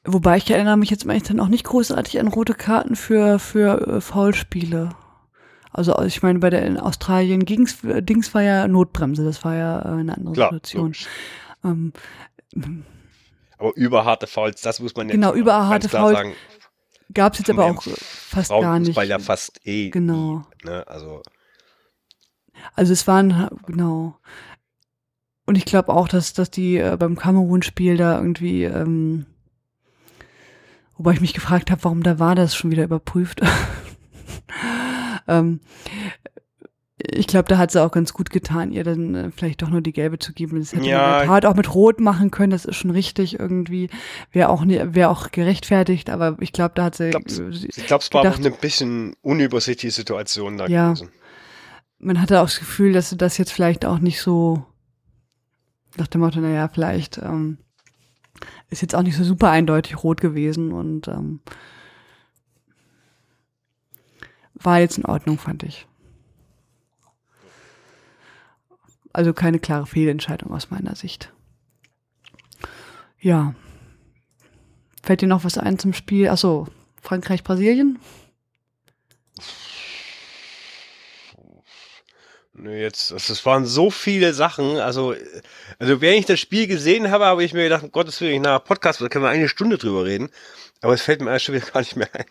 wobei 0.05 0.37
ich 0.37 0.49
erinnere 0.49 0.77
mich 0.77 0.89
jetzt 0.89 1.07
eigentlich 1.07 1.23
dann 1.23 1.39
auch 1.39 1.49
nicht 1.49 1.65
großartig 1.65 2.19
an 2.19 2.27
rote 2.27 2.53
Karten 2.53 2.95
für, 2.95 3.39
für 3.39 3.87
äh, 3.87 4.01
Foulspiele. 4.01 4.95
Also 5.71 5.99
ich 6.03 6.21
meine, 6.21 6.39
bei 6.39 6.51
der 6.51 6.65
in 6.65 6.79
Australien 6.79 7.45
ging's, 7.45 7.79
Dings 7.81 8.33
war 8.35 8.43
ja 8.43 8.67
Notbremse, 8.67 9.25
das 9.25 9.43
war 9.43 9.55
ja 9.55 9.81
äh, 9.81 9.99
eine 9.99 10.15
andere 10.15 10.33
Klar, 10.35 10.49
Situation. 10.53 10.93
Ähm, 11.63 11.93
aber 13.57 13.75
überharte 13.75 14.27
Fouls, 14.27 14.61
das 14.61 14.79
muss 14.79 14.95
man 14.95 15.07
ja 15.07 15.15
genau 15.15 15.33
überharte 15.33 15.89
Fouls 15.89 16.17
sagen. 16.17 16.33
Gab 17.13 17.33
es 17.33 17.39
jetzt 17.39 17.49
aber 17.49 17.65
auch 17.65 17.81
fast 17.81 18.49
gar 18.49 18.79
nicht. 18.79 18.95
Weil 18.95 19.07
ja 19.07 19.19
fast 19.19 19.65
eh. 19.65 19.89
Genau. 19.89 20.45
Ne? 20.63 20.85
Also. 20.87 21.21
Also 22.75 22.93
es 22.93 23.07
waren 23.07 23.49
genau. 23.65 24.17
Und 25.45 25.57
ich 25.57 25.65
glaube 25.65 25.93
auch, 25.93 26.07
dass, 26.07 26.33
dass 26.33 26.49
die 26.49 26.77
äh, 26.77 26.95
beim 26.97 27.15
Kamerun-Spiel 27.15 27.97
da 27.97 28.17
irgendwie, 28.17 28.63
ähm, 28.63 29.25
wobei 30.97 31.13
ich 31.13 31.21
mich 31.21 31.33
gefragt 31.33 31.69
habe, 31.69 31.83
warum 31.83 32.01
da 32.01 32.17
war 32.19 32.35
das 32.35 32.55
schon 32.55 32.71
wieder 32.71 32.85
überprüft. 32.85 33.41
ähm, 35.27 35.59
ich 37.05 37.27
glaube, 37.27 37.49
da 37.49 37.57
hat 37.57 37.71
sie 37.71 37.83
auch 37.83 37.91
ganz 37.91 38.13
gut 38.13 38.29
getan, 38.29 38.71
ihr 38.71 38.83
dann 38.83 39.15
äh, 39.15 39.31
vielleicht 39.31 39.61
doch 39.61 39.69
nur 39.69 39.81
die 39.81 39.91
gelbe 39.91 40.19
zu 40.19 40.31
geben. 40.33 40.59
Das 40.59 40.71
hätte 40.73 40.85
ja. 40.85 40.97
man 40.97 41.11
in 41.13 41.19
der 41.19 41.27
Tat 41.27 41.45
auch 41.45 41.55
mit 41.55 41.73
Rot 41.73 41.99
machen 41.99 42.31
können, 42.31 42.51
das 42.51 42.65
ist 42.65 42.77
schon 42.77 42.91
richtig 42.91 43.39
irgendwie. 43.39 43.89
Wäre 44.31 44.49
auch, 44.49 44.63
wär 44.65 45.09
auch 45.09 45.31
gerechtfertigt, 45.31 46.09
aber 46.09 46.37
ich 46.39 46.53
glaube, 46.53 46.73
da 46.75 46.85
hat 46.85 46.95
sie. 46.95 47.09
Ich 47.09 47.85
glaube, 47.87 48.03
es 48.03 48.13
war 48.13 48.21
auch 48.21 48.37
eine 48.37 48.51
bisschen 48.51 49.15
unübersichtliche 49.21 49.93
Situation 49.93 50.57
da 50.57 50.67
ja, 50.67 50.93
gewesen. 50.93 51.09
Man 51.99 52.21
hatte 52.21 52.39
auch 52.39 52.45
das 52.45 52.59
Gefühl, 52.59 52.93
dass 52.93 53.09
sie 53.09 53.17
das 53.17 53.37
jetzt 53.37 53.51
vielleicht 53.51 53.85
auch 53.85 53.99
nicht 53.99 54.21
so 54.21 54.65
nach 55.97 56.07
dem 56.07 56.21
Motto, 56.21 56.39
naja, 56.39 56.67
vielleicht 56.67 57.17
ähm, 57.17 57.57
ist 58.69 58.81
jetzt 58.81 58.95
auch 58.95 59.03
nicht 59.03 59.15
so 59.15 59.23
super 59.23 59.49
eindeutig 59.49 60.03
rot 60.03 60.21
gewesen 60.21 60.71
und 60.71 61.07
ähm, 61.07 61.41
war 64.55 64.79
jetzt 64.79 64.97
in 64.97 65.05
Ordnung, 65.05 65.37
fand 65.37 65.63
ich. 65.63 65.87
Also 69.13 69.33
keine 69.33 69.59
klare 69.59 69.85
Fehlentscheidung 69.85 70.51
aus 70.51 70.71
meiner 70.71 70.95
Sicht. 70.95 71.31
Ja. 73.19 73.53
Fällt 75.03 75.21
dir 75.21 75.27
noch 75.27 75.43
was 75.43 75.57
ein 75.57 75.77
zum 75.77 75.93
Spiel? 75.93 76.29
Achso, 76.29 76.67
Frankreich, 77.01 77.43
Brasilien? 77.43 77.99
Jetzt, 82.55 83.11
es 83.11 83.45
waren 83.45 83.65
so 83.65 83.89
viele 83.89 84.33
Sachen. 84.33 84.77
Also, 84.77 85.15
also 85.79 86.01
während 86.01 86.19
ich 86.19 86.25
das 86.25 86.39
Spiel 86.39 86.67
gesehen 86.67 87.11
habe, 87.11 87.25
habe 87.25 87.43
ich 87.43 87.53
mir 87.53 87.63
gedacht, 87.63 87.83
um 87.83 87.91
Gottes 87.91 88.21
Willen, 88.21 88.41
nach 88.41 88.63
Podcast, 88.63 89.01
da 89.01 89.09
können 89.09 89.25
wir 89.25 89.29
eine 89.29 89.49
Stunde 89.49 89.77
drüber 89.77 90.05
reden. 90.05 90.29
Aber 90.81 90.93
es 90.93 91.01
fällt 91.01 91.21
mir 91.21 91.39
schon 91.39 91.55
wieder 91.55 91.65
gar 91.73 91.81
nicht 91.81 91.95
mehr 91.95 92.09
ein. 92.13 92.25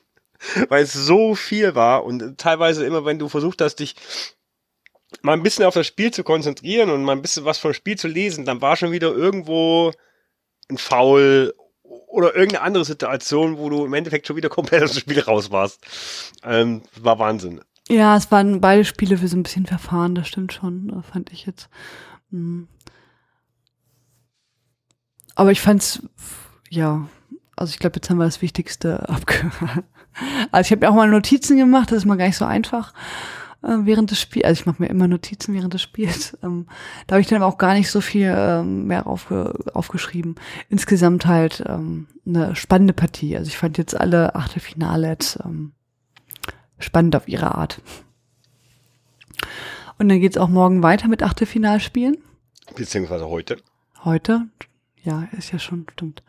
Weil 0.69 0.85
es 0.85 0.93
so 0.93 1.35
viel 1.35 1.75
war 1.75 2.05
und 2.05 2.39
teilweise 2.39 2.85
immer, 2.85 3.05
wenn 3.05 3.19
du 3.19 3.29
versucht 3.29 3.61
hast, 3.61 3.77
dich 3.77 3.95
mal 5.23 5.33
ein 5.33 5.43
bisschen 5.43 5.65
auf 5.65 5.75
das 5.75 5.87
Spiel 5.87 6.11
zu 6.11 6.25
konzentrieren 6.25 6.91
und 6.91 7.05
mal 7.05 7.13
ein 7.13 7.23
bisschen 7.23 7.45
was 7.45 7.59
vom 7.59 7.75
Spiel 7.75 7.97
zu 7.97 8.09
lesen, 8.09 8.45
dann 8.45 8.61
war 8.61 8.77
schon 8.77 8.93
wieder 8.93 9.13
irgendwo 9.13 9.93
ein 10.69 10.79
Foul 10.79 11.55
oder 11.83 12.35
irgendeine 12.35 12.63
andere 12.63 12.85
Situation, 12.85 13.59
wo 13.59 13.71
du 13.71 13.85
im 13.85 13.95
Endeffekt 13.95 14.27
schon 14.27 14.37
wieder 14.37 14.49
komplett 14.49 14.83
aus 14.83 14.93
dem 14.93 15.01
Spiel 15.01 15.21
raus 15.21 15.51
warst. 15.51 15.81
Ähm, 16.45 16.83
war 17.01 17.19
Wahnsinn. 17.19 17.61
Ja, 17.89 18.17
es 18.17 18.31
waren 18.31 18.61
beide 18.61 18.85
Spiele 18.85 19.19
für 19.19 19.29
so 19.29 19.37
ein 19.37 19.43
bisschen 19.43 19.67
verfahren, 19.67 20.15
das 20.15 20.29
stimmt 20.29 20.53
schon, 20.53 21.03
fand 21.11 21.33
ich 21.33 21.47
jetzt. 21.47 21.69
Mhm. 22.31 22.69
Aber 25.35 25.51
ich 25.51 25.61
fand's, 25.61 26.03
ja, 26.71 27.09
also 27.57 27.71
ich 27.71 27.79
glaube, 27.79 27.97
jetzt 27.97 28.11
haben 28.11 28.19
wir 28.19 28.25
das 28.25 28.43
Wichtigste 28.43 29.09
abgehört. 29.09 29.85
Also 30.51 30.67
ich 30.67 30.73
habe 30.73 30.85
mir 30.85 30.91
auch 30.91 30.95
mal 30.95 31.09
Notizen 31.09 31.57
gemacht, 31.57 31.91
das 31.91 31.99
ist 31.99 32.05
mal 32.05 32.19
gar 32.19 32.27
nicht 32.27 32.37
so 32.37 32.45
einfach 32.45 32.93
äh, 32.93 32.97
während 33.63 34.11
des 34.11 34.21
Spiels. 34.21 34.45
Also 34.45 34.61
ich 34.61 34.67
mache 34.67 34.83
mir 34.83 34.89
immer 34.89 35.09
Notizen 35.09 35.55
während 35.55 35.75
des 35.75 35.83
Spiels. 35.83 36.37
Ähm, 36.43 36.67
da 37.07 37.15
habe 37.15 37.21
ich 37.21 37.29
dann 37.29 37.43
auch 37.43 37.57
gar 37.57 37.75
nicht 37.75 37.89
so 37.89 38.01
viel 38.01 38.35
ähm, 38.37 38.89
mehr 38.89 39.07
aufge 39.07 39.55
aufgeschrieben. 39.75 40.35
Insgesamt 40.69 41.27
halt 41.27 41.63
ähm, 41.67 42.09
eine 42.27 42.57
spannende 42.57 42.93
Partie. 42.93 43.37
Also 43.37 43.49
ich 43.49 43.57
fand 43.57 43.79
jetzt 43.79 43.95
alle 43.95 44.35
Achtelfinale 44.35 45.07
jetzt 45.07 45.39
ähm, 45.45 45.73
spannend 46.81 47.15
auf 47.15 47.29
ihre 47.29 47.55
Art. 47.55 47.81
Und 49.99 50.09
dann 50.09 50.19
geht's 50.19 50.37
auch 50.37 50.49
morgen 50.49 50.83
weiter 50.83 51.07
mit 51.07 51.23
Achtelfinalspielen. 51.23 52.17
Beziehungsweise 52.75 53.29
heute. 53.29 53.59
Heute? 54.05 54.49
Ja, 55.05 55.29
ist 55.37 55.53
ja 55.53 55.61
schon, 55.61 55.87
stimmt. 55.93 56.25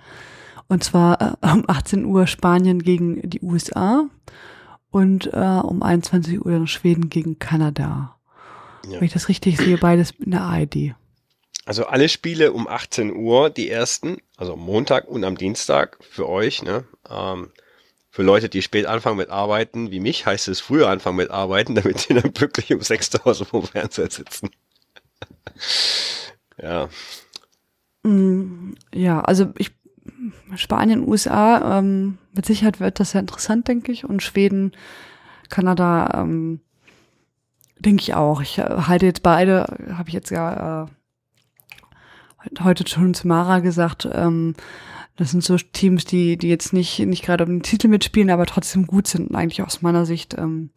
Und 0.68 0.84
zwar 0.84 1.38
äh, 1.42 1.52
um 1.52 1.64
18 1.68 2.06
Uhr 2.06 2.28
Spanien 2.28 2.84
gegen 2.84 3.28
die 3.28 3.42
USA 3.42 4.06
und 4.94 5.34
äh, 5.34 5.38
um 5.38 5.82
21 5.82 6.46
Uhr 6.46 6.52
dann 6.52 6.68
Schweden 6.68 7.10
gegen 7.10 7.40
Kanada. 7.40 8.16
Ja. 8.86 9.00
Wenn 9.00 9.06
ich 9.06 9.14
das 9.14 9.28
richtig 9.28 9.58
sehe, 9.58 9.78
beides 9.78 10.12
in 10.12 10.32
der 10.32 10.42
ARD. 10.42 10.94
Also 11.66 11.88
alle 11.88 12.10
Spiele 12.10 12.54
um 12.54 12.68
18 12.68 13.16
Uhr, 13.16 13.50
die 13.50 13.70
ersten, 13.70 14.18
also 14.38 14.54
am 14.54 14.60
Montag 14.60 15.08
und 15.08 15.24
am 15.24 15.36
Dienstag 15.36 15.98
für 16.04 16.30
euch, 16.30 16.62
ne? 16.62 16.84
Ähm, 17.10 17.50
für 18.12 18.22
Leute, 18.22 18.50
die 18.50 18.62
spät 18.62 18.86
anfangen 18.86 19.18
mit 19.18 19.30
Arbeiten, 19.30 19.90
wie 19.90 20.00
mich, 20.00 20.28
heißt 20.28 20.48
es 20.48 20.60
früher 20.60 20.90
anfangen 20.90 21.18
mit 21.18 21.32
Arbeiten, 21.32 21.74
damit 21.76 22.00
sie 22.00 22.14
dann 22.14 22.32
wirklich 22.40 22.72
um 22.72 22.82
6 22.82 23.10
zu 23.10 23.26
Hause 23.26 23.46
vom 23.46 23.66
Fernseher 23.66 24.12
sitzen. 24.12 24.52
ja. 26.62 26.88
Mm, 28.04 28.74
ja, 28.94 29.22
also 29.22 29.54
ich 29.58 29.72
Spanien, 30.56 31.08
USA, 31.08 31.80
ähm, 31.80 32.18
mit 32.34 32.46
Sicherheit 32.46 32.80
wird 32.80 33.00
das 33.00 33.12
sehr 33.12 33.22
interessant, 33.22 33.68
denke 33.68 33.92
ich. 33.92 34.06
Und 34.06 34.24
Schweden, 34.24 34.72
Kanada, 35.50 36.22
ähm, 36.22 36.62
denke 37.80 38.02
ich 38.02 38.14
auch. 38.14 38.42
Ich 38.42 38.58
äh, 38.58 38.64
halte 38.64 39.06
jetzt 39.06 39.24
beide, 39.24 39.66
habe 39.94 40.10
ich 40.10 40.14
jetzt 40.14 40.30
ja 40.32 40.84
äh, 40.84 40.88
heute 42.62 42.88
schon 42.88 43.14
zu 43.14 43.28
Mara 43.28 43.60
gesagt, 43.60 44.08
ähm, 44.12 44.56
das 45.16 45.32
sind 45.32 45.44
so 45.44 45.58
Teams, 45.58 46.06
die, 46.06 46.38
die 46.38 46.50
jetzt 46.50 46.74
nicht, 46.74 47.00
nicht 47.00 47.24
gerade 47.24 47.44
um 47.44 47.50
den 47.52 47.64
Titel 47.64 47.88
mitspielen, 47.88 48.32
aber 48.32 48.46
trotzdem 48.46 48.88
gut 48.88 49.08
sind 49.08 49.30
und 49.30 49.36
eigentlich 49.36 49.62
aus 49.62 49.82
meiner 49.82 50.06
Sicht 50.06 50.36
ähm, 50.38 50.72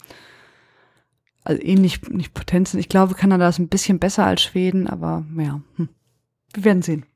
also 1.43 1.63
ähnlich 1.63 2.03
nicht 2.09 2.35
potent 2.35 2.69
sind. 2.69 2.81
Ich 2.81 2.89
glaube, 2.89 3.15
Kanada 3.15 3.49
ist 3.49 3.59
ein 3.59 3.69
bisschen 3.69 3.99
besser 3.99 4.27
als 4.27 4.43
Schweden, 4.43 4.89
aber 4.89 5.25
ja, 5.39 5.61
hm. 5.77 5.89
wir 6.53 6.65
werden 6.65 6.83
sehen. 6.83 7.07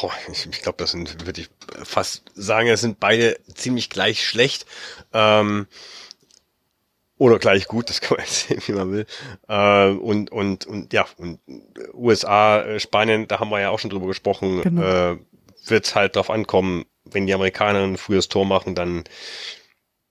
Boah, 0.00 0.12
ich, 0.30 0.48
ich 0.50 0.62
glaube, 0.62 0.78
das 0.78 0.92
sind, 0.92 1.26
würde 1.26 1.42
ich 1.42 1.50
fast 1.84 2.24
sagen, 2.34 2.68
es 2.68 2.80
sind 2.80 2.98
beide 3.00 3.38
ziemlich 3.54 3.90
gleich 3.90 4.26
schlecht. 4.26 4.66
Ähm, 5.12 5.66
oder 7.18 7.38
gleich 7.38 7.66
gut, 7.68 7.88
das 7.88 8.00
kann 8.00 8.16
man 8.16 8.26
jetzt 8.26 8.48
sehen, 8.48 8.62
wie 8.66 8.72
man 8.72 8.90
will. 8.90 9.06
Äh, 9.48 9.90
und, 9.90 10.32
und, 10.32 10.66
und 10.66 10.92
ja, 10.92 11.06
und 11.18 11.40
USA, 11.92 12.62
äh, 12.62 12.80
Spanien, 12.80 13.28
da 13.28 13.38
haben 13.38 13.50
wir 13.50 13.60
ja 13.60 13.70
auch 13.70 13.78
schon 13.78 13.90
drüber 13.90 14.06
gesprochen, 14.06 14.62
genau. 14.62 14.82
äh, 14.82 15.18
wird 15.66 15.94
halt 15.94 16.16
drauf 16.16 16.30
ankommen, 16.30 16.84
wenn 17.04 17.26
die 17.26 17.34
Amerikaner 17.34 17.84
ein 17.84 17.96
frühes 17.96 18.28
Tor 18.28 18.44
machen, 18.44 18.74
dann 18.74 19.04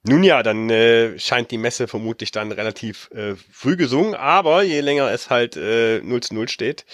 nun 0.04 0.24
ja, 0.24 0.42
dann 0.42 0.68
äh, 0.70 1.18
scheint 1.18 1.50
die 1.50 1.58
Messe 1.58 1.86
vermutlich 1.86 2.32
dann 2.32 2.50
relativ 2.50 3.08
äh, 3.12 3.36
früh 3.52 3.76
gesungen, 3.76 4.14
aber 4.14 4.62
je 4.62 4.80
länger 4.80 5.10
es 5.12 5.30
halt 5.30 5.56
äh, 5.56 6.00
0 6.00 6.22
zu 6.22 6.34
0 6.34 6.48
steht, 6.48 6.84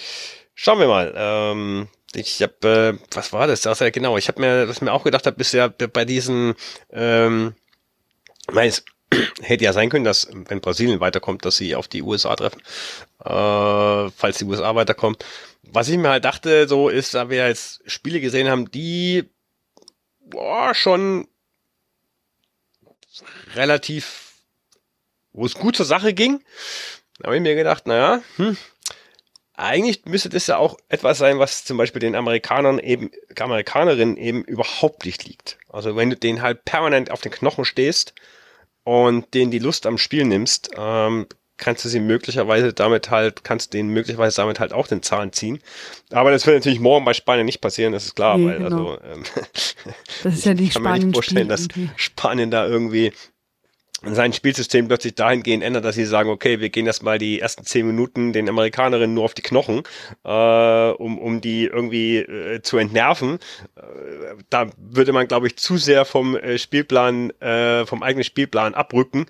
schauen 0.54 0.78
wir 0.78 0.88
mal. 0.88 1.14
Ähm, 1.16 1.88
ich 2.14 2.42
habe, 2.42 2.98
äh, 2.98 3.14
was 3.14 3.32
war 3.32 3.46
das? 3.46 3.62
Das 3.62 3.80
ja 3.80 3.90
genau. 3.90 4.16
Ich 4.16 4.28
habe 4.28 4.40
mir, 4.40 4.68
was 4.68 4.80
mir 4.80 4.92
auch 4.92 5.04
gedacht 5.04 5.26
habe, 5.26 5.36
bisher 5.36 5.68
bei 5.68 6.04
diesen, 6.04 6.54
ähm, 6.90 7.54
nein, 8.50 8.68
es 8.68 8.84
hätte 9.42 9.64
ja 9.64 9.72
sein 9.72 9.90
können, 9.90 10.04
dass 10.04 10.28
wenn 10.32 10.60
Brasilien 10.60 11.00
weiterkommt, 11.00 11.44
dass 11.44 11.56
sie 11.56 11.74
auf 11.74 11.88
die 11.88 12.02
USA 12.02 12.34
treffen, 12.36 12.60
äh, 13.24 14.10
falls 14.10 14.38
die 14.38 14.44
USA 14.44 14.74
weiterkommen. 14.74 15.18
Was 15.62 15.88
ich 15.88 15.98
mir 15.98 16.10
halt 16.10 16.24
dachte, 16.24 16.66
so 16.66 16.88
ist, 16.88 17.14
da 17.14 17.28
wir 17.28 17.46
jetzt 17.46 17.82
Spiele 17.86 18.20
gesehen 18.20 18.48
haben, 18.48 18.70
die 18.70 19.28
boah, 20.20 20.74
schon 20.74 21.28
relativ, 23.54 24.34
wo 25.32 25.46
es 25.46 25.54
gut 25.54 25.76
zur 25.76 25.86
Sache 25.86 26.14
ging, 26.14 26.42
habe 27.22 27.36
ich 27.36 27.42
mir 27.42 27.54
gedacht, 27.54 27.86
naja, 27.86 28.22
hm, 28.36 28.56
eigentlich 29.58 30.04
müsste 30.06 30.28
das 30.28 30.46
ja 30.46 30.56
auch 30.56 30.78
etwas 30.88 31.18
sein, 31.18 31.40
was 31.40 31.64
zum 31.64 31.76
Beispiel 31.76 31.98
den 32.00 32.14
Amerikanern 32.14 32.78
eben, 32.78 33.10
Amerikanerinnen 33.38 34.16
eben 34.16 34.44
überhaupt 34.44 35.04
nicht 35.04 35.24
liegt. 35.26 35.58
Also 35.68 35.96
wenn 35.96 36.10
du 36.10 36.16
den 36.16 36.42
halt 36.42 36.64
permanent 36.64 37.10
auf 37.10 37.20
den 37.20 37.32
Knochen 37.32 37.64
stehst 37.64 38.14
und 38.84 39.34
denen 39.34 39.50
die 39.50 39.58
Lust 39.58 39.86
am 39.86 39.98
Spiel 39.98 40.24
nimmst, 40.24 40.70
ähm, 40.76 41.26
kannst 41.56 41.84
du 41.84 41.88
sie 41.88 41.98
möglicherweise 41.98 42.72
damit 42.72 43.10
halt, 43.10 43.42
kannst 43.42 43.74
denen 43.74 43.88
möglicherweise 43.88 44.36
damit 44.36 44.60
halt 44.60 44.72
auch 44.72 44.86
den 44.86 45.02
Zahn 45.02 45.32
ziehen. 45.32 45.58
Aber 46.12 46.30
das 46.30 46.46
wird 46.46 46.56
natürlich 46.56 46.78
morgen 46.78 47.04
bei 47.04 47.12
Spanien 47.12 47.44
nicht 47.44 47.60
passieren, 47.60 47.92
das 47.92 48.04
ist 48.04 48.14
klar, 48.14 48.38
nee, 48.38 48.46
weil 48.46 48.58
genau. 48.58 48.92
also 48.92 49.02
ähm, 49.02 49.24
das 50.22 50.34
ist 50.34 50.44
ja 50.46 50.54
die 50.54 50.64
ich 50.64 50.74
kann 50.74 50.84
mir 50.84 50.98
nicht 50.98 51.14
vorstellen, 51.14 51.48
dass 51.48 51.66
Spanien 51.96 52.52
da 52.52 52.64
irgendwie 52.64 53.12
sein 54.02 54.32
Spielsystem 54.32 54.86
plötzlich 54.86 55.14
dahingehend 55.14 55.64
ändert, 55.64 55.84
dass 55.84 55.96
sie 55.96 56.04
sagen, 56.04 56.30
okay, 56.30 56.60
wir 56.60 56.68
gehen 56.70 56.86
erstmal 56.86 57.18
die 57.18 57.40
ersten 57.40 57.64
zehn 57.64 57.86
Minuten 57.86 58.32
den 58.32 58.48
Amerikanerinnen 58.48 59.14
nur 59.14 59.24
auf 59.24 59.34
die 59.34 59.42
Knochen, 59.42 59.82
äh, 60.24 60.90
um, 60.90 61.18
um 61.18 61.40
die 61.40 61.64
irgendwie 61.64 62.18
äh, 62.18 62.62
zu 62.62 62.78
entnerven. 62.78 63.38
Äh, 63.76 63.80
da 64.50 64.70
würde 64.76 65.12
man, 65.12 65.26
glaube 65.26 65.48
ich, 65.48 65.56
zu 65.56 65.76
sehr 65.76 66.04
vom 66.04 66.36
äh, 66.36 66.58
Spielplan, 66.58 67.30
äh, 67.40 67.86
vom 67.86 68.02
eigenen 68.02 68.24
Spielplan 68.24 68.74
abrücken 68.74 69.26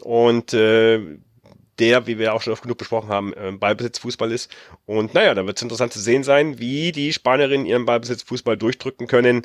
und 0.00 0.54
äh, 0.54 1.00
der, 1.78 2.06
wie 2.06 2.18
wir 2.18 2.32
auch 2.32 2.40
schon 2.40 2.54
oft 2.54 2.62
genug 2.62 2.78
besprochen 2.78 3.10
haben, 3.10 3.34
äh, 3.34 3.52
Ballbesitzfußball 3.52 4.32
ist. 4.32 4.50
Und 4.86 5.12
naja, 5.12 5.34
da 5.34 5.46
wird 5.46 5.58
es 5.58 5.62
interessant 5.62 5.92
zu 5.92 6.00
sehen 6.00 6.24
sein, 6.24 6.58
wie 6.58 6.90
die 6.90 7.12
Spanierinnen 7.12 7.66
ihren 7.66 7.84
Ballbesitzfußball 7.84 8.56
durchdrücken 8.56 9.06
können 9.06 9.42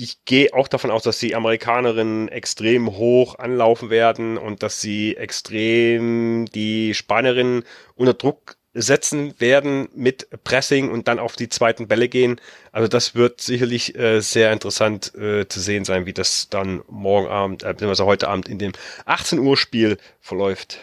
ich 0.00 0.24
gehe 0.24 0.54
auch 0.54 0.68
davon 0.68 0.90
aus, 0.90 1.02
dass 1.02 1.18
die 1.18 1.34
Amerikanerinnen 1.34 2.28
extrem 2.28 2.96
hoch 2.96 3.38
anlaufen 3.38 3.90
werden 3.90 4.38
und 4.38 4.62
dass 4.62 4.80
sie 4.80 5.16
extrem 5.16 6.46
die 6.46 6.94
Spanierinnen 6.94 7.64
unter 7.94 8.14
Druck 8.14 8.56
setzen 8.72 9.38
werden 9.40 9.88
mit 9.94 10.28
Pressing 10.44 10.90
und 10.90 11.08
dann 11.08 11.18
auf 11.18 11.34
die 11.36 11.48
zweiten 11.48 11.88
Bälle 11.88 12.08
gehen. 12.08 12.40
Also 12.72 12.88
das 12.88 13.14
wird 13.14 13.40
sicherlich 13.40 13.98
äh, 13.98 14.20
sehr 14.20 14.52
interessant 14.52 15.12
äh, 15.16 15.48
zu 15.48 15.60
sehen 15.60 15.84
sein, 15.84 16.06
wie 16.06 16.12
das 16.12 16.48
dann 16.48 16.82
morgen 16.88 17.28
Abend, 17.28 17.62
äh, 17.62 17.72
beziehungsweise 17.72 18.06
heute 18.06 18.28
Abend 18.28 18.48
in 18.48 18.58
dem 18.58 18.72
18 19.06 19.40
Uhr 19.40 19.56
Spiel 19.56 19.98
verläuft. 20.20 20.78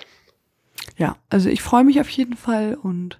ja, 0.97 1.15
also 1.29 1.49
ich 1.49 1.61
freue 1.61 1.85
mich 1.85 2.01
auf 2.01 2.09
jeden 2.09 2.35
Fall 2.35 2.75
und 2.75 3.19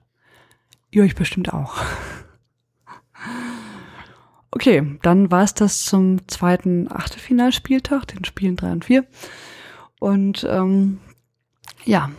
ihr 0.92 1.04
euch 1.04 1.16
bestimmt 1.16 1.54
auch. 1.54 1.78
Okay, 4.52 4.98
dann 5.02 5.30
war 5.30 5.44
es 5.44 5.54
das 5.54 5.84
zum 5.84 6.28
zweiten 6.28 6.92
Achtelfinalspieltag, 6.92 8.08
den 8.08 8.24
Spielen 8.26 8.56
3 8.56 8.72
und 8.72 8.86
4. 8.86 9.06
Und 10.00 10.46
ähm, 10.50 11.00
ja, 11.84 12.12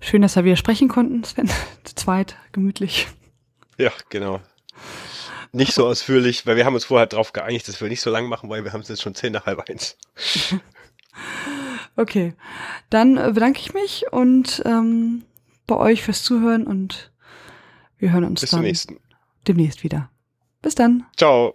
schön, 0.00 0.22
dass 0.22 0.36
wir 0.36 0.44
wieder 0.44 0.56
sprechen 0.56 0.88
konnten, 0.88 1.24
Sven. 1.24 1.48
Zu 1.84 1.94
zweit, 1.94 2.36
gemütlich. 2.52 3.08
Ja, 3.76 3.92
genau. 4.08 4.40
Nicht 5.52 5.72
so 5.72 5.86
ausführlich, 5.86 6.46
weil 6.46 6.56
wir 6.56 6.64
haben 6.64 6.74
uns 6.74 6.84
vorher 6.84 7.06
darauf 7.06 7.32
geeinigt, 7.32 7.68
dass 7.68 7.80
wir 7.80 7.88
nicht 7.88 8.00
so 8.00 8.10
lang 8.10 8.28
machen 8.28 8.48
wollen. 8.48 8.64
Wir 8.64 8.72
haben 8.72 8.80
es 8.80 8.88
jetzt 8.88 9.02
schon 9.02 9.14
zehn 9.14 9.32
nach 9.32 9.46
halb 9.46 9.68
eins. 9.68 9.96
okay, 11.96 12.34
dann 12.90 13.16
äh, 13.16 13.32
bedanke 13.32 13.60
ich 13.60 13.74
mich 13.74 14.06
und 14.10 14.62
ähm, 14.64 15.24
bei 15.66 15.76
euch 15.76 16.02
fürs 16.02 16.22
Zuhören 16.22 16.66
und 16.66 17.12
wir 17.98 18.12
hören 18.12 18.24
uns 18.24 18.40
Bis 18.40 18.50
dann 18.50 18.58
zum 18.58 18.64
nächsten. 18.64 19.00
demnächst 19.46 19.82
wieder. 19.82 20.10
Bis 20.66 20.74
dann. 20.74 21.06
Ciao. 21.16 21.54